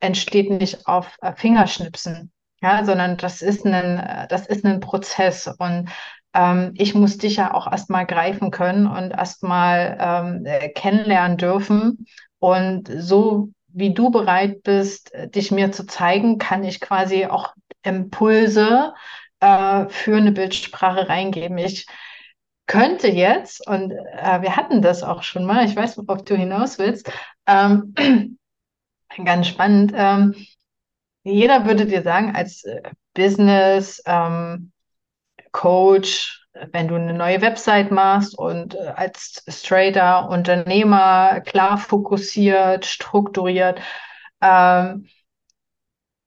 entsteht 0.00 0.50
nicht 0.50 0.86
auf 0.86 1.16
äh, 1.20 1.34
Fingerschnipsen, 1.34 2.32
ja, 2.62 2.84
sondern 2.84 3.16
das 3.16 3.42
ist 3.42 3.64
ein, 3.66 4.28
das 4.28 4.46
ist 4.46 4.64
ein 4.64 4.80
Prozess 4.80 5.48
und 5.58 5.90
ähm, 6.34 6.72
ich 6.76 6.94
muss 6.94 7.18
dich 7.18 7.36
ja 7.36 7.54
auch 7.54 7.70
erstmal 7.70 8.06
greifen 8.06 8.50
können 8.50 8.86
und 8.86 9.10
erstmal 9.10 9.96
ähm, 10.00 10.46
äh, 10.46 10.68
kennenlernen 10.70 11.38
dürfen. 11.38 12.06
Und 12.38 12.88
so 12.88 13.50
wie 13.68 13.92
du 13.94 14.10
bereit 14.10 14.62
bist, 14.62 15.12
dich 15.34 15.50
mir 15.50 15.72
zu 15.72 15.86
zeigen, 15.86 16.38
kann 16.38 16.64
ich 16.64 16.80
quasi 16.80 17.26
auch 17.26 17.54
Impulse 17.82 18.94
äh, 19.40 19.88
für 19.88 20.16
eine 20.16 20.32
Bildsprache 20.32 21.08
reingeben. 21.08 21.58
Ich 21.58 21.86
könnte 22.66 23.08
jetzt, 23.08 23.66
und 23.66 23.92
äh, 23.92 24.42
wir 24.42 24.56
hatten 24.56 24.82
das 24.82 25.02
auch 25.02 25.22
schon 25.22 25.44
mal, 25.44 25.64
ich 25.64 25.74
weiß, 25.74 25.98
worauf 25.98 26.22
du 26.24 26.36
hinaus 26.36 26.78
willst, 26.78 27.10
ähm, 27.46 27.94
ganz 29.24 29.48
spannend. 29.48 29.92
Ähm, 29.94 30.34
jeder 31.24 31.66
würde 31.66 31.86
dir 31.86 32.02
sagen, 32.02 32.34
als 32.34 32.64
äh, 32.64 32.82
Business 33.14 34.02
ähm, 34.06 34.72
Coach, 35.52 36.46
wenn 36.72 36.88
du 36.88 36.94
eine 36.96 37.14
neue 37.14 37.40
Website 37.40 37.90
machst 37.90 38.36
und 38.36 38.74
äh, 38.74 38.92
als 38.94 39.44
straighter 39.48 40.28
Unternehmer 40.28 41.40
klar 41.40 41.78
fokussiert, 41.78 42.86
strukturiert, 42.86 43.80
ähm, 44.40 45.06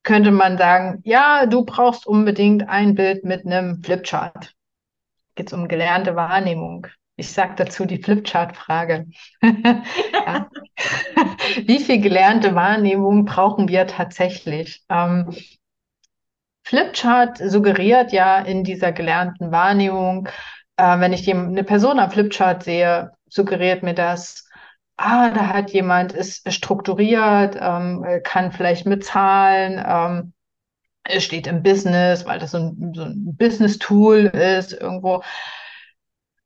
könnte 0.03 0.32
man 0.32 0.57
sagen, 0.57 1.01
ja, 1.05 1.45
du 1.45 1.63
brauchst 1.63 2.07
unbedingt 2.07 2.67
ein 2.67 2.95
Bild 2.95 3.23
mit 3.23 3.45
einem 3.45 3.84
Flipchart. 3.84 4.53
Geht 5.36 5.47
es 5.47 5.53
um 5.53 5.67
gelernte 5.67 6.15
Wahrnehmung. 6.15 6.88
Ich 7.22 7.32
sage 7.32 7.53
dazu 7.55 7.86
die 7.86 8.01
Flipchart-Frage. 8.01 9.05
Wie 9.41 9.78
viel 11.78 12.01
gelernte 12.01 12.55
Wahrnehmung 12.55 13.26
brauchen 13.26 13.67
wir 13.67 13.86
tatsächlich? 13.86 14.82
Ähm, 14.89 15.32
Flipchart 16.63 17.38
suggeriert 17.38 18.11
ja 18.11 18.39
in 18.39 18.63
dieser 18.63 18.91
gelernten 18.91 19.51
Wahrnehmung, 19.51 20.30
äh, 20.78 20.99
wenn 20.99 21.13
ich 21.13 21.32
eine 21.32 21.63
Person 21.63 21.99
am 21.99 22.09
Flipchart 22.09 22.63
sehe, 22.63 23.11
suggeriert 23.30 23.84
mir 23.84 23.93
das, 23.93 24.49
ah, 24.97 25.30
da 25.30 25.49
hat 25.49 25.69
jemand, 25.69 26.13
ist 26.13 26.51
strukturiert, 26.51 27.55
ähm, 27.61 28.03
kann 28.24 28.51
vielleicht 28.51 28.88
mit 28.88 29.05
Zahlen, 29.05 29.80
ähm, 29.86 30.34
steht 31.19 31.45
im 31.45 31.61
Business, 31.61 32.26
weil 32.26 32.39
das 32.39 32.49
so 32.49 32.57
ein, 32.57 32.93
so 32.95 33.03
ein 33.03 33.36
Business-Tool 33.38 34.26
ist 34.26 34.74
irgendwo. 34.74 35.22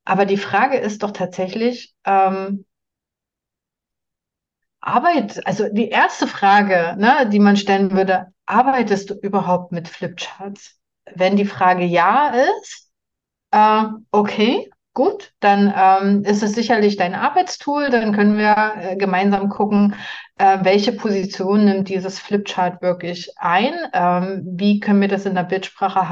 Aber 0.06 0.26
die 0.26 0.38
Frage 0.38 0.78
ist 0.78 1.04
doch 1.04 1.12
tatsächlich, 1.12 1.94
ähm, 2.06 2.66
Arbeit, 4.80 5.46
also 5.48 5.68
die 5.72 5.90
erste 5.90 6.28
Frage, 6.28 6.96
ne, 6.98 7.28
die 7.32 7.40
man 7.40 7.58
stellen 7.58 7.92
würde, 7.92 8.28
arbeitest 8.46 9.10
du 9.10 9.16
überhaupt 9.16 9.72
mit 9.72 9.88
Flipcharts? 9.88 10.80
Wenn 11.16 11.36
die 11.38 11.46
Frage 11.46 11.84
ja 11.86 12.30
ist, 12.62 12.92
äh, 13.52 13.86
okay, 14.12 14.70
gut, 14.96 15.34
dann 15.42 15.72
ähm, 15.78 16.24
ist 16.24 16.42
es 16.42 16.54
sicherlich 16.54 16.96
dein 16.96 17.14
Arbeitstool. 17.14 17.92
Dann 17.92 18.14
können 18.14 18.38
wir 18.40 18.74
äh, 18.80 18.96
gemeinsam 18.96 19.50
gucken, 19.50 19.94
äh, 20.40 20.60
welche 20.64 20.94
Position 20.94 21.66
nimmt 21.66 21.90
dieses 21.90 22.18
Flipchart 22.18 22.82
wirklich 22.82 23.32
ein. 23.38 23.74
Ähm, 23.94 24.42
wie 24.46 24.80
können 24.80 25.02
wir 25.02 25.08
das 25.08 25.28
in 25.28 25.36
der 25.36 25.44
Bildsprache 25.44 26.08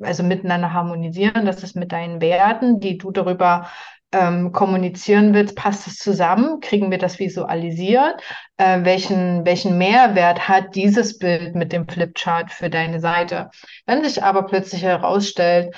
also 0.00 0.22
miteinander 0.22 0.74
harmonisieren? 0.74 1.46
Das 1.46 1.62
ist 1.62 1.76
mit 1.76 1.92
deinen 1.92 2.20
Werten, 2.20 2.80
die 2.80 2.98
du 2.98 3.12
darüber 3.12 3.68
ähm, 4.12 4.52
kommunizieren 4.52 5.32
willst, 5.34 5.56
passt 5.56 5.86
es 5.86 5.96
zusammen? 5.96 6.60
Kriegen 6.60 6.90
wir 6.90 6.98
das 6.98 7.18
visualisiert? 7.18 8.20
Äh, 8.56 8.84
welchen, 8.84 9.44
welchen 9.44 9.78
Mehrwert 9.78 10.48
hat 10.48 10.74
dieses 10.74 11.18
Bild 11.18 11.54
mit 11.54 11.72
dem 11.72 11.88
Flipchart 11.88 12.50
für 12.50 12.70
deine 12.70 13.00
Seite? 13.00 13.50
Wenn 13.86 14.04
sich 14.04 14.22
aber 14.22 14.44
plötzlich 14.46 14.82
herausstellt, 14.82 15.74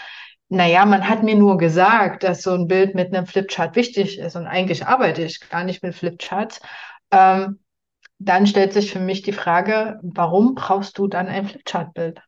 naja, 0.48 0.86
man 0.86 1.08
hat 1.08 1.22
mir 1.22 1.34
nur 1.34 1.56
gesagt, 1.58 2.22
dass 2.22 2.42
so 2.42 2.52
ein 2.52 2.68
Bild 2.68 2.94
mit 2.94 3.14
einem 3.14 3.26
Flipchart 3.26 3.74
wichtig 3.74 4.18
ist 4.18 4.36
und 4.36 4.46
eigentlich 4.46 4.86
arbeite 4.86 5.22
ich 5.22 5.40
gar 5.48 5.64
nicht 5.64 5.82
mit 5.82 5.94
Flipcharts, 5.94 6.60
ähm, 7.10 7.60
dann 8.18 8.46
stellt 8.46 8.72
sich 8.72 8.92
für 8.92 9.00
mich 9.00 9.22
die 9.22 9.32
Frage, 9.32 9.98
warum 10.02 10.54
brauchst 10.54 10.98
du 10.98 11.06
dann 11.06 11.28
ein 11.28 11.46
Flipchart-Bild? 11.46 12.20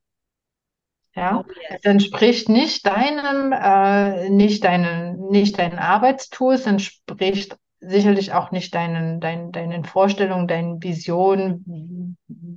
Ja, 1.14 1.38
oh, 1.38 1.52
es 1.70 1.84
entspricht 1.84 2.48
nicht 2.48 2.86
deinem, 2.86 3.52
äh, 3.52 4.28
nicht 4.30 4.64
deinen, 4.64 5.28
nicht 5.30 5.58
deinen 5.58 5.78
Arbeitstools, 5.78 6.66
entspricht 6.66 7.56
sicherlich 7.80 8.32
auch 8.32 8.50
nicht 8.50 8.74
deinen, 8.74 9.20
deinen, 9.20 9.52
deinen 9.52 9.84
Vorstellungen, 9.84 10.48
deinen 10.48 10.82
Visionen, 10.82 12.16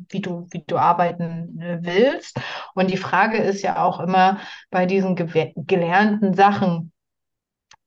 wie 0.09 0.21
du, 0.21 0.47
wie 0.51 0.63
du 0.65 0.77
arbeiten 0.77 1.61
äh, 1.61 1.79
willst. 1.81 2.39
Und 2.73 2.89
die 2.89 2.97
Frage 2.97 3.37
ist 3.37 3.61
ja 3.61 3.83
auch 3.83 3.99
immer 3.99 4.39
bei 4.69 4.85
diesen 4.85 5.15
gelernten 5.15 6.33
Sachen, 6.33 6.91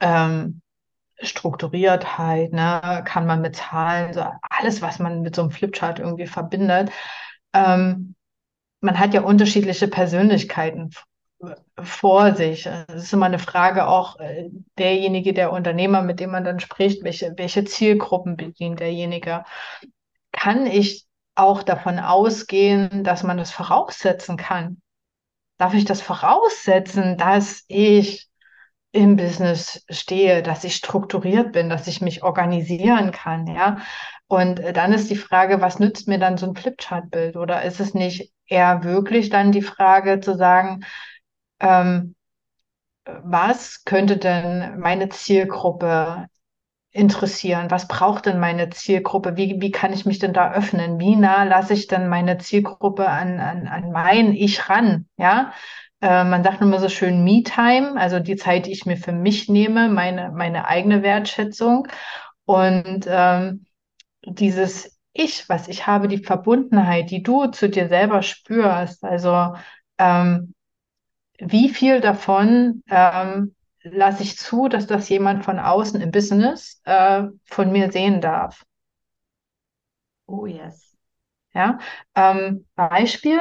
ähm, 0.01 0.61
Strukturiertheit, 1.21 2.53
ne, 2.53 3.03
kann 3.05 3.27
man 3.27 3.41
mit 3.41 3.57
Zahlen, 3.57 4.13
so 4.13 4.25
alles, 4.43 4.83
was 4.83 4.99
man 4.99 5.23
mit 5.23 5.35
so 5.35 5.43
einem 5.43 5.51
Flipchart 5.51 5.99
irgendwie 6.01 6.27
verbindet, 6.27 6.91
ähm, 7.53 8.15
man 8.81 8.99
hat 8.99 9.15
ja 9.15 9.23
unterschiedliche 9.23 9.89
Persönlichkeiten 9.89 10.91
vor 11.79 12.35
sich. 12.35 12.67
Es 12.67 13.05
ist 13.05 13.13
immer 13.13 13.27
eine 13.27 13.39
Frage 13.39 13.87
auch 13.87 14.19
äh, 14.19 14.51
derjenige, 14.79 15.33
der 15.33 15.53
Unternehmer, 15.53 16.03
mit 16.03 16.21
dem 16.21 16.31
man 16.31 16.45
dann 16.45 16.61
spricht, 16.61 17.05
welche, 17.05 17.35
welche 17.37 17.65
Zielgruppen 17.65 18.37
bedient 18.37 18.81
derjenige. 18.81 19.45
Kann 20.33 20.67
ich 20.67 21.07
auch 21.35 21.63
davon 21.63 21.99
ausgehen, 21.99 23.05
dass 23.05 23.23
man 23.23 23.37
das 23.37 23.51
voraussetzen 23.51 24.37
kann? 24.37 24.81
Darf 25.59 25.75
ich 25.75 25.85
das 25.85 26.01
voraussetzen, 26.01 27.17
dass 27.17 27.65
ich 27.69 28.29
im 28.93 29.17
Business 29.17 29.85
stehe, 29.91 30.43
dass 30.43 30.63
ich 30.63 30.77
strukturiert 30.77 31.53
bin, 31.53 31.69
dass 31.69 31.89
ich 31.89 32.01
mich 32.01 32.23
organisieren 32.23 33.11
kann, 33.11 33.47
ja? 33.49 33.79
Und 34.29 34.61
äh, 34.61 34.73
dann 34.73 34.93
ist 34.93 35.11
die 35.11 35.17
Frage, 35.17 35.61
was 35.61 35.81
nützt 35.81 36.07
mir 36.07 36.19
dann 36.19 36.39
so 36.39 36.47
ein 36.47 36.55
Flipchart-Bild? 36.55 37.37
Oder 37.37 37.63
ist 37.63 37.81
es 37.81 37.95
nicht 37.95 38.33
eher 38.47 38.85
wirklich 38.85 39.31
dann 39.31 39.53
die 39.53 39.63
Frage 39.63 40.21
zu 40.21 40.37
sagen, 40.37 40.85
ähm, 41.65 42.15
was 43.07 43.85
könnte 43.85 44.17
denn 44.17 44.79
meine 44.79 45.09
Zielgruppe 45.09 46.27
interessieren? 46.91 47.71
Was 47.71 47.89
braucht 47.89 48.27
denn 48.27 48.39
meine 48.39 48.71
Zielgruppe? 48.71 49.37
Wie, 49.37 49.61
wie 49.61 49.71
kann 49.71 49.93
ich 49.93 50.07
mich 50.07 50.19
denn 50.21 50.33
da 50.33 50.53
öffnen? 50.53 51.01
Wie 51.01 51.17
nah 51.17 51.45
lasse 51.45 51.75
ich 51.75 51.87
denn 51.87 52.09
meine 52.09 52.39
Zielgruppe 52.39 53.09
an, 53.09 53.41
an, 53.41 53.67
an 53.69 53.93
mein 53.93 54.33
Ich 54.33 54.69
ran? 54.69 55.07
Ja, 55.17 55.53
äh, 56.01 56.25
man 56.25 56.45
sagt 56.45 56.63
immer 56.63 56.79
so 56.79 56.89
schön 56.89 57.25
Me-Time, 57.25 58.01
also 58.01 58.21
die 58.21 58.37
Zeit, 58.37 58.67
die 58.67 58.73
ich 58.73 58.87
mir 58.87 58.97
für 58.97 59.13
mich 59.13 59.49
nehme, 59.49 59.89
meine, 59.89 60.31
meine 60.31 60.67
eigene 60.69 61.03
Wertschätzung. 61.03 61.89
Und 62.47 63.07
ähm, 63.09 63.67
dieses 64.25 64.99
Ich, 65.13 65.49
was 65.49 65.69
ich 65.69 65.87
habe, 65.87 66.09
die 66.09 66.19
Verbundenheit, 66.25 67.11
die 67.11 67.23
du 67.23 67.47
zu 67.49 67.69
dir 67.69 67.89
selber 67.89 68.23
spürst, 68.23 69.05
also 69.05 69.55
ähm, 69.99 70.54
wie 71.39 71.69
viel 71.69 72.01
davon 72.01 72.83
ähm, 72.89 73.55
lasse 73.83 74.23
ich 74.23 74.39
zu, 74.39 74.69
dass 74.69 74.87
das 74.87 75.09
jemand 75.09 75.45
von 75.45 75.59
außen 75.59 76.01
im 76.01 76.11
Business 76.11 76.81
äh, 76.85 77.25
von 77.45 77.73
mir 77.73 77.93
sehen 77.93 78.21
darf? 78.21 78.65
Oh 80.27 80.47
yes. 80.47 80.97
Ja, 81.55 81.79
ähm, 82.17 82.67
Beispiel, 82.75 83.39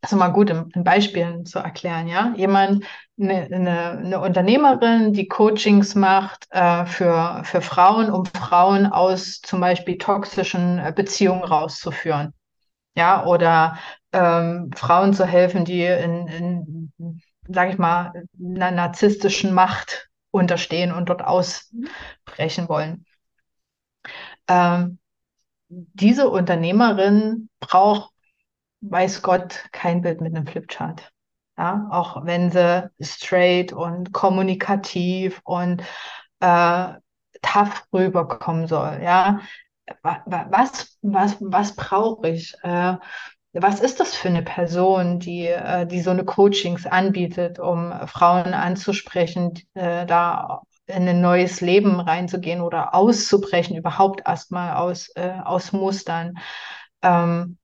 also 0.00 0.16
mal 0.16 0.28
gut 0.28 0.50
in, 0.50 0.70
in, 0.74 0.84
Beispielen 0.84 1.44
zu 1.44 1.58
erklären, 1.58 2.06
ja. 2.06 2.32
Jemand, 2.36 2.84
eine, 3.20 3.42
eine, 3.52 3.90
eine 3.98 4.20
Unternehmerin, 4.20 5.12
die 5.12 5.26
Coachings 5.28 5.94
macht 5.94 6.46
äh, 6.50 6.86
für, 6.86 7.42
für 7.44 7.60
Frauen, 7.60 8.10
um 8.10 8.26
Frauen 8.26 8.86
aus 8.86 9.40
zum 9.40 9.60
Beispiel 9.60 9.98
toxischen 9.98 10.78
äh, 10.78 10.92
Beziehungen 10.94 11.44
rauszuführen. 11.44 12.32
Ja, 12.96 13.24
oder 13.24 13.78
ähm, 14.12 14.70
Frauen 14.74 15.14
zu 15.14 15.24
helfen, 15.24 15.64
die 15.64 15.84
in, 15.84 16.26
in 16.28 17.22
sage 17.48 17.70
ich 17.72 17.78
mal, 17.78 18.12
einer 18.38 18.70
narzisstischen 18.70 19.54
Macht 19.54 20.08
unterstehen 20.32 20.92
und 20.92 21.08
dort 21.08 21.22
ausbrechen 21.22 22.68
wollen. 22.68 23.04
Ähm, 24.48 24.98
diese 25.68 26.28
Unternehmerin 26.30 27.48
braucht, 27.60 28.12
weiß 28.82 29.22
Gott, 29.22 29.64
kein 29.72 30.02
Bild 30.02 30.20
mit 30.20 30.34
einem 30.36 30.46
Flipchart. 30.46 31.12
Ja, 31.58 31.88
auch 31.90 32.24
wenn 32.26 32.50
sie 32.52 32.90
straight 33.02 33.72
und 33.72 34.12
kommunikativ 34.12 35.40
und 35.44 35.82
äh, 36.40 36.94
tough 37.42 37.86
rüberkommen 37.92 38.66
soll. 38.68 39.00
Ja, 39.02 39.40
was, 40.02 40.98
was, 41.02 41.36
was 41.40 41.76
brauche 41.76 42.28
ich? 42.28 42.54
Äh, 42.62 42.96
was 43.52 43.80
ist 43.80 43.98
das 43.98 44.14
für 44.14 44.28
eine 44.28 44.42
Person, 44.42 45.18
die, 45.18 45.46
äh, 45.46 45.86
die 45.86 46.00
so 46.00 46.10
eine 46.10 46.24
Coachings 46.24 46.86
anbietet, 46.86 47.58
um 47.58 47.92
Frauen 48.06 48.54
anzusprechen, 48.54 49.54
äh, 49.74 50.06
da 50.06 50.62
in 50.86 51.08
ein 51.08 51.20
neues 51.20 51.60
Leben 51.60 52.00
reinzugehen 52.00 52.60
oder 52.60 52.94
auszubrechen, 52.94 53.76
überhaupt 53.76 54.22
erstmal 54.26 54.74
aus, 54.74 55.10
aus 55.44 55.70
Mustern. 55.70 56.38
Ähm, 57.02 57.58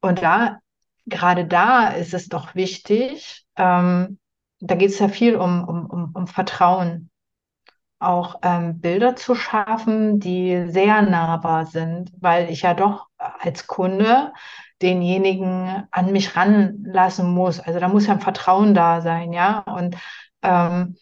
und 0.00 0.22
da, 0.22 0.58
gerade 1.06 1.46
da 1.46 1.88
ist 1.88 2.14
es 2.14 2.28
doch 2.28 2.54
wichtig, 2.54 3.44
ähm, 3.56 4.18
da 4.60 4.76
geht 4.76 4.90
es 4.90 5.00
ja 5.00 5.08
viel 5.08 5.34
um, 5.36 5.64
um, 5.66 5.86
um, 5.86 6.10
um 6.14 6.26
Vertrauen 6.28 7.10
auch 8.02 8.40
ähm, 8.42 8.80
Bilder 8.80 9.16
zu 9.16 9.34
schaffen, 9.34 10.20
die 10.20 10.66
sehr 10.68 11.02
nahbar 11.02 11.66
sind, 11.66 12.12
weil 12.20 12.50
ich 12.50 12.62
ja 12.62 12.74
doch 12.74 13.06
als 13.18 13.66
Kunde 13.66 14.32
denjenigen 14.82 15.86
an 15.90 16.12
mich 16.12 16.36
ranlassen 16.36 17.30
muss. 17.30 17.60
Also 17.60 17.78
da 17.80 17.88
muss 17.88 18.06
ja 18.06 18.14
ein 18.14 18.20
Vertrauen 18.20 18.74
da 18.74 19.00
sein, 19.00 19.32
ja. 19.32 19.60
Und 19.60 19.96
ähm, 20.42 20.96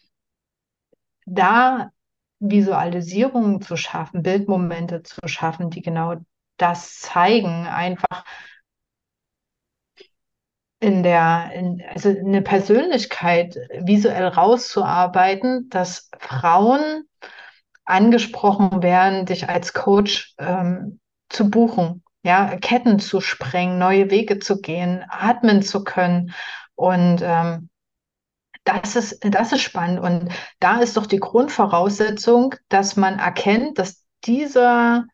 da 1.25 1.91
Visualisierungen 2.39 3.61
zu 3.61 3.77
schaffen, 3.77 4.23
Bildmomente 4.23 5.03
zu 5.03 5.27
schaffen, 5.27 5.69
die 5.69 5.81
genau 5.81 6.15
das 6.57 6.99
zeigen, 6.99 7.67
einfach 7.67 8.23
in 10.81 11.03
der, 11.03 11.51
in, 11.53 11.81
also 11.93 12.09
eine 12.09 12.41
Persönlichkeit 12.41 13.55
visuell 13.79 14.27
rauszuarbeiten, 14.27 15.69
dass 15.69 16.09
Frauen 16.19 17.03
angesprochen 17.85 18.81
werden, 18.81 19.27
dich 19.27 19.47
als 19.47 19.73
Coach 19.73 20.33
ähm, 20.39 20.99
zu 21.29 21.49
buchen, 21.51 22.03
ja, 22.23 22.57
Ketten 22.57 22.99
zu 22.99 23.21
sprengen, 23.21 23.77
neue 23.77 24.09
Wege 24.09 24.39
zu 24.39 24.59
gehen, 24.59 25.05
atmen 25.07 25.61
zu 25.61 25.83
können. 25.83 26.33
Und 26.73 27.21
ähm, 27.21 27.69
das 28.63 28.95
ist, 28.95 29.19
das 29.21 29.51
ist 29.51 29.61
spannend. 29.61 29.99
Und 29.99 30.31
da 30.59 30.79
ist 30.79 30.97
doch 30.97 31.05
die 31.05 31.19
Grundvoraussetzung, 31.19 32.55
dass 32.69 32.95
man 32.95 33.19
erkennt, 33.19 33.77
dass 33.77 34.03
dieser, 34.25 35.05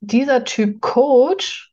dieser 0.00 0.44
Typ 0.44 0.82
Coach 0.82 1.72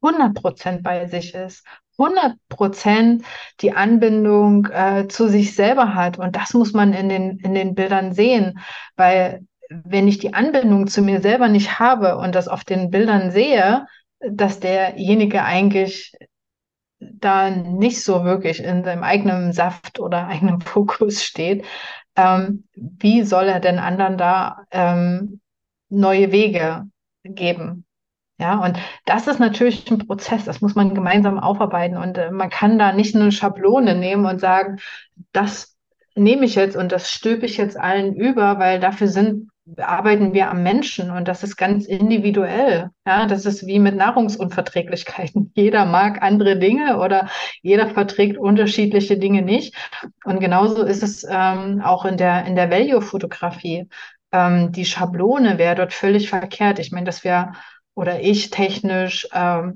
100% 0.00 0.82
bei 0.82 1.06
sich 1.06 1.34
ist, 1.34 1.64
100 1.98 2.36
Prozent 2.48 3.24
die 3.60 3.72
Anbindung 3.72 4.66
äh, 4.66 5.08
zu 5.08 5.28
sich 5.28 5.54
selber 5.54 5.94
hat. 5.94 6.18
Und 6.18 6.36
das 6.36 6.54
muss 6.54 6.72
man 6.72 6.92
in 6.92 7.08
den, 7.08 7.38
in 7.38 7.54
den 7.54 7.74
Bildern 7.74 8.12
sehen, 8.12 8.58
weil 8.96 9.46
wenn 9.68 10.08
ich 10.08 10.18
die 10.18 10.32
Anbindung 10.34 10.86
zu 10.86 11.02
mir 11.02 11.20
selber 11.20 11.48
nicht 11.48 11.78
habe 11.78 12.16
und 12.16 12.34
das 12.34 12.48
auf 12.48 12.64
den 12.64 12.90
Bildern 12.90 13.30
sehe, 13.30 13.86
dass 14.20 14.60
derjenige 14.60 15.44
eigentlich 15.44 16.12
da 17.00 17.50
nicht 17.50 18.02
so 18.02 18.24
wirklich 18.24 18.62
in 18.62 18.84
seinem 18.84 19.02
eigenen 19.02 19.52
Saft 19.52 20.00
oder 20.00 20.26
eigenen 20.26 20.60
Fokus 20.62 21.22
steht, 21.22 21.64
ähm, 22.16 22.64
wie 22.74 23.22
soll 23.22 23.46
er 23.46 23.60
denn 23.60 23.78
anderen 23.78 24.18
da 24.18 24.64
ähm, 24.70 25.40
neue 25.88 26.32
Wege 26.32 26.84
geben? 27.24 27.84
Ja, 28.40 28.60
und 28.64 28.78
das 29.04 29.26
ist 29.26 29.40
natürlich 29.40 29.90
ein 29.90 29.98
Prozess, 29.98 30.44
das 30.44 30.60
muss 30.60 30.76
man 30.76 30.94
gemeinsam 30.94 31.40
aufarbeiten 31.40 31.96
und 31.96 32.16
äh, 32.18 32.30
man 32.30 32.50
kann 32.50 32.78
da 32.78 32.92
nicht 32.92 33.16
eine 33.16 33.32
Schablone 33.32 33.96
nehmen 33.96 34.26
und 34.26 34.40
sagen, 34.40 34.78
das 35.32 35.76
nehme 36.14 36.44
ich 36.44 36.54
jetzt 36.54 36.76
und 36.76 36.92
das 36.92 37.10
stülpe 37.10 37.46
ich 37.46 37.56
jetzt 37.56 37.78
allen 37.78 38.14
über, 38.14 38.58
weil 38.60 38.78
dafür 38.78 39.08
sind 39.08 39.50
arbeiten 39.76 40.32
wir 40.32 40.50
am 40.50 40.62
Menschen 40.62 41.10
und 41.10 41.28
das 41.28 41.42
ist 41.42 41.56
ganz 41.56 41.86
individuell. 41.86 42.90
Ja, 43.06 43.26
das 43.26 43.44
ist 43.44 43.66
wie 43.66 43.78
mit 43.78 43.96
Nahrungsunverträglichkeiten. 43.96 45.52
Jeder 45.56 45.84
mag 45.84 46.22
andere 46.22 46.58
Dinge 46.58 46.98
oder 46.98 47.28
jeder 47.62 47.88
verträgt 47.88 48.38
unterschiedliche 48.38 49.18
Dinge 49.18 49.42
nicht. 49.42 49.74
Und 50.24 50.40
genauso 50.40 50.82
ist 50.84 51.02
es 51.02 51.26
ähm, 51.28 51.82
auch 51.84 52.04
in 52.04 52.16
der, 52.16 52.46
in 52.46 52.56
der 52.56 52.70
Value-Fotografie. 52.70 53.88
Ähm, 54.32 54.72
die 54.72 54.84
Schablone 54.84 55.58
wäre 55.58 55.74
dort 55.74 55.92
völlig 55.92 56.30
verkehrt. 56.30 56.78
Ich 56.78 56.92
meine, 56.92 57.06
dass 57.06 57.24
wir 57.24 57.52
oder 57.98 58.20
ich 58.20 58.50
technisch 58.50 59.26
ähm, 59.32 59.74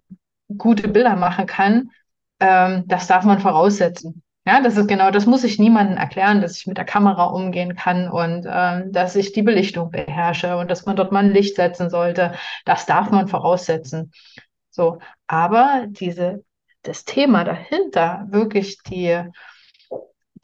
gute 0.56 0.86
Bilder 0.86 1.16
machen 1.16 1.46
kann, 1.46 1.90
ähm, 2.38 2.84
das 2.86 3.08
darf 3.08 3.24
man 3.24 3.40
voraussetzen. 3.40 4.22
Ja, 4.46 4.60
das 4.60 4.76
ist 4.76 4.86
genau, 4.86 5.10
das 5.10 5.26
muss 5.26 5.42
ich 5.42 5.58
niemandem 5.58 5.96
erklären, 5.96 6.40
dass 6.40 6.56
ich 6.56 6.68
mit 6.68 6.76
der 6.78 6.84
Kamera 6.84 7.24
umgehen 7.24 7.74
kann 7.74 8.08
und 8.08 8.46
ähm, 8.48 8.92
dass 8.92 9.16
ich 9.16 9.32
die 9.32 9.42
Belichtung 9.42 9.90
beherrsche 9.90 10.56
und 10.56 10.70
dass 10.70 10.86
man 10.86 10.94
dort 10.94 11.10
mal 11.10 11.24
ein 11.24 11.32
Licht 11.32 11.56
setzen 11.56 11.90
sollte. 11.90 12.34
Das 12.64 12.86
darf 12.86 13.10
man 13.10 13.26
voraussetzen. 13.26 14.12
So, 14.70 14.98
aber 15.26 15.86
diese, 15.88 16.44
das 16.82 17.04
Thema 17.04 17.42
dahinter, 17.42 18.26
wirklich 18.30 18.78
die, 18.84 19.20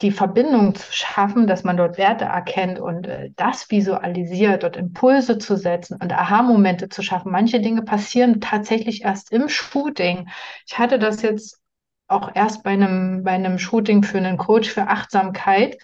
die 0.01 0.11
Verbindung 0.11 0.75
zu 0.75 0.93
schaffen, 0.93 1.45
dass 1.45 1.63
man 1.63 1.75
dort 1.75 1.97
Werte 1.97 2.25
erkennt 2.25 2.79
und 2.79 3.07
äh, 3.07 3.31
das 3.35 3.69
visualisiert, 3.69 4.63
dort 4.63 4.77
Impulse 4.77 5.37
zu 5.37 5.57
setzen 5.57 5.97
und 6.01 6.13
Aha-Momente 6.13 6.89
zu 6.89 7.01
schaffen. 7.01 7.31
Manche 7.31 7.59
Dinge 7.59 7.81
passieren 7.81 8.39
tatsächlich 8.39 9.03
erst 9.03 9.31
im 9.31 9.49
Shooting. 9.49 10.29
Ich 10.65 10.77
hatte 10.79 10.99
das 10.99 11.21
jetzt 11.21 11.59
auch 12.07 12.31
erst 12.33 12.63
bei 12.63 12.71
einem, 12.71 13.23
bei 13.23 13.31
einem 13.31 13.59
Shooting 13.59 14.03
für 14.03 14.17
einen 14.17 14.37
Coach 14.37 14.69
für 14.69 14.87
Achtsamkeit. 14.87 15.77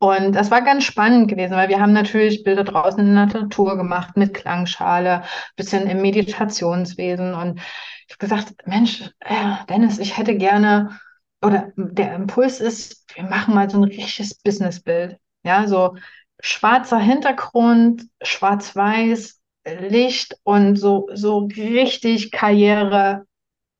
Und 0.00 0.32
das 0.32 0.50
war 0.52 0.62
ganz 0.62 0.84
spannend 0.84 1.28
gewesen, 1.28 1.56
weil 1.56 1.68
wir 1.68 1.80
haben 1.80 1.92
natürlich 1.92 2.44
Bilder 2.44 2.62
draußen 2.62 3.00
in 3.00 3.14
der 3.14 3.26
Natur 3.26 3.76
gemacht 3.76 4.16
mit 4.16 4.32
Klangschale, 4.32 5.24
bisschen 5.56 5.88
im 5.88 6.02
Meditationswesen. 6.02 7.34
Und 7.34 7.58
ich 8.06 8.14
habe 8.14 8.18
gesagt, 8.18 8.54
Mensch, 8.66 9.10
äh, 9.20 9.54
Dennis, 9.68 9.98
ich 9.98 10.16
hätte 10.16 10.36
gerne 10.36 11.00
oder 11.42 11.72
der 11.76 12.14
Impuls 12.14 12.60
ist, 12.60 13.04
wir 13.14 13.24
machen 13.24 13.54
mal 13.54 13.70
so 13.70 13.78
ein 13.78 13.84
richtiges 13.84 14.34
Businessbild. 14.34 15.18
Ja, 15.44 15.66
so 15.66 15.96
schwarzer 16.40 16.98
Hintergrund, 16.98 18.04
schwarz-weiß, 18.22 19.40
Licht 19.80 20.36
und 20.44 20.76
so, 20.76 21.08
so 21.12 21.48
richtig 21.56 22.30
Karriere, 22.30 23.26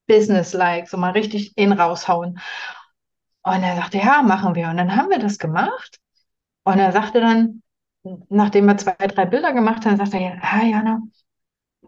Business-like, 0.07 0.89
so 0.89 0.97
mal 0.97 1.13
richtig 1.13 1.57
in 1.57 1.73
raushauen. 1.73 2.39
Und 3.43 3.63
er 3.63 3.77
sagte, 3.77 3.99
ja, 3.99 4.23
machen 4.23 4.55
wir. 4.55 4.69
Und 4.69 4.77
dann 4.77 4.95
haben 4.95 5.11
wir 5.11 5.19
das 5.19 5.39
gemacht. 5.39 5.99
Und 6.65 6.79
er 6.79 6.93
sagte 6.93 7.21
dann, 7.21 7.63
nachdem 8.29 8.67
wir 8.67 8.77
zwei, 8.77 8.95
drei 8.95 9.27
Bilder 9.27 9.53
gemacht 9.53 9.87
haben, 9.87 9.97
sagte 9.97 10.19
er, 10.19 10.37
ja, 10.37 10.63
Jana, 10.65 11.01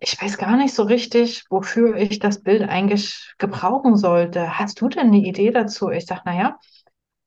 ich 0.00 0.20
weiß 0.20 0.38
gar 0.38 0.56
nicht 0.56 0.74
so 0.74 0.82
richtig, 0.82 1.44
wofür 1.50 1.96
ich 1.96 2.18
das 2.18 2.42
Bild 2.42 2.62
eigentlich 2.62 3.34
gebrauchen 3.38 3.96
sollte. 3.96 4.58
Hast 4.58 4.80
du 4.80 4.88
denn 4.88 5.08
eine 5.08 5.18
Idee 5.18 5.50
dazu? 5.50 5.90
Ich 5.90 6.06
sage, 6.06 6.22
naja, 6.24 6.58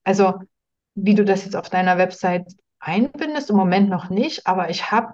also 0.03 0.33
wie 0.95 1.13
du 1.15 1.23
das 1.23 1.45
jetzt 1.45 1.55
auf 1.55 1.69
deiner 1.69 1.97
Website 1.97 2.47
einbindest, 2.79 3.49
im 3.51 3.55
Moment 3.55 3.89
noch 3.89 4.09
nicht, 4.09 4.47
aber 4.47 4.69
ich 4.69 4.91
habe, 4.91 5.13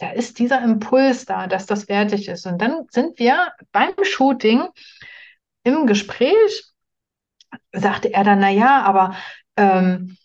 da 0.00 0.10
ist 0.10 0.38
dieser 0.38 0.62
Impuls 0.62 1.26
da, 1.26 1.46
dass 1.46 1.66
das 1.66 1.84
fertig 1.84 2.26
ist. 2.28 2.46
Und 2.46 2.60
dann 2.60 2.86
sind 2.90 3.18
wir 3.18 3.52
beim 3.70 3.92
Shooting 4.02 4.66
im 5.64 5.86
Gespräch, 5.86 6.64
sagte 7.72 8.12
er 8.12 8.24
dann, 8.24 8.40
na 8.40 8.50
ja, 8.50 8.82
aber 8.82 9.14
ähm, 9.56 10.16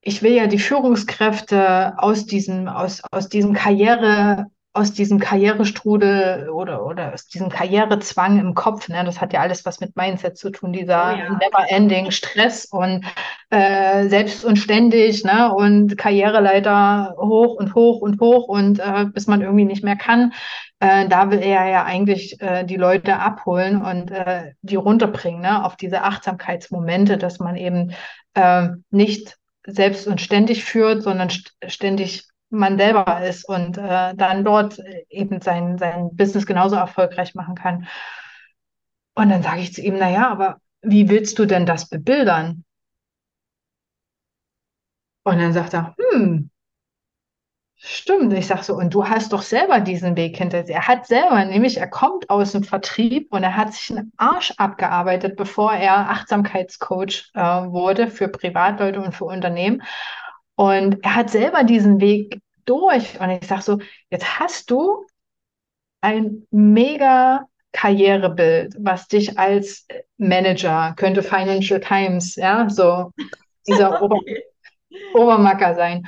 ich 0.00 0.22
will 0.22 0.32
ja 0.32 0.46
die 0.46 0.58
Führungskräfte 0.58 1.94
aus 1.98 2.24
diesem, 2.24 2.68
aus, 2.68 3.02
aus 3.10 3.28
diesem 3.28 3.52
Karriere, 3.52 4.46
aus 4.72 4.92
diesem 4.92 5.18
Karrierestrudel 5.18 6.48
oder, 6.48 6.86
oder 6.86 7.12
aus 7.12 7.26
diesem 7.26 7.48
Karrierezwang 7.48 8.38
im 8.38 8.54
Kopf, 8.54 8.88
ne? 8.88 9.02
das 9.04 9.20
hat 9.20 9.32
ja 9.32 9.40
alles 9.40 9.64
was 9.64 9.80
mit 9.80 9.96
Mindset 9.96 10.38
zu 10.38 10.50
tun, 10.50 10.72
dieser 10.72 11.14
oh 11.14 11.18
ja. 11.18 11.30
never-ending 11.30 12.12
Stress 12.12 12.66
und 12.66 13.04
äh, 13.50 14.06
selbst 14.08 14.44
und 14.44 14.56
ständig 14.56 15.24
ne? 15.24 15.52
und 15.52 15.98
Karriereleiter 15.98 17.16
hoch 17.18 17.56
und 17.56 17.74
hoch 17.74 18.00
und 18.00 18.20
hoch 18.20 18.46
und 18.46 18.78
äh, 18.78 19.06
bis 19.06 19.26
man 19.26 19.42
irgendwie 19.42 19.64
nicht 19.64 19.82
mehr 19.82 19.96
kann. 19.96 20.32
Äh, 20.78 21.08
da 21.08 21.32
will 21.32 21.40
er 21.40 21.68
ja 21.68 21.84
eigentlich 21.84 22.40
äh, 22.40 22.64
die 22.64 22.76
Leute 22.76 23.18
abholen 23.18 23.82
und 23.82 24.12
äh, 24.12 24.52
die 24.62 24.76
runterbringen 24.76 25.42
ne? 25.42 25.64
auf 25.64 25.74
diese 25.74 26.02
Achtsamkeitsmomente, 26.02 27.18
dass 27.18 27.40
man 27.40 27.56
eben 27.56 27.92
äh, 28.34 28.68
nicht 28.90 29.36
selbst 29.66 30.06
und 30.06 30.20
ständig 30.20 30.64
führt, 30.64 31.02
sondern 31.02 31.28
st 31.28 31.52
ständig 31.66 32.29
man 32.50 32.78
selber 32.78 33.24
ist 33.26 33.48
und 33.48 33.78
äh, 33.78 34.14
dann 34.14 34.44
dort 34.44 34.80
eben 35.08 35.40
sein, 35.40 35.78
sein 35.78 36.10
Business 36.16 36.46
genauso 36.46 36.76
erfolgreich 36.76 37.34
machen 37.34 37.54
kann. 37.54 37.86
Und 39.14 39.30
dann 39.30 39.42
sage 39.42 39.60
ich 39.60 39.72
zu 39.74 39.82
ihm, 39.82 39.98
naja, 39.98 40.28
aber 40.30 40.60
wie 40.82 41.08
willst 41.08 41.38
du 41.38 41.46
denn 41.46 41.66
das 41.66 41.88
bebildern? 41.88 42.64
Und 45.24 45.38
dann 45.38 45.52
sagt 45.52 45.74
er, 45.74 45.94
hm, 45.98 46.50
stimmt. 47.76 48.32
Ich 48.34 48.46
sage 48.46 48.62
so, 48.62 48.74
und 48.74 48.94
du 48.94 49.08
hast 49.08 49.32
doch 49.32 49.42
selber 49.42 49.80
diesen 49.80 50.16
Weg 50.16 50.36
hinter 50.36 50.62
dir. 50.62 50.74
Er 50.74 50.88
hat 50.88 51.06
selber, 51.06 51.44
nämlich 51.44 51.78
er 51.78 51.88
kommt 51.88 52.28
aus 52.30 52.52
dem 52.52 52.64
Vertrieb 52.64 53.32
und 53.32 53.42
er 53.42 53.56
hat 53.56 53.72
sich 53.72 53.90
einen 53.90 54.12
Arsch 54.16 54.52
abgearbeitet, 54.56 55.36
bevor 55.36 55.72
er 55.72 56.10
Achtsamkeitscoach 56.10 57.30
äh, 57.34 57.40
wurde 57.40 58.08
für 58.08 58.28
Privatleute 58.28 59.00
und 59.00 59.14
für 59.14 59.24
Unternehmen. 59.24 59.82
Und 60.60 61.02
er 61.02 61.14
hat 61.14 61.30
selber 61.30 61.64
diesen 61.64 62.02
Weg 62.02 62.42
durch. 62.66 63.18
Und 63.18 63.30
ich 63.30 63.48
sage 63.48 63.62
so, 63.62 63.78
jetzt 64.10 64.38
hast 64.38 64.70
du 64.70 65.06
ein 66.02 66.46
mega 66.50 67.46
Karrierebild, 67.72 68.76
was 68.78 69.08
dich 69.08 69.38
als 69.38 69.86
Manager, 70.18 70.92
könnte 70.98 71.22
Financial 71.22 71.80
Times, 71.80 72.36
ja, 72.36 72.68
so 72.68 73.10
dieser 73.66 74.02
Ober 74.02 74.20
Obermacker 75.14 75.74
sein. 75.74 76.06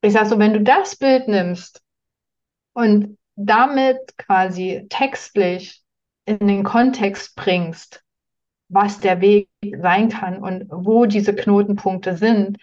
Ich 0.00 0.12
sage 0.12 0.26
so, 0.26 0.40
wenn 0.40 0.54
du 0.54 0.62
das 0.62 0.96
Bild 0.96 1.28
nimmst 1.28 1.80
und 2.72 3.16
damit 3.36 3.98
quasi 4.18 4.86
textlich 4.88 5.84
in 6.24 6.48
den 6.48 6.64
Kontext 6.64 7.36
bringst, 7.36 8.02
was 8.68 8.98
der 8.98 9.20
Weg 9.20 9.48
sein 9.80 10.08
kann 10.08 10.42
und 10.42 10.64
wo 10.68 11.06
diese 11.06 11.32
Knotenpunkte 11.32 12.16
sind, 12.16 12.58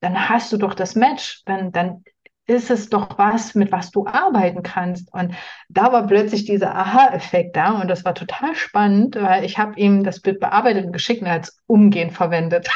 dann 0.00 0.28
hast 0.28 0.52
du 0.52 0.56
doch 0.56 0.74
das 0.74 0.94
Match. 0.94 1.42
Dann, 1.44 1.72
dann 1.72 2.04
ist 2.46 2.70
es 2.70 2.88
doch 2.88 3.18
was, 3.18 3.54
mit 3.54 3.72
was 3.72 3.90
du 3.90 4.06
arbeiten 4.06 4.62
kannst. 4.62 5.12
Und 5.12 5.34
da 5.68 5.92
war 5.92 6.06
plötzlich 6.06 6.44
dieser 6.44 6.74
Aha-Effekt 6.74 7.56
da 7.56 7.80
und 7.80 7.88
das 7.88 8.04
war 8.04 8.14
total 8.14 8.54
spannend, 8.54 9.16
weil 9.16 9.44
ich 9.44 9.58
habe 9.58 9.78
ihm 9.78 10.04
das 10.04 10.20
Bild 10.20 10.38
bearbeitet 10.40 10.86
und 10.86 10.92
geschickt 10.92 11.22
und 11.22 11.28
als 11.28 11.60
umgehend 11.66 12.12
verwendet. 12.12 12.68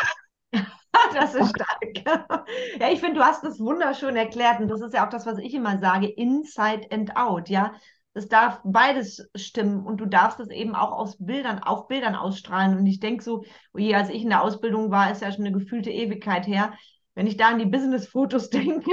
das 1.15 1.35
ist 1.35 1.51
stark. 1.51 2.37
ja, 2.81 2.91
ich 2.91 3.01
finde, 3.01 3.21
du 3.21 3.25
hast 3.25 3.45
das 3.45 3.61
wunderschön 3.61 4.17
erklärt 4.17 4.61
und 4.61 4.69
das 4.69 4.81
ist 4.81 4.95
ja 4.95 5.07
auch 5.07 5.11
das, 5.11 5.25
was 5.25 5.39
ich 5.39 5.55
immer 5.55 5.79
sage, 5.79 6.09
inside 6.09 6.89
and 6.91 7.17
out, 7.17 7.49
ja. 7.49 7.75
Es 8.13 8.29
darf 8.29 8.61
beides 8.65 9.31
stimmen 9.37 9.87
und 9.87 9.99
du 9.99 10.07
darfst 10.07 10.41
es 10.41 10.49
eben 10.49 10.75
auch 10.75 10.91
aus 10.91 11.17
Bildern, 11.25 11.61
auf 11.61 11.87
Bildern 11.87 12.17
ausstrahlen. 12.17 12.77
Und 12.77 12.85
ich 12.87 12.99
denke 12.99 13.23
so, 13.23 13.45
oh 13.73 13.79
je, 13.79 13.95
als 13.95 14.11
ich 14.11 14.23
in 14.23 14.31
der 14.31 14.43
Ausbildung 14.43 14.91
war, 14.91 15.13
ist 15.13 15.23
ja 15.23 15.31
schon 15.31 15.47
eine 15.47 15.57
gefühlte 15.57 15.91
Ewigkeit 15.91 16.49
her 16.49 16.73
wenn 17.15 17.27
ich 17.27 17.37
da 17.37 17.49
an 17.49 17.59
die 17.59 17.67
Business-Fotos 17.67 18.51
denke, 18.51 18.91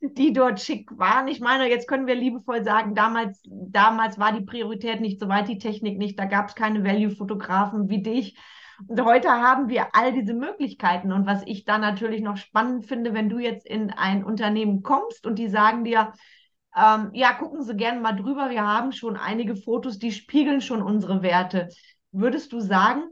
die 0.00 0.32
dort 0.32 0.60
schick 0.60 0.90
waren. 0.98 1.28
Ich 1.28 1.40
meine, 1.40 1.68
jetzt 1.68 1.88
können 1.88 2.06
wir 2.06 2.14
liebevoll 2.14 2.64
sagen, 2.64 2.94
damals, 2.94 3.42
damals 3.44 4.18
war 4.18 4.32
die 4.32 4.44
Priorität 4.44 5.00
nicht 5.00 5.20
so 5.20 5.28
weit, 5.28 5.48
die 5.48 5.58
Technik 5.58 5.98
nicht, 5.98 6.18
da 6.18 6.26
gab 6.26 6.48
es 6.48 6.54
keine 6.54 6.84
Value-Fotografen 6.84 7.88
wie 7.88 8.02
dich. 8.02 8.36
Und 8.86 9.02
heute 9.04 9.30
haben 9.30 9.68
wir 9.68 9.94
all 9.94 10.12
diese 10.12 10.34
Möglichkeiten. 10.34 11.12
Und 11.12 11.26
was 11.26 11.42
ich 11.46 11.64
da 11.64 11.78
natürlich 11.78 12.22
noch 12.22 12.36
spannend 12.36 12.86
finde, 12.86 13.14
wenn 13.14 13.28
du 13.28 13.38
jetzt 13.38 13.66
in 13.66 13.90
ein 13.90 14.24
Unternehmen 14.24 14.82
kommst 14.82 15.26
und 15.26 15.38
die 15.38 15.48
sagen 15.48 15.84
dir, 15.84 16.12
ähm, 16.76 17.10
ja, 17.12 17.32
gucken 17.34 17.62
Sie 17.62 17.76
gerne 17.76 18.00
mal 18.00 18.12
drüber, 18.12 18.50
wir 18.50 18.66
haben 18.66 18.92
schon 18.92 19.16
einige 19.16 19.54
Fotos, 19.54 19.98
die 19.98 20.12
spiegeln 20.12 20.60
schon 20.60 20.82
unsere 20.82 21.22
Werte. 21.22 21.68
Würdest 22.10 22.52
du 22.52 22.60
sagen, 22.60 23.04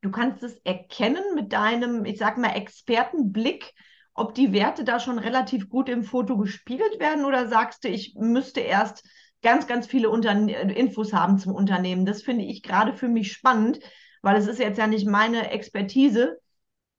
Du 0.00 0.10
kannst 0.10 0.42
es 0.42 0.56
erkennen 0.64 1.24
mit 1.34 1.52
deinem, 1.52 2.04
ich 2.04 2.18
sag 2.18 2.38
mal, 2.38 2.54
Expertenblick, 2.54 3.74
ob 4.14 4.34
die 4.34 4.52
Werte 4.52 4.84
da 4.84 5.00
schon 5.00 5.18
relativ 5.18 5.68
gut 5.68 5.88
im 5.88 6.04
Foto 6.04 6.36
gespiegelt 6.36 7.00
werden 7.00 7.24
oder 7.24 7.48
sagst 7.48 7.84
du, 7.84 7.88
ich 7.88 8.14
müsste 8.16 8.60
erst 8.60 9.04
ganz, 9.42 9.66
ganz 9.66 9.86
viele 9.86 10.10
Unterne 10.10 10.72
Infos 10.72 11.12
haben 11.12 11.38
zum 11.38 11.54
Unternehmen. 11.54 12.04
Das 12.06 12.22
finde 12.22 12.44
ich 12.44 12.62
gerade 12.62 12.92
für 12.92 13.08
mich 13.08 13.32
spannend, 13.32 13.80
weil 14.22 14.36
es 14.36 14.46
ist 14.48 14.58
jetzt 14.58 14.78
ja 14.78 14.86
nicht 14.86 15.06
meine 15.06 15.50
Expertise 15.50 16.38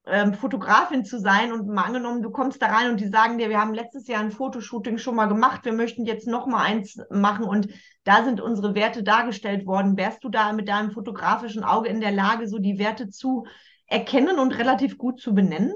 ähm, 0.10 0.34
Fotografin 0.34 1.06
zu 1.06 1.20
sein 1.20 1.52
und 1.52 1.68
mal 1.68 1.84
angenommen, 1.84 2.22
du 2.22 2.32
kommst 2.32 2.62
da 2.62 2.68
rein 2.68 2.92
und 2.92 3.00
die 3.00 3.08
sagen 3.08 3.38
dir, 3.38 3.50
wir 3.50 3.60
haben 3.60 3.74
letztes 3.74 4.08
Jahr 4.08 4.22
ein 4.22 4.32
Fotoshooting 4.32 4.98
schon 4.98 5.16
mal 5.16 5.28
gemacht, 5.28 5.66
wir 5.66 5.74
möchten 5.74 6.06
jetzt 6.06 6.28
noch 6.28 6.48
mal 6.48 6.64
eins 6.64 6.98
machen 7.10 7.46
und 7.46 7.68
da 8.04 8.24
sind 8.24 8.42
unsere 8.42 8.76
Werte 8.76 9.04
dargestellt 9.04 9.66
worden. 9.66 9.98
Wärst 9.98 10.24
du 10.24 10.30
da 10.30 10.54
mit 10.54 10.68
deinem 10.68 10.92
fotografischen 10.92 11.64
Auge 11.64 11.90
in 11.90 12.02
der 12.02 12.12
Lage, 12.12 12.48
so 12.48 12.58
die 12.58 12.80
Werte 12.80 13.10
zu 13.10 13.46
erkennen 13.86 14.40
und 14.40 14.58
relativ 14.58 14.98
gut 14.98 15.20
zu 15.20 15.34
benennen? 15.34 15.74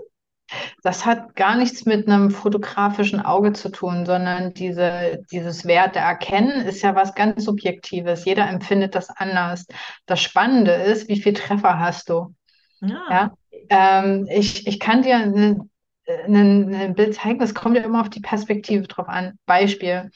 Das 0.83 1.05
hat 1.05 1.35
gar 1.35 1.55
nichts 1.55 1.85
mit 1.85 2.07
einem 2.07 2.29
fotografischen 2.29 3.21
Auge 3.21 3.53
zu 3.53 3.69
tun, 3.69 4.05
sondern 4.05 4.53
diese, 4.53 5.23
dieses 5.31 5.65
Werte 5.65 5.99
erkennen 5.99 6.65
ist 6.65 6.81
ja 6.81 6.95
was 6.95 7.15
ganz 7.15 7.45
Subjektives. 7.45 8.25
Jeder 8.25 8.47
empfindet 8.49 8.93
das 8.95 9.09
anders. 9.09 9.65
Das 10.05 10.21
Spannende 10.21 10.71
ist, 10.71 11.07
wie 11.07 11.21
viele 11.21 11.35
Treffer 11.35 11.79
hast 11.79 12.09
du? 12.09 12.35
Ja. 12.81 13.03
ja? 13.09 13.31
Ähm, 13.69 14.27
ich, 14.29 14.67
ich 14.67 14.79
kann 14.79 15.03
dir 15.03 15.17
ein, 15.17 15.69
ein 16.07 16.95
Bild 16.95 17.15
zeigen, 17.15 17.39
das 17.39 17.53
kommt 17.53 17.77
ja 17.77 17.83
immer 17.83 18.01
auf 18.01 18.09
die 18.09 18.21
Perspektive 18.21 18.87
drauf 18.87 19.07
an. 19.07 19.37
Beispiel. 19.45 20.11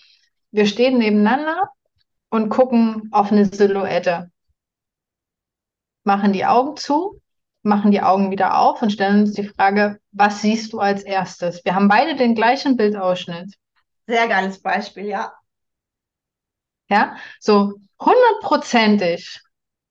Wir 0.52 0.66
stehen 0.66 0.98
nebeneinander 0.98 1.70
und 2.30 2.50
gucken 2.50 3.10
auf 3.12 3.32
eine 3.32 3.46
Silhouette. 3.46 4.32
Machen 6.04 6.34
die 6.34 6.46
Augen 6.46 6.78
zu, 6.78 7.22
machen 7.64 7.92
die 7.92 8.02
Augen 8.02 8.32
wieder 8.32 8.60
auf 8.60 8.82
und 8.82 8.92
stellen 8.92 9.22
uns 9.22 9.34
die 9.34 9.48
Frage, 9.48 10.00
was 10.12 10.42
siehst 10.42 10.74
du 10.74 10.80
als 10.80 11.04
erstes? 11.04 11.64
Wir 11.66 11.76
haben 11.76 11.90
beide 11.90 12.16
den 12.16 12.34
gleichen 12.34 12.78
Bildausschnitt. 12.78 13.54
Sehr 14.08 14.28
geiles 14.28 14.62
Beispiel, 14.62 15.06
ja. 15.06 15.34
Ja, 16.90 17.18
so 17.42 17.74
hundertprozentig, 18.00 19.42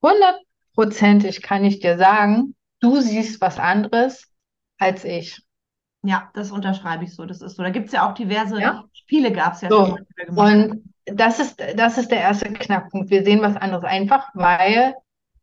hundertprozentig 0.03 1.43
kann 1.43 1.65
ich 1.65 1.81
dir 1.81 1.99
sagen, 1.99 2.56
du 2.81 3.01
siehst 3.01 3.41
was 3.41 3.59
anderes 3.59 4.31
als 4.79 5.05
ich. 5.05 5.43
Ja, 6.03 6.31
das 6.35 6.51
unterschreibe 6.53 7.05
ich 7.05 7.15
so. 7.15 7.27
Das 7.27 7.43
ist 7.43 7.57
so. 7.57 7.63
Da 7.63 7.71
gibt 7.71 7.87
es 7.87 7.93
ja 7.93 8.09
auch 8.09 8.15
diverse 8.15 8.61
ja? 8.61 8.85
Spiele, 8.93 9.33
gab 9.33 9.55
es 9.55 9.63
ja 9.63 9.69
so. 9.69 9.87
schon. 9.87 10.39
Und 10.39 10.95
das 11.05 11.41
ist, 11.41 11.61
das 11.77 11.99
ist 11.99 12.11
der 12.11 12.21
erste 12.21 12.53
Knackpunkt. 12.53 13.11
Wir 13.11 13.25
sehen 13.25 13.43
was 13.43 13.57
anderes 13.57 13.85
einfach, 13.85 14.29
weil 14.35 14.95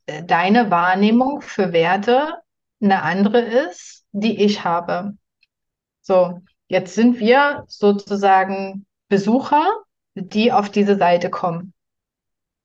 äh, 0.06 0.24
deine 0.24 0.72
Wahrnehmung 0.72 1.42
für 1.42 1.74
Werte 1.74 2.36
eine 2.82 3.02
andere 3.02 3.40
ist, 3.40 4.06
die 4.12 4.44
ich 4.44 4.64
habe. 4.64 5.18
So, 6.02 6.42
jetzt 6.68 6.96
sind 6.96 7.20
wir 7.20 7.64
sozusagen 7.68 8.86
Besucher, 9.08 9.66
die 10.16 10.52
auf 10.52 10.70
diese 10.70 10.98
Seite 10.98 11.30
kommen, 11.30 11.74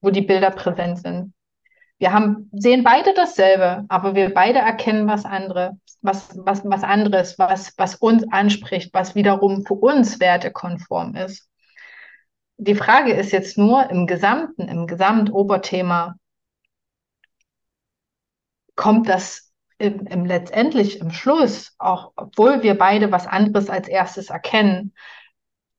wo 0.01 0.11
die 0.11 0.23
Bilder 0.23 0.51
präsent 0.51 0.99
sind. 0.99 1.33
Wir 1.99 2.13
haben, 2.13 2.49
sehen 2.53 2.85
beide 2.85 3.13
dasselbe, 3.15 3.85
aber 3.89 4.15
wir 4.15 4.33
beide 4.33 4.61
erkennen 4.61 5.09
was 5.09 5.25
andere, 5.25 5.79
was, 6.01 6.31
was, 6.37 6.65
was 6.65 6.85
anderes, 6.85 7.39
was, 7.39 7.75
was 7.77 7.97
uns 7.97 8.25
anspricht, 8.31 8.95
was 8.95 9.17
wiederum 9.17 9.67
für 9.67 9.75
uns 9.75 10.21
wertekonform 10.21 11.17
ist. 11.17 11.49
Die 12.57 12.77
Frage 12.77 13.13
ist 13.13 13.33
jetzt 13.33 13.59
nur 13.59 13.91
im 13.91 14.07
Gesamten, 14.07 14.69
im 14.69 14.87
Gesamtoberthema, 14.87 16.15
kommt 18.77 19.09
das 19.09 19.53
im, 19.79 20.07
im 20.07 20.25
letztendlich 20.25 21.01
im 21.01 21.11
Schluss, 21.11 21.75
auch 21.79 22.13
obwohl 22.17 22.63
wir 22.63 22.79
beide 22.79 23.11
was 23.11 23.27
anderes 23.27 23.71
als 23.71 23.89
erstes 23.89 24.31
erkennen, 24.31 24.95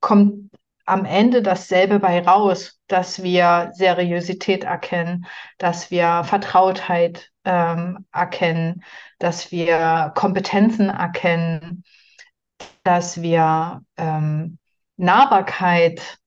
kommt 0.02 0.49
am 0.90 1.06
Ende 1.06 1.42
dasselbe 1.42 2.00
bei 2.00 2.22
raus, 2.22 2.80
dass 2.88 3.24
wir 3.24 3.72
Seriosität 3.74 4.64
erkennen, 4.64 5.26
dass 5.58 5.92
wir 5.92 6.24
Vertrautheit 6.24 7.30
ähm, 7.46 8.06
erkennen, 8.12 8.84
dass 9.20 9.52
wir 9.52 10.12
Kompetenzen 10.16 10.90
erkennen, 10.90 11.84
dass 12.84 13.22
wir 13.22 13.82
ähm, 13.98 14.58
Nahbarkeit 14.98 16.20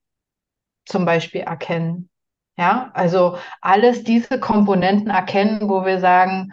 zum 0.86 1.04
Beispiel 1.04 1.42
erkennen. 1.42 2.08
Ja, 2.56 2.90
also 2.94 3.38
alles 3.60 4.04
diese 4.04 4.38
Komponenten 4.38 5.10
erkennen, 5.10 5.68
wo 5.68 5.84
wir 5.84 6.00
sagen, 6.00 6.52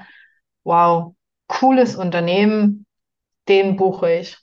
wow, 0.63 1.13
cooles 1.47 1.95
Unternehmen, 1.95 2.85
den 3.47 3.75
buche 3.75 4.13
ich. 4.13 4.37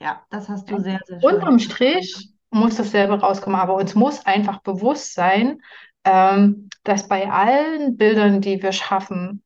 Ja, 0.00 0.24
das 0.30 0.48
hast 0.48 0.70
du 0.70 0.78
sehr, 0.78 1.00
sehr 1.06 1.20
schön. 1.20 1.34
Unterm 1.34 1.58
Strich 1.58 2.35
muss 2.50 2.76
dasselbe 2.76 3.20
rauskommen, 3.20 3.58
aber 3.58 3.74
uns 3.74 3.94
muss 3.94 4.24
einfach 4.26 4.60
bewusst 4.60 5.14
sein, 5.14 5.60
ähm, 6.04 6.68
dass 6.84 7.08
bei 7.08 7.30
allen 7.30 7.96
Bildern, 7.96 8.40
die 8.40 8.62
wir 8.62 8.72
schaffen, 8.72 9.42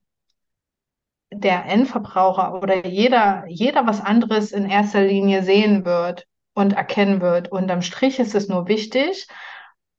der 1.33 1.65
Endverbraucher 1.67 2.61
oder 2.61 2.87
jeder, 2.87 3.45
jeder 3.47 3.87
was 3.87 4.01
anderes 4.01 4.53
in 4.53 4.69
erster 4.69 5.03
Linie 5.03 5.43
sehen 5.43 5.85
wird 5.85 6.27
und 6.55 6.73
erkennen 6.73 7.21
wird. 7.21 7.51
Unterm 7.53 7.83
Strich 7.83 8.19
ist 8.19 8.35
es 8.35 8.49
nur 8.49 8.69
wichtig, 8.69 9.29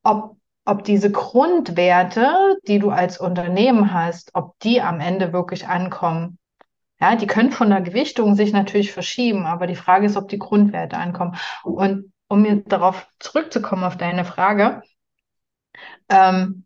ob, 0.02 0.36
ob 0.64 0.84
diese 0.84 1.10
Grundwerte, 1.10 2.58
die 2.68 2.78
du 2.78 2.90
als 2.90 3.18
Unternehmen 3.18 3.92
hast, 3.92 4.30
ob 4.34 4.58
die 4.60 4.82
am 4.82 5.00
Ende 5.00 5.32
wirklich 5.32 5.66
ankommen. 5.66 6.38
Ja, 7.00 7.16
die 7.16 7.26
können 7.26 7.50
von 7.50 7.70
der 7.70 7.80
Gewichtung 7.80 8.36
sich 8.36 8.52
natürlich 8.52 8.92
verschieben, 8.92 9.46
aber 9.46 9.66
die 9.66 9.74
Frage 9.74 10.06
ist, 10.06 10.16
ob 10.16 10.28
die 10.28 10.38
Grundwerte 10.38 10.96
ankommen. 10.96 11.36
Und 11.64 12.11
um 12.32 12.40
mir 12.40 12.62
darauf 12.62 13.06
zurückzukommen 13.18 13.84
auf 13.84 13.98
deine 13.98 14.24
Frage, 14.24 14.80
ähm, 16.08 16.64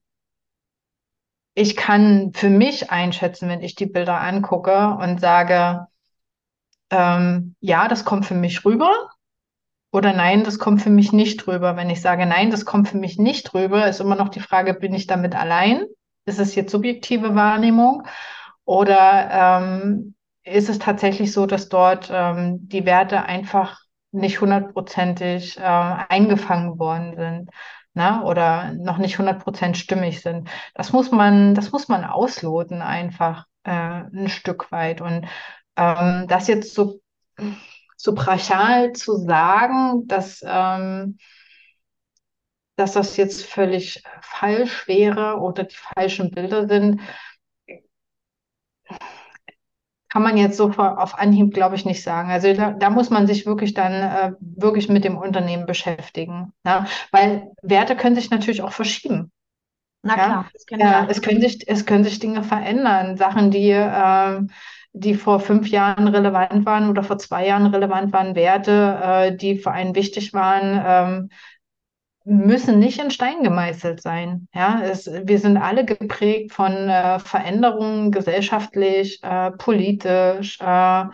ich 1.54 1.74
kann 1.74 2.32
für 2.34 2.50
mich 2.50 2.92
einschätzen, 2.92 3.48
wenn 3.48 3.62
ich 3.62 3.74
die 3.74 3.86
Bilder 3.86 4.20
angucke 4.20 4.96
und 5.00 5.20
sage, 5.20 5.88
ähm, 6.90 7.56
ja, 7.58 7.88
das 7.88 8.04
kommt 8.04 8.26
für 8.26 8.34
mich 8.36 8.64
rüber 8.64 8.92
oder 9.90 10.12
nein, 10.12 10.44
das 10.44 10.60
kommt 10.60 10.82
für 10.82 10.90
mich 10.90 11.12
nicht 11.12 11.48
rüber. 11.48 11.74
Wenn 11.74 11.90
ich 11.90 12.00
sage, 12.00 12.26
nein, 12.26 12.52
das 12.52 12.64
kommt 12.64 12.86
für 12.88 12.98
mich 12.98 13.18
nicht 13.18 13.52
rüber, 13.52 13.88
ist 13.88 14.00
immer 14.00 14.14
noch 14.14 14.28
die 14.28 14.38
Frage, 14.38 14.72
bin 14.72 14.94
ich 14.94 15.08
damit 15.08 15.34
allein? 15.34 15.84
Ist 16.26 16.38
es 16.38 16.54
jetzt 16.54 16.70
subjektive 16.70 17.34
Wahrnehmung 17.34 18.04
oder 18.64 19.30
ähm, 19.32 20.14
ist 20.44 20.68
es 20.68 20.78
tatsächlich 20.78 21.32
so, 21.32 21.44
dass 21.46 21.68
dort 21.68 22.08
ähm, 22.12 22.68
die 22.68 22.86
Werte 22.86 23.24
einfach 23.24 23.85
nicht 24.12 24.40
hundertprozentig 24.40 25.58
äh, 25.58 25.62
eingefangen 25.62 26.78
worden 26.78 27.16
sind? 27.16 27.50
ne? 27.96 28.22
oder 28.24 28.72
noch 28.74 28.98
nicht 28.98 29.18
100% 29.18 29.74
stimmig 29.74 30.20
sind. 30.22 30.48
Das 30.74 30.92
muss 30.92 31.10
man, 31.10 31.54
das 31.54 31.72
muss 31.72 31.88
man 31.88 32.04
ausloten 32.04 32.82
einfach 32.82 33.46
äh, 33.64 33.70
ein 33.72 34.28
Stück 34.28 34.70
weit. 34.70 35.00
Und 35.00 35.26
ähm, 35.76 36.26
das 36.28 36.46
jetzt 36.46 36.74
so, 36.74 37.00
so 37.96 38.14
brachial 38.14 38.92
zu 38.92 39.16
sagen, 39.16 40.06
dass, 40.06 40.42
ähm, 40.46 41.18
dass 42.76 42.92
das 42.92 43.16
jetzt 43.16 43.44
völlig 43.46 44.02
falsch 44.20 44.86
wäre 44.86 45.38
oder 45.40 45.64
die 45.64 45.76
falschen 45.76 46.30
Bilder 46.30 46.68
sind, 46.68 47.00
kann 50.16 50.22
man 50.22 50.38
jetzt 50.38 50.56
so 50.56 50.70
auf 50.70 51.18
Anhieb, 51.18 51.52
glaube 51.52 51.76
ich, 51.76 51.84
nicht 51.84 52.02
sagen. 52.02 52.30
Also 52.30 52.54
da, 52.54 52.70
da 52.70 52.88
muss 52.88 53.10
man 53.10 53.26
sich 53.26 53.44
wirklich 53.44 53.74
dann 53.74 53.92
äh, 53.92 54.32
wirklich 54.40 54.88
mit 54.88 55.04
dem 55.04 55.18
Unternehmen 55.18 55.66
beschäftigen. 55.66 56.54
Ne? 56.64 56.86
Weil 57.10 57.50
Werte 57.60 57.96
können 57.96 58.14
sich 58.14 58.30
natürlich 58.30 58.62
auch 58.62 58.72
verschieben. 58.72 59.30
Na 60.00 60.14
klar, 60.14 60.50
ja? 60.70 60.78
ja 60.78 61.06
es, 61.10 61.20
können 61.20 61.42
sich, 61.42 61.68
es 61.68 61.84
können 61.84 62.02
sich 62.02 62.18
Dinge 62.18 62.42
verändern. 62.42 63.18
Sachen, 63.18 63.50
die, 63.50 63.72
äh, 63.72 64.40
die 64.94 65.14
vor 65.16 65.38
fünf 65.38 65.68
Jahren 65.68 66.08
relevant 66.08 66.64
waren 66.64 66.88
oder 66.88 67.02
vor 67.02 67.18
zwei 67.18 67.46
Jahren 67.46 67.66
relevant 67.66 68.10
waren, 68.14 68.34
Werte, 68.34 68.98
äh, 69.02 69.36
die 69.36 69.58
für 69.58 69.72
einen 69.72 69.94
wichtig 69.94 70.32
waren, 70.32 70.82
ähm, 70.82 71.28
müssen 72.26 72.80
nicht 72.80 73.00
in 73.00 73.12
Stein 73.12 73.44
gemeißelt 73.44 74.02
sein. 74.02 74.48
Ja, 74.52 74.80
es, 74.82 75.06
wir 75.06 75.38
sind 75.38 75.56
alle 75.56 75.84
geprägt 75.84 76.52
von 76.52 76.72
äh, 76.72 77.20
Veränderungen 77.20 78.10
gesellschaftlich, 78.10 79.20
äh, 79.22 79.52
politisch, 79.52 80.58
äh, 80.60 81.04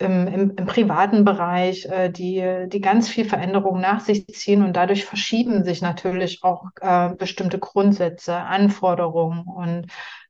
im, 0.00 0.26
im, 0.28 0.50
im, 0.56 0.66
privaten 0.66 1.24
Bereich, 1.24 1.84
äh, 1.86 2.08
die, 2.08 2.66
die 2.68 2.80
ganz 2.80 3.08
viel 3.08 3.26
Veränderung 3.26 3.80
nach 3.80 4.00
sich 4.00 4.26
ziehen 4.28 4.62
und 4.62 4.74
dadurch 4.74 5.04
verschieben 5.04 5.64
sich 5.64 5.82
natürlich 5.82 6.42
auch 6.42 6.64
äh, 6.80 7.10
bestimmte 7.14 7.58
Grundsätze, 7.58 8.36
Anforderungen 8.36 9.44
und 9.44 9.86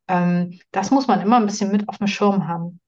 ähm, 0.08 0.58
das 0.72 0.90
muss 0.90 1.06
man 1.06 1.20
immer 1.20 1.36
ein 1.36 1.46
bisschen 1.46 1.70
mit 1.70 1.88
auf 1.88 1.98
dem 1.98 2.06
Schirm 2.08 2.48
haben. 2.48 2.80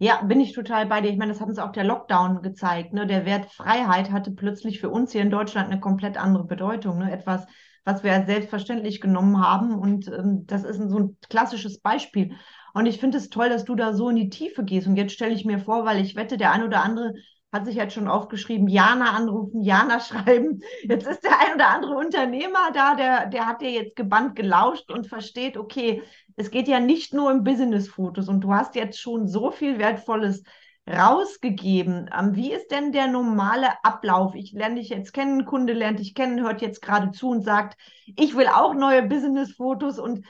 Ja, 0.00 0.22
bin 0.22 0.40
ich 0.40 0.52
total 0.52 0.86
bei 0.86 1.00
dir. 1.00 1.10
Ich 1.10 1.16
meine, 1.16 1.32
das 1.32 1.40
hat 1.40 1.48
uns 1.48 1.58
auch 1.58 1.72
der 1.72 1.82
Lockdown 1.82 2.40
gezeigt. 2.42 2.92
Ne? 2.92 3.06
Der 3.06 3.26
Wert 3.26 3.50
Freiheit 3.52 4.12
hatte 4.12 4.30
plötzlich 4.30 4.80
für 4.80 4.90
uns 4.90 5.10
hier 5.10 5.22
in 5.22 5.30
Deutschland 5.30 5.70
eine 5.70 5.80
komplett 5.80 6.16
andere 6.16 6.44
Bedeutung. 6.44 6.98
Ne? 6.98 7.10
Etwas, 7.10 7.46
was 7.84 8.04
wir 8.04 8.12
als 8.12 8.26
selbstverständlich 8.26 9.00
genommen 9.00 9.40
haben. 9.40 9.76
Und 9.76 10.06
ähm, 10.06 10.46
das 10.46 10.62
ist 10.62 10.80
ein, 10.80 10.88
so 10.88 10.98
ein 10.98 11.16
klassisches 11.28 11.80
Beispiel. 11.80 12.36
Und 12.74 12.86
ich 12.86 13.00
finde 13.00 13.18
es 13.18 13.28
toll, 13.28 13.48
dass 13.48 13.64
du 13.64 13.74
da 13.74 13.92
so 13.92 14.08
in 14.08 14.16
die 14.16 14.28
Tiefe 14.28 14.62
gehst. 14.62 14.86
Und 14.86 14.96
jetzt 14.96 15.14
stelle 15.14 15.34
ich 15.34 15.44
mir 15.44 15.58
vor, 15.58 15.84
weil 15.84 16.00
ich 16.00 16.14
wette, 16.14 16.36
der 16.36 16.52
ein 16.52 16.62
oder 16.62 16.84
andere 16.84 17.14
hat 17.52 17.64
sich 17.64 17.76
jetzt 17.76 17.94
schon 17.94 18.08
aufgeschrieben, 18.08 18.68
Jana 18.68 19.12
anrufen, 19.12 19.62
Jana 19.62 20.00
schreiben. 20.00 20.60
Jetzt 20.82 21.06
ist 21.06 21.24
der 21.24 21.38
ein 21.40 21.54
oder 21.54 21.68
andere 21.68 21.94
Unternehmer 21.94 22.70
da, 22.74 22.94
der, 22.94 23.26
der 23.26 23.46
hat 23.46 23.62
dir 23.62 23.70
jetzt 23.70 23.96
gebannt 23.96 24.36
gelauscht 24.36 24.90
und 24.90 25.06
versteht, 25.06 25.56
okay, 25.56 26.02
es 26.36 26.50
geht 26.50 26.68
ja 26.68 26.80
nicht 26.80 27.14
nur 27.14 27.30
um 27.30 27.44
Business-Fotos 27.44 28.28
und 28.28 28.42
du 28.42 28.52
hast 28.52 28.74
jetzt 28.74 29.00
schon 29.00 29.26
so 29.26 29.50
viel 29.50 29.78
Wertvolles 29.78 30.42
rausgegeben. 30.88 32.08
Ähm, 32.16 32.34
wie 32.34 32.52
ist 32.52 32.70
denn 32.70 32.92
der 32.92 33.08
normale 33.08 33.68
Ablauf? 33.82 34.34
Ich 34.34 34.52
lerne 34.52 34.76
dich 34.76 34.88
jetzt 34.88 35.12
kennen, 35.12 35.44
Kunde 35.44 35.72
lernt 35.72 35.98
dich 35.98 36.14
kennen, 36.14 36.42
hört 36.42 36.62
jetzt 36.62 36.80
gerade 36.80 37.10
zu 37.10 37.28
und 37.30 37.42
sagt, 37.42 37.78
ich 38.06 38.36
will 38.36 38.46
auch 38.46 38.74
neue 38.74 39.02
Business-Fotos 39.02 39.98
und 39.98 40.24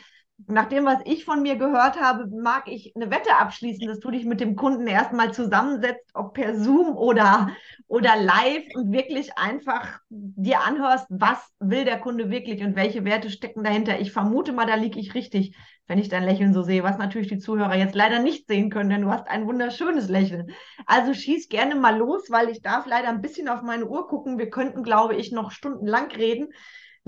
nach 0.46 0.66
dem, 0.66 0.84
was 0.84 1.00
ich 1.04 1.24
von 1.24 1.42
mir 1.42 1.56
gehört 1.56 2.00
habe, 2.00 2.28
mag 2.28 2.68
ich 2.68 2.94
eine 2.94 3.10
Wette 3.10 3.34
abschließen, 3.36 3.88
dass 3.88 3.98
du 3.98 4.10
dich 4.10 4.24
mit 4.24 4.40
dem 4.40 4.54
Kunden 4.54 4.86
erstmal 4.86 5.32
zusammensetzt, 5.32 6.10
ob 6.14 6.34
per 6.34 6.54
Zoom 6.54 6.96
oder, 6.96 7.50
oder 7.88 8.14
live 8.16 8.64
und 8.74 8.92
wirklich 8.92 9.36
einfach 9.36 9.98
dir 10.08 10.60
anhörst, 10.60 11.06
was 11.10 11.38
will 11.58 11.84
der 11.84 11.98
Kunde 11.98 12.30
wirklich 12.30 12.62
und 12.62 12.76
welche 12.76 13.04
Werte 13.04 13.30
stecken 13.30 13.64
dahinter. 13.64 13.98
Ich 13.98 14.12
vermute 14.12 14.52
mal, 14.52 14.66
da 14.66 14.76
liege 14.76 15.00
ich 15.00 15.14
richtig, 15.14 15.56
wenn 15.88 15.98
ich 15.98 16.08
dein 16.08 16.24
Lächeln 16.24 16.54
so 16.54 16.62
sehe, 16.62 16.84
was 16.84 16.98
natürlich 16.98 17.28
die 17.28 17.38
Zuhörer 17.38 17.74
jetzt 17.74 17.96
leider 17.96 18.20
nicht 18.20 18.46
sehen 18.46 18.70
können, 18.70 18.90
denn 18.90 19.02
du 19.02 19.10
hast 19.10 19.26
ein 19.26 19.46
wunderschönes 19.46 20.08
Lächeln. 20.08 20.52
Also 20.86 21.14
schieß 21.14 21.48
gerne 21.48 21.74
mal 21.74 21.96
los, 21.98 22.30
weil 22.30 22.48
ich 22.48 22.62
darf 22.62 22.86
leider 22.86 23.08
ein 23.08 23.22
bisschen 23.22 23.48
auf 23.48 23.62
meine 23.62 23.86
Uhr 23.86 24.06
gucken. 24.06 24.38
Wir 24.38 24.50
könnten, 24.50 24.84
glaube 24.84 25.16
ich, 25.16 25.32
noch 25.32 25.50
stundenlang 25.50 26.12
reden. 26.12 26.52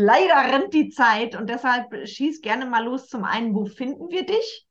Leider 0.03 0.51
rennt 0.51 0.73
die 0.73 0.89
Zeit 0.89 1.37
und 1.37 1.51
deshalb 1.51 2.09
schieß 2.09 2.41
gerne 2.41 2.65
mal 2.65 2.85
los. 2.85 3.07
Zum 3.07 3.23
einen, 3.23 3.55
wo 3.55 3.67
finden 3.67 4.09
wir 4.09 4.25
dich? 4.25 4.67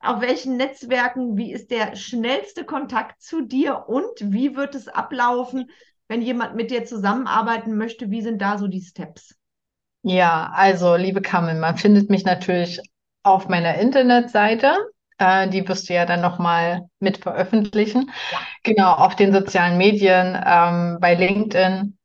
Auf 0.00 0.20
welchen 0.20 0.58
Netzwerken? 0.58 1.38
Wie 1.38 1.50
ist 1.50 1.70
der 1.70 1.96
schnellste 1.96 2.66
Kontakt 2.66 3.22
zu 3.22 3.40
dir 3.40 3.88
und 3.88 4.10
wie 4.18 4.56
wird 4.56 4.74
es 4.74 4.86
ablaufen, 4.86 5.70
wenn 6.08 6.20
jemand 6.20 6.56
mit 6.56 6.70
dir 6.70 6.84
zusammenarbeiten 6.84 7.78
möchte? 7.78 8.10
Wie 8.10 8.20
sind 8.20 8.42
da 8.42 8.58
so 8.58 8.66
die 8.66 8.82
Steps? 8.82 9.34
Ja, 10.02 10.50
also 10.54 10.94
liebe 10.94 11.22
Kamel, 11.22 11.54
man 11.54 11.78
findet 11.78 12.10
mich 12.10 12.26
natürlich 12.26 12.82
auf 13.22 13.48
meiner 13.48 13.76
Internetseite. 13.76 14.76
Äh, 15.16 15.48
die 15.48 15.66
wirst 15.66 15.88
du 15.88 15.94
ja 15.94 16.04
dann 16.04 16.20
nochmal 16.20 16.86
mit 16.98 17.16
veröffentlichen. 17.16 18.10
Ja. 18.30 18.38
Genau, 18.62 18.92
auf 18.92 19.16
den 19.16 19.32
sozialen 19.32 19.78
Medien, 19.78 20.38
ähm, 20.46 20.98
bei 21.00 21.14
LinkedIn, 21.14 21.96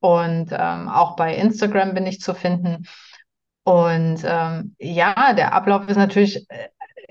und 0.00 0.50
ähm, 0.52 0.88
auch 0.88 1.16
bei 1.16 1.34
Instagram 1.34 1.94
bin 1.94 2.06
ich 2.06 2.20
zu 2.20 2.34
finden. 2.34 2.86
Und 3.64 4.22
ähm, 4.24 4.74
ja, 4.78 5.34
der 5.34 5.52
Ablauf 5.52 5.88
ist 5.88 5.96
natürlich 5.96 6.48
äh, 6.50 6.68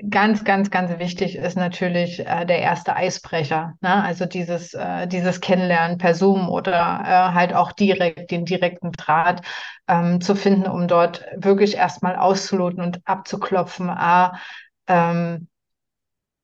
ganz, 0.09 0.43
ganz, 0.43 0.71
ganz 0.71 0.97
wichtig, 0.99 1.35
ist 1.35 1.55
natürlich 1.55 2.19
äh, 2.25 2.45
der 2.45 2.59
erste 2.59 2.95
Eisbrecher. 2.95 3.75
Ne? 3.81 4.03
Also 4.03 4.25
dieses, 4.25 4.73
äh, 4.73 5.07
dieses 5.07 5.41
Kennenlernen 5.41 5.97
per 5.97 6.15
Zoom 6.15 6.49
oder 6.49 7.01
äh, 7.03 7.33
halt 7.33 7.53
auch 7.53 7.71
direkt 7.71 8.31
den 8.31 8.45
direkten 8.45 8.91
Draht 8.91 9.41
ähm, 9.87 10.21
zu 10.21 10.35
finden, 10.35 10.67
um 10.67 10.87
dort 10.87 11.25
wirklich 11.35 11.75
erstmal 11.75 12.15
auszuloten 12.15 12.81
und 12.81 13.01
abzuklopfen, 13.05 13.89
ah, 13.89 14.39
ähm, 14.87 15.47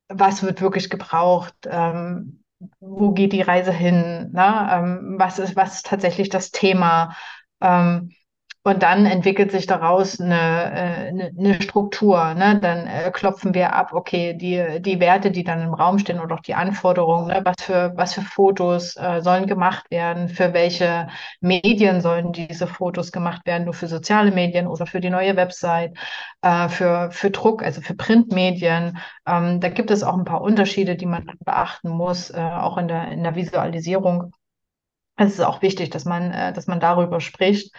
was 0.10 0.44
wird 0.44 0.62
wirklich 0.62 0.90
gebraucht, 0.90 1.56
ähm, 1.70 2.43
wo 2.80 3.12
geht 3.12 3.34
die 3.34 3.42
Reise 3.42 3.72
hin, 3.72 4.32
ne? 4.34 4.70
Ähm, 4.72 5.16
was 5.18 5.40
ist, 5.40 5.56
was 5.56 5.76
ist 5.78 5.86
tatsächlich 5.88 6.30
das 6.30 6.52
Thema? 6.52 7.16
Ähm, 7.62 8.12
Und 8.66 8.82
dann 8.82 9.06
entwickelt 9.06 9.52
sich 9.52 9.66
daraus 9.66 10.22
eine, 10.22 10.36
äh, 10.36 11.08
eine, 11.10 11.32
eine 11.38 11.62
Struktur. 11.62 12.34
Ne? 12.34 12.60
Dann 12.62 12.88
äh, 12.88 13.12
klopfen 13.12 13.54
wir 13.54 13.74
ab, 13.74 13.92
okay, 13.92 14.36
die, 14.36 14.82
die 14.82 15.02
Werte, 15.02 15.32
die 15.32 15.44
dann 15.44 15.62
im 15.62 15.74
Raum 15.74 16.00
stehen 16.00 16.22
oder 16.22 16.36
auch 16.36 16.40
die 16.40 16.54
Anforderungen, 16.54 17.28
ne? 17.28 17.42
was 17.44 17.62
für, 17.62 17.92
was 17.98 18.14
für 18.14 18.22
Fotos 18.22 18.96
äh, 18.96 19.22
sollen 19.22 19.48
gemacht 19.48 19.92
werden, 19.92 20.30
für 20.30 20.54
welche 20.54 21.10
Medien 21.42 22.00
sollen 22.00 22.32
diese 22.32 22.66
Fotos 22.66 23.12
gemacht 23.12 23.46
werden, 23.46 23.66
nur 23.66 23.74
für 23.74 23.88
soziale 23.88 24.32
Medien 24.32 24.68
oder 24.68 24.86
für 24.86 25.02
die 25.02 25.10
neue 25.10 25.36
Website, 25.36 25.98
äh, 26.42 26.70
für, 26.70 27.12
für 27.12 27.32
Druck, 27.32 27.64
also 27.64 27.82
für 27.82 27.96
Printmedien. 27.96 28.98
Ähm, 29.28 29.60
da 29.60 29.68
gibt 29.68 29.92
es 29.92 30.04
auch 30.04 30.18
ein 30.18 30.24
paar 30.24 30.42
Unterschiede, 30.42 30.96
die 30.96 31.06
man 31.06 31.30
beachten 31.44 31.90
muss, 31.90 32.30
äh, 32.30 32.40
auch 32.40 32.78
in 32.78 32.88
der, 32.88 33.10
in 33.12 33.24
der 33.24 33.36
Visualisierung. 33.36 34.32
Es 35.18 35.34
ist 35.34 35.42
auch 35.42 35.62
wichtig, 35.62 35.90
dass 35.90 36.06
man, 36.06 36.32
äh, 36.32 36.54
dass 36.54 36.68
man 36.68 36.80
darüber 36.80 37.20
spricht. 37.20 37.74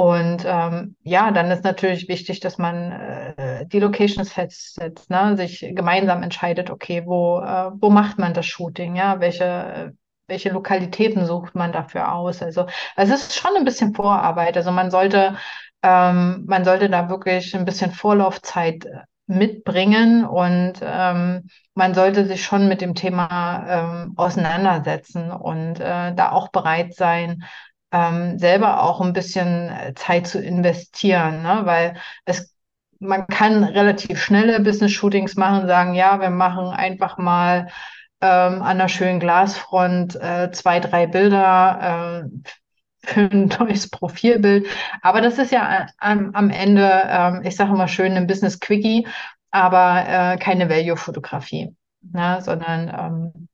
Und 0.00 0.44
ähm, 0.46 0.96
ja, 1.02 1.30
dann 1.30 1.50
ist 1.50 1.62
natürlich 1.62 2.08
wichtig, 2.08 2.40
dass 2.40 2.56
man 2.56 2.90
äh, 2.90 3.66
die 3.66 3.80
Locations 3.80 4.32
festsetzt, 4.32 5.10
ne? 5.10 5.36
sich 5.36 5.60
gemeinsam 5.74 6.22
entscheidet, 6.22 6.70
okay, 6.70 7.02
wo, 7.04 7.40
äh, 7.40 7.70
wo 7.74 7.90
macht 7.90 8.18
man 8.18 8.32
das 8.32 8.46
Shooting, 8.46 8.96
ja, 8.96 9.20
welche, 9.20 9.92
welche 10.26 10.48
Lokalitäten 10.48 11.26
sucht 11.26 11.54
man 11.54 11.72
dafür 11.72 12.14
aus. 12.14 12.42
Also 12.42 12.64
es 12.96 13.10
ist 13.10 13.34
schon 13.34 13.54
ein 13.58 13.66
bisschen 13.66 13.94
Vorarbeit. 13.94 14.56
Also 14.56 14.70
man 14.70 14.90
sollte, 14.90 15.36
ähm, 15.82 16.44
man 16.46 16.64
sollte 16.64 16.88
da 16.88 17.10
wirklich 17.10 17.54
ein 17.54 17.66
bisschen 17.66 17.90
Vorlaufzeit 17.92 18.86
äh, 18.86 19.00
mitbringen 19.26 20.24
und 20.24 20.80
ähm, 20.82 21.46
man 21.74 21.92
sollte 21.92 22.24
sich 22.24 22.42
schon 22.42 22.68
mit 22.68 22.80
dem 22.80 22.94
Thema 22.94 23.66
ähm, 23.68 24.14
auseinandersetzen 24.16 25.30
und 25.30 25.78
äh, 25.78 26.14
da 26.14 26.32
auch 26.32 26.48
bereit 26.48 26.94
sein, 26.94 27.44
ähm, 27.92 28.38
selber 28.38 28.82
auch 28.82 29.00
ein 29.00 29.12
bisschen 29.12 29.68
äh, 29.68 29.94
Zeit 29.94 30.26
zu 30.26 30.40
investieren, 30.40 31.42
ne? 31.42 31.62
weil 31.64 31.96
es 32.24 32.54
man 33.00 33.26
kann 33.26 33.64
relativ 33.64 34.22
schnelle 34.22 34.60
Business-Shootings 34.60 35.36
machen, 35.36 35.66
sagen, 35.66 35.94
ja, 35.94 36.20
wir 36.20 36.30
machen 36.30 36.66
einfach 36.68 37.16
mal 37.16 37.68
ähm, 38.20 38.62
an 38.62 38.78
der 38.78 38.88
schönen 38.88 39.20
Glasfront 39.20 40.16
äh, 40.16 40.50
zwei, 40.52 40.80
drei 40.80 41.06
Bilder 41.06 42.26
äh, 42.26 42.50
für 43.06 43.20
ein 43.20 43.46
neues 43.58 43.88
Profilbild. 43.88 44.66
Aber 45.02 45.22
das 45.22 45.38
ist 45.38 45.50
ja 45.50 45.86
am, 45.98 46.32
am 46.34 46.50
Ende, 46.50 46.90
ähm, 47.08 47.40
ich 47.42 47.56
sage 47.56 47.72
immer 47.72 47.88
schön, 47.88 48.12
ein 48.16 48.26
Business-Quickie, 48.26 49.06
aber 49.50 50.04
äh, 50.06 50.36
keine 50.36 50.68
Value-Fotografie, 50.68 51.74
ne? 52.02 52.40
sondern 52.42 52.88
ähm, 53.34 53.48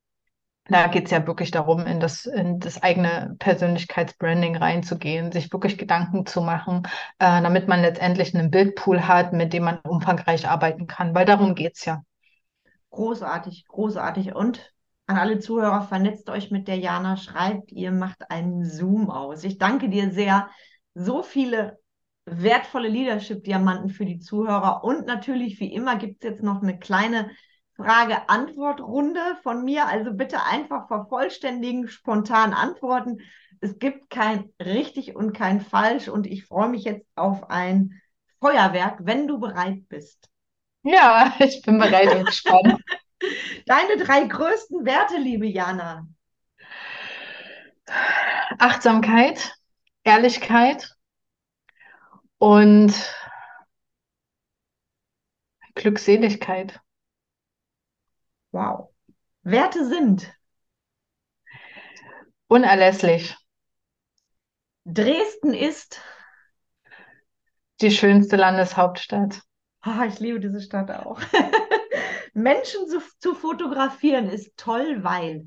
da 0.68 0.88
geht 0.88 1.06
es 1.06 1.10
ja 1.10 1.26
wirklich 1.26 1.50
darum, 1.50 1.86
in 1.86 2.00
das, 2.00 2.26
in 2.26 2.58
das 2.58 2.82
eigene 2.82 3.36
Persönlichkeitsbranding 3.38 4.56
reinzugehen, 4.56 5.30
sich 5.32 5.52
wirklich 5.52 5.78
Gedanken 5.78 6.26
zu 6.26 6.40
machen, 6.40 6.82
äh, 7.18 7.40
damit 7.42 7.68
man 7.68 7.82
letztendlich 7.82 8.34
einen 8.34 8.50
Bildpool 8.50 9.06
hat, 9.06 9.32
mit 9.32 9.52
dem 9.52 9.64
man 9.64 9.78
umfangreich 9.80 10.48
arbeiten 10.48 10.86
kann, 10.86 11.14
weil 11.14 11.24
darum 11.24 11.54
geht 11.54 11.76
es 11.76 11.84
ja. 11.84 12.02
Großartig, 12.90 13.66
großartig. 13.68 14.34
Und 14.34 14.72
an 15.06 15.18
alle 15.18 15.38
Zuhörer, 15.38 15.82
vernetzt 15.82 16.28
euch 16.30 16.50
mit 16.50 16.66
der 16.66 16.78
Jana, 16.78 17.16
schreibt, 17.16 17.70
ihr 17.70 17.92
macht 17.92 18.30
einen 18.30 18.64
Zoom 18.64 19.10
aus. 19.10 19.44
Ich 19.44 19.58
danke 19.58 19.88
dir 19.88 20.10
sehr. 20.10 20.48
So 20.94 21.22
viele 21.22 21.78
wertvolle 22.24 22.88
Leadership-Diamanten 22.88 23.90
für 23.90 24.04
die 24.04 24.18
Zuhörer. 24.18 24.82
Und 24.82 25.06
natürlich, 25.06 25.60
wie 25.60 25.72
immer, 25.72 25.96
gibt 25.96 26.24
es 26.24 26.30
jetzt 26.30 26.42
noch 26.42 26.60
eine 26.60 26.78
kleine 26.78 27.30
Frage-Antwort-Runde 27.77 29.39
von 29.43 29.64
mir. 29.64 29.87
Also 29.87 30.12
bitte 30.12 30.43
einfach 30.45 30.89
vervollständigen, 30.89 31.89
spontan 31.89 32.53
antworten. 32.53 33.20
Es 33.61 33.79
gibt 33.79 34.11
kein 34.11 34.53
richtig 34.61 35.14
und 35.14 35.33
kein 35.33 35.61
falsch. 35.61 36.09
Und 36.09 36.27
ich 36.27 36.45
freue 36.47 36.68
mich 36.68 36.85
jetzt 36.85 37.07
auf 37.14 37.51
ein 37.51 38.01
Feuerwerk, 38.41 39.01
wenn 39.03 39.27
du 39.29 39.39
bereit 39.39 39.89
bist. 39.89 40.29
Ja, 40.83 41.35
ich 41.41 41.62
bin 41.62 41.79
bereit 41.79 42.14
und 42.14 42.27
gespannt. 42.27 42.81
Deine 43.66 43.97
drei 43.97 44.24
größten 44.24 44.85
Werte, 44.85 45.16
liebe 45.16 45.47
Jana. 45.47 46.07
Achtsamkeit, 48.59 49.57
Ehrlichkeit 50.05 50.97
und 52.39 52.93
Glückseligkeit. 55.74 56.81
Wow. 58.57 58.88
Werte 59.42 59.86
sind 59.86 60.34
unerlässlich. 62.48 63.36
Dresden 64.86 65.52
ist 65.52 66.00
die 67.82 67.90
schönste 67.90 68.36
Landeshauptstadt. 68.36 69.42
Oh, 69.84 70.02
ich 70.09 70.20
liebe 70.20 70.40
diese 70.40 70.62
Stadt 70.62 70.90
auch. 70.90 71.20
Menschen 72.32 72.88
zu, 72.88 73.02
zu 73.18 73.34
fotografieren 73.34 74.30
ist 74.30 74.57
toll, 74.57 75.04
weil 75.04 75.46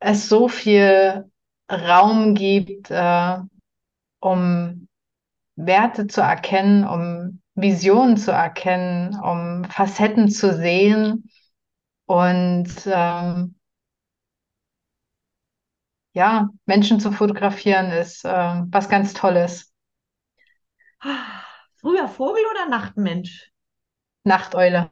es 0.00 0.28
so 0.28 0.48
viel 0.48 1.30
Raum 1.70 2.34
gibt, 2.34 2.90
äh, 2.90 3.38
um 4.18 4.88
Werte 5.54 6.08
zu 6.08 6.22
erkennen, 6.22 6.84
um 6.84 7.40
Visionen 7.56 8.16
zu 8.16 8.30
erkennen, 8.30 9.18
um 9.18 9.64
Facetten 9.64 10.28
zu 10.28 10.54
sehen 10.54 11.30
und 12.06 12.68
ähm, 12.86 13.56
ja, 16.12 16.48
Menschen 16.66 17.00
zu 17.00 17.12
fotografieren 17.12 17.90
ist 17.90 18.24
äh, 18.24 18.62
was 18.70 18.88
ganz 18.88 19.12
Tolles. 19.14 19.72
Früher 21.80 22.08
Vogel 22.08 22.42
oder 22.50 22.68
Nachtmensch? 22.68 23.50
Nachteule. 24.24 24.90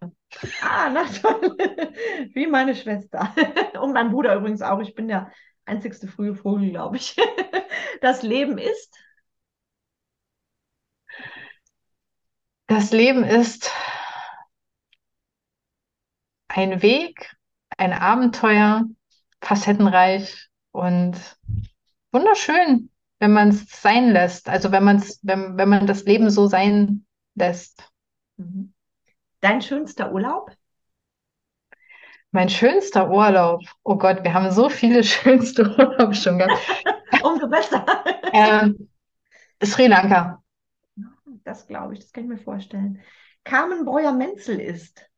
Ah, 0.62 0.90
Nachteule. 0.90 1.56
Wie 2.34 2.46
meine 2.46 2.74
Schwester. 2.74 3.34
Und 3.80 3.92
mein 3.92 4.10
Bruder 4.10 4.34
übrigens 4.36 4.62
auch. 4.62 4.80
Ich 4.80 4.94
bin 4.94 5.08
der 5.08 5.32
einzigste 5.64 6.08
frühe 6.08 6.34
Vogel, 6.34 6.70
glaube 6.70 6.96
ich. 6.96 7.16
Das 8.00 8.22
Leben 8.22 8.58
ist 8.58 8.94
Das 12.66 12.92
Leben 12.92 13.24
ist 13.24 13.70
ein 16.48 16.80
Weg, 16.80 17.36
ein 17.76 17.92
Abenteuer, 17.92 18.84
facettenreich 19.42 20.48
und 20.72 21.16
wunderschön, 22.10 22.90
wenn 23.18 23.32
man 23.32 23.48
es 23.50 23.66
sein 23.82 24.12
lässt. 24.12 24.48
Also 24.48 24.72
wenn 24.72 24.84
man 24.84 24.96
es, 24.96 25.20
wenn, 25.22 25.58
wenn 25.58 25.68
man 25.68 25.86
das 25.86 26.04
Leben 26.04 26.30
so 26.30 26.46
sein 26.46 27.04
lässt. 27.34 27.86
Mhm. 28.36 28.72
Dein 29.40 29.60
schönster 29.60 30.10
Urlaub? 30.10 30.50
Mein 32.30 32.48
schönster 32.48 33.10
Urlaub. 33.10 33.60
Oh 33.82 33.96
Gott, 33.96 34.24
wir 34.24 34.32
haben 34.32 34.50
so 34.50 34.70
viele 34.70 35.04
schönste 35.04 35.68
Urlaube 35.76 36.14
schon 36.14 36.38
gehabt. 36.38 36.62
Umso 37.22 37.46
besser. 37.46 37.84
Ähm, 38.32 38.88
Sri 39.62 39.86
Lanka 39.86 40.42
das 41.45 41.66
glaube 41.66 41.95
ich, 41.95 42.01
das 42.01 42.12
kann 42.12 42.24
ich 42.24 42.30
mir 42.30 42.38
vorstellen. 42.38 43.01
Carmen 43.45 43.84
Breuer-Menzel 43.84 44.61
ist. 44.61 45.09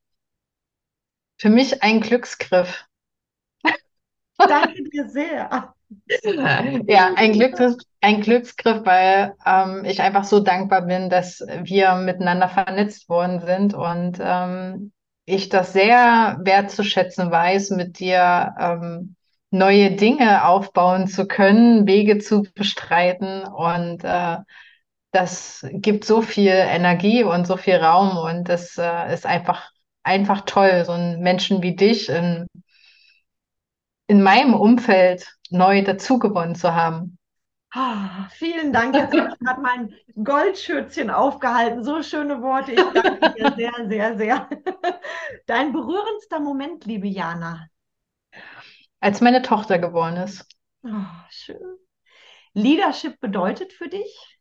Für 1.38 1.50
mich 1.50 1.82
ein 1.82 2.00
Glücksgriff. 2.00 2.86
Danke 4.38 4.82
dir 4.84 5.08
sehr. 5.08 5.72
Ja, 6.88 7.12
ein, 7.14 7.32
Glücksgriff, 7.32 7.76
ein 8.00 8.20
Glücksgriff, 8.20 8.84
weil 8.84 9.34
ähm, 9.46 9.84
ich 9.84 10.02
einfach 10.02 10.24
so 10.24 10.40
dankbar 10.40 10.82
bin, 10.82 11.10
dass 11.10 11.40
wir 11.62 11.94
miteinander 11.94 12.48
vernetzt 12.48 13.08
worden 13.08 13.40
sind 13.40 13.72
und 13.72 14.18
ähm, 14.20 14.92
ich 15.26 15.48
das 15.48 15.72
sehr 15.72 16.38
wertzuschätzen 16.42 17.30
weiß, 17.30 17.70
mit 17.70 18.00
dir 18.00 18.54
ähm, 18.58 19.14
neue 19.50 19.92
Dinge 19.92 20.44
aufbauen 20.44 21.06
zu 21.06 21.26
können, 21.28 21.86
Wege 21.86 22.18
zu 22.18 22.42
bestreiten 22.54 23.44
und 23.44 24.02
äh, 24.02 24.38
das 25.16 25.66
gibt 25.72 26.04
so 26.04 26.20
viel 26.20 26.52
Energie 26.52 27.24
und 27.24 27.46
so 27.46 27.56
viel 27.56 27.76
Raum 27.76 28.18
und 28.18 28.50
das 28.50 28.76
äh, 28.76 29.14
ist 29.14 29.24
einfach, 29.24 29.70
einfach 30.02 30.42
toll, 30.42 30.84
so 30.84 30.92
einen 30.92 31.22
Menschen 31.22 31.62
wie 31.62 31.74
dich 31.74 32.10
in, 32.10 32.46
in 34.08 34.22
meinem 34.22 34.52
Umfeld 34.52 35.26
neu 35.48 35.82
dazugewonnen 35.82 36.54
zu 36.54 36.74
haben. 36.74 37.18
Ah, 37.72 38.28
vielen 38.30 38.72
Dank. 38.72 38.94
Jetzt 38.94 39.16
habe 39.16 39.30
ich 39.32 39.38
gerade 39.38 39.60
mein 39.60 39.94
Goldschürzchen 40.22 41.10
aufgehalten. 41.10 41.82
So 41.82 42.02
schöne 42.02 42.42
Worte. 42.42 42.72
Ich 42.72 42.80
danke 42.80 43.32
dir 43.34 43.52
sehr, 43.56 43.88
sehr, 43.88 44.16
sehr. 44.16 44.48
Dein 45.46 45.72
berührendster 45.72 46.40
Moment, 46.40 46.84
liebe 46.84 47.08
Jana. 47.08 47.68
Als 49.00 49.20
meine 49.20 49.42
Tochter 49.42 49.78
geboren 49.78 50.16
ist. 50.16 50.46
Oh, 50.84 50.90
schön. 51.30 51.78
Leadership 52.52 53.20
bedeutet 53.20 53.72
für 53.72 53.88
dich? 53.88 54.35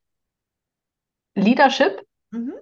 Leadership? 1.35 2.01
Mhm. 2.31 2.53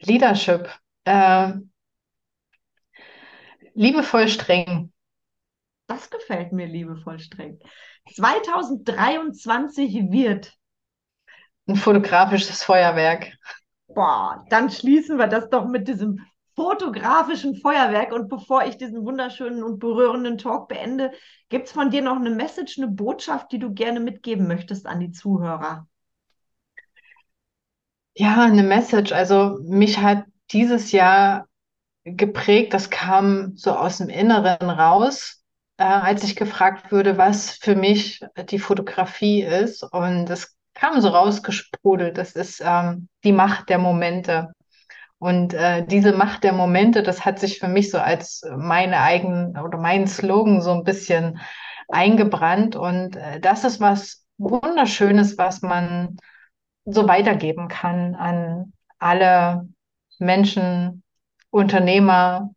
Leadership. 0.00 0.68
Äh, 1.04 1.52
liebevoll 3.74 4.28
streng. 4.28 4.92
Das 5.86 6.08
gefällt 6.10 6.52
mir, 6.52 6.66
liebevoll 6.66 7.18
streng. 7.18 7.58
2023 8.14 10.10
wird 10.10 10.52
ein 11.66 11.76
fotografisches 11.76 12.62
Feuerwerk. 12.62 13.32
Boah, 13.88 14.44
dann 14.50 14.70
schließen 14.70 15.18
wir 15.18 15.26
das 15.26 15.50
doch 15.50 15.66
mit 15.66 15.88
diesem 15.88 16.20
fotografischen 16.54 17.56
Feuerwerk. 17.56 18.12
Und 18.12 18.28
bevor 18.28 18.64
ich 18.64 18.76
diesen 18.76 19.04
wunderschönen 19.04 19.62
und 19.62 19.78
berührenden 19.78 20.38
Talk 20.38 20.68
beende, 20.68 21.12
gibt 21.48 21.66
es 21.66 21.72
von 21.72 21.90
dir 21.90 22.02
noch 22.02 22.16
eine 22.16 22.30
Message, 22.30 22.78
eine 22.78 22.88
Botschaft, 22.88 23.50
die 23.52 23.58
du 23.58 23.72
gerne 23.72 24.00
mitgeben 24.00 24.46
möchtest 24.46 24.86
an 24.86 25.00
die 25.00 25.10
Zuhörer? 25.10 25.88
Ja, 28.14 28.42
eine 28.44 28.62
Message. 28.62 29.12
Also 29.12 29.58
mich 29.62 29.98
hat 29.98 30.24
dieses 30.52 30.92
Jahr 30.92 31.46
geprägt, 32.04 32.74
das 32.74 32.90
kam 32.90 33.56
so 33.56 33.72
aus 33.76 33.98
dem 33.98 34.08
Inneren 34.08 34.70
raus, 34.70 35.42
äh, 35.78 35.84
als 35.84 36.24
ich 36.24 36.36
gefragt 36.36 36.92
wurde, 36.92 37.18
was 37.18 37.52
für 37.52 37.76
mich 37.76 38.24
die 38.50 38.58
Fotografie 38.58 39.42
ist. 39.42 39.82
Und 39.84 40.30
es 40.30 40.56
kam 40.74 41.00
so 41.00 41.08
rausgesprudelt, 41.08 42.18
das 42.18 42.32
ist 42.32 42.62
ähm, 42.64 43.08
die 43.24 43.32
Macht 43.32 43.68
der 43.68 43.78
Momente. 43.78 44.52
Und 45.18 45.54
äh, 45.54 45.86
diese 45.86 46.12
Macht 46.12 46.44
der 46.44 46.52
Momente, 46.52 47.02
das 47.02 47.24
hat 47.24 47.38
sich 47.40 47.58
für 47.58 47.68
mich 47.68 47.90
so 47.90 47.98
als 47.98 48.42
meine 48.56 49.00
eigenen 49.00 49.56
oder 49.58 49.78
mein 49.78 50.06
Slogan 50.08 50.62
so 50.62 50.72
ein 50.72 50.84
bisschen 50.84 51.40
eingebrannt. 51.88 52.76
Und 52.76 53.16
äh, 53.16 53.40
das 53.40 53.64
ist 53.64 53.80
was 53.80 54.24
Wunderschönes, 54.38 55.38
was 55.38 55.62
man 55.62 56.16
so 56.84 57.06
weitergeben 57.06 57.68
kann 57.68 58.14
an 58.14 58.72
alle 58.98 59.68
Menschen, 60.18 61.02
Unternehmer, 61.50 62.50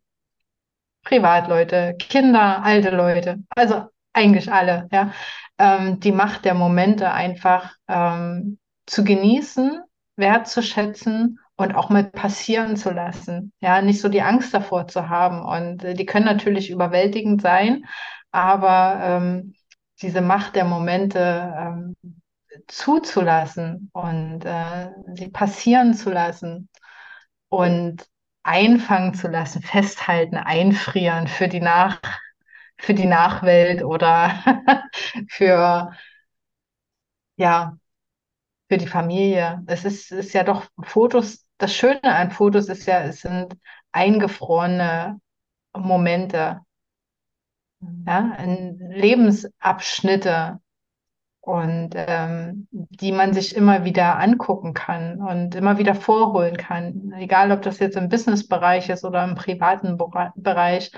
Privatleute, 1.04 1.96
Kinder, 2.00 2.64
alte 2.64 2.90
Leute, 2.90 3.44
also 3.50 3.86
eigentlich 4.14 4.52
alle, 4.52 4.88
ja, 4.92 5.12
ähm, 5.58 6.00
die 6.00 6.12
Macht 6.12 6.46
der 6.46 6.54
Momente 6.54 7.12
einfach 7.12 7.76
ähm, 7.88 8.60
zu 8.86 9.04
genießen, 9.04 9.82
wertzuschätzen 10.16 11.40
und 11.56 11.76
auch 11.76 11.90
mal 11.90 12.06
passieren 12.06 12.78
zu 12.78 12.92
lassen. 12.92 13.52
Ja, 13.60 13.82
nicht 13.82 14.02
so 14.02 14.10
die 14.10 14.22
Angst 14.22 14.54
davor 14.54 14.88
zu 14.88 15.10
haben. 15.10 15.44
Und 15.44 15.84
äh, 15.84 15.94
die 15.94 16.06
können 16.06 16.26
natürlich 16.26 16.70
überwältigend 16.70 17.42
sein, 17.42 17.86
aber 18.32 19.00
ähm, 19.02 19.54
diese 20.02 20.22
Macht 20.22 20.56
der 20.56 20.66
Momente 20.66 21.54
ähm, 21.58 21.96
zuzulassen 22.68 23.90
und 23.94 24.46
äh, 24.46 24.90
sie 25.16 25.30
passieren 25.30 25.94
zu 25.94 26.12
lassen 26.12 26.70
und 27.50 28.08
einfangen 28.44 29.14
zu 29.14 29.28
lassen, 29.30 29.62
festhalten, 29.62 30.38
einfrieren 30.38 31.28
für 31.28 31.48
die 31.48 31.62
Nach 31.62 32.02
für 32.78 32.94
die 32.94 33.06
Nachwelt 33.06 33.84
oder 33.84 34.32
für 35.30 35.92
ja 37.38 37.78
für 38.70 38.78
die 38.78 38.88
Familie. 38.88 39.64
Es 39.68 39.86
ist, 39.86 40.12
ist 40.12 40.34
ja 40.34 40.44
doch 40.44 40.68
Fotos, 40.84 41.46
das 41.58 41.76
Schöne 41.76 42.04
an 42.04 42.32
Fotos 42.32 42.70
ist 42.70 42.86
ja, 42.86 43.02
es 43.04 43.22
sind 43.22 43.56
eingefrorene 43.92 45.20
Momente, 45.76 46.62
ja, 48.08 48.38
Lebensabschnitte, 48.90 50.60
und 51.46 51.90
ähm, 51.94 52.68
die 52.72 53.12
man 53.12 53.34
sich 53.34 53.54
immer 53.54 53.84
wieder 53.84 54.18
angucken 54.18 54.74
kann 54.74 55.20
und 55.22 55.56
immer 55.56 55.78
wieder 55.78 55.94
vorholen 55.94 56.56
kann, 56.56 57.12
egal 57.18 57.52
ob 57.52 57.62
das 57.64 57.80
jetzt 57.80 57.98
im 57.98 58.08
Businessbereich 58.08 58.88
ist 58.88 59.04
oder 59.04 59.26
im 59.26 59.36
privaten 59.36 59.98
Bereich. 60.38 60.90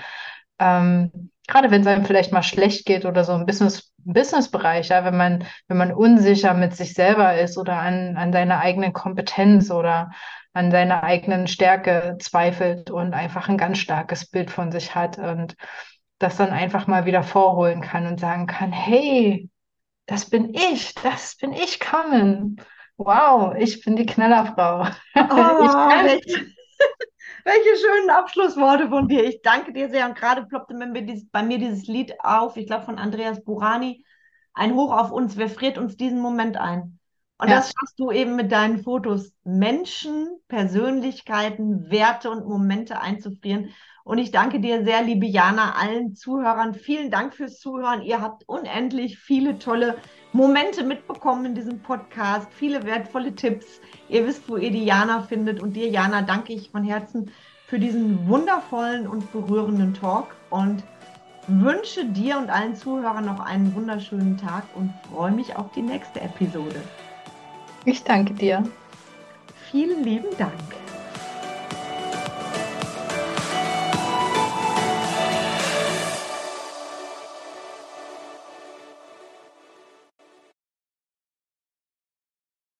Ähm, 0.60 1.32
gerade 1.48 1.72
wenn 1.72 1.82
es 1.82 1.88
einem 1.88 2.06
vielleicht 2.06 2.32
mal 2.32 2.44
schlecht 2.44 2.86
geht 2.86 3.06
oder 3.06 3.24
so 3.24 3.34
im 3.34 3.48
Business, 3.48 3.92
Businessbereich, 4.04 4.90
ja, 4.90 5.04
wenn 5.04 5.18
man, 5.18 5.46
wenn 5.68 5.78
man 5.78 5.92
unsicher 5.92 6.54
mit 6.54 6.76
sich 6.76 6.94
selber 6.94 7.40
ist 7.40 7.58
oder 7.58 7.80
an, 7.80 8.16
an 8.16 8.32
seiner 8.32 8.60
eigenen 8.60 8.94
Kompetenz 8.94 9.72
oder 9.72 10.12
an 10.54 10.70
seiner 10.70 11.02
eigenen 11.02 11.48
Stärke 11.48 12.18
zweifelt 12.20 12.92
und 12.92 13.16
einfach 13.16 13.50
ein 13.50 13.58
ganz 13.58 13.80
starkes 13.80 14.30
Bild 14.30 14.52
von 14.52 14.72
sich 14.72 14.94
hat 14.94 15.18
und 15.18 15.56
das 16.20 16.38
dann 16.38 16.52
einfach 16.52 16.86
mal 16.86 17.06
wieder 17.06 17.24
vorholen 17.24 17.82
kann 17.82 18.06
und 18.06 18.20
sagen 18.20 18.46
kann, 18.46 18.72
hey, 18.72 19.50
das 20.06 20.30
bin 20.30 20.54
ich, 20.54 20.94
das 20.96 21.36
bin 21.38 21.54
ich, 21.54 21.80
Carmen. 21.80 22.62
Wow, 22.98 23.56
ich 23.58 23.84
bin 23.84 23.96
die 23.96 24.06
Knallerfrau. 24.06 24.88
Oh, 25.16 25.90
welche, 26.04 26.46
welche 27.44 27.78
schönen 27.78 28.10
Abschlussworte 28.10 28.90
von 28.90 29.08
dir. 29.08 29.26
Ich 29.26 29.42
danke 29.42 29.74
dir 29.74 29.90
sehr. 29.90 30.06
Und 30.06 30.16
gerade 30.16 30.46
ploppte 30.46 30.76
bei 30.76 30.86
mir 30.86 31.02
dieses, 31.02 31.30
bei 31.30 31.44
mir 31.44 31.58
dieses 31.58 31.88
Lied 31.88 32.14
auf, 32.20 32.58
ich 32.58 32.68
glaube 32.68 32.86
von 32.86 32.98
Andreas 33.00 33.44
Burani, 33.44 34.06
ein 34.54 34.76
Hoch 34.76 34.96
auf 34.96 35.12
uns. 35.12 35.38
Wer 35.38 35.50
friert 35.50 35.78
uns 35.78 35.98
diesen 35.98 36.20
Moment 36.20 36.58
ein? 36.58 37.00
Und 37.38 37.50
ja. 37.50 37.58
das 37.58 37.74
schaffst 37.74 38.00
du 38.00 38.12
eben 38.12 38.36
mit 38.38 38.52
deinen 38.52 38.82
Fotos, 38.82 39.34
Menschen, 39.44 40.30
Persönlichkeiten, 40.48 41.92
Werte 41.92 42.32
und 42.32 42.48
Momente 42.48 43.02
einzufrieren. 43.02 43.74
Und 44.06 44.20
ich 44.20 44.30
danke 44.30 44.60
dir 44.60 44.86
sehr, 44.86 45.02
liebe 45.02 45.26
Jana, 45.26 45.74
allen 45.74 46.16
Zuhörern. 46.16 46.76
Vielen 46.76 47.10
Dank 47.10 47.34
fürs 47.34 47.60
Zuhören. 47.60 48.04
Ihr 48.04 48.22
habt 48.22 48.48
unendlich 48.48 49.18
viele 49.18 49.58
tolle 49.58 49.96
Momente 50.32 50.84
mitbekommen 50.84 51.46
in 51.46 51.56
diesem 51.56 51.80
Podcast, 51.80 52.48
viele 52.54 52.84
wertvolle 52.84 53.34
Tipps. 53.34 53.82
Ihr 54.08 54.28
wisst, 54.28 54.48
wo 54.48 54.58
ihr 54.58 54.70
die 54.70 54.86
Jana 54.86 55.24
findet. 55.24 55.60
Und 55.60 55.74
dir, 55.74 55.90
Jana, 55.90 56.22
danke 56.22 56.54
ich 56.54 56.70
von 56.70 56.84
Herzen 56.84 57.32
für 57.66 57.80
diesen 57.80 58.28
wundervollen 58.30 59.08
und 59.08 59.32
berührenden 59.32 59.96
Talk 59.96 60.36
und 60.52 60.84
wünsche 61.48 62.06
dir 62.06 62.38
und 62.38 62.52
allen 62.52 62.76
Zuhörern 62.76 63.26
noch 63.26 63.40
einen 63.40 63.74
wunderschönen 63.74 64.38
Tag 64.38 64.66
und 64.76 64.94
freue 65.12 65.32
mich 65.32 65.56
auf 65.56 65.72
die 65.72 65.82
nächste 65.82 66.22
Episode. 66.22 66.80
Ich 67.86 68.04
danke 68.04 68.36
dir. 68.36 68.64
Vielen 69.72 70.04
lieben 70.04 70.30
Dank. 70.38 70.85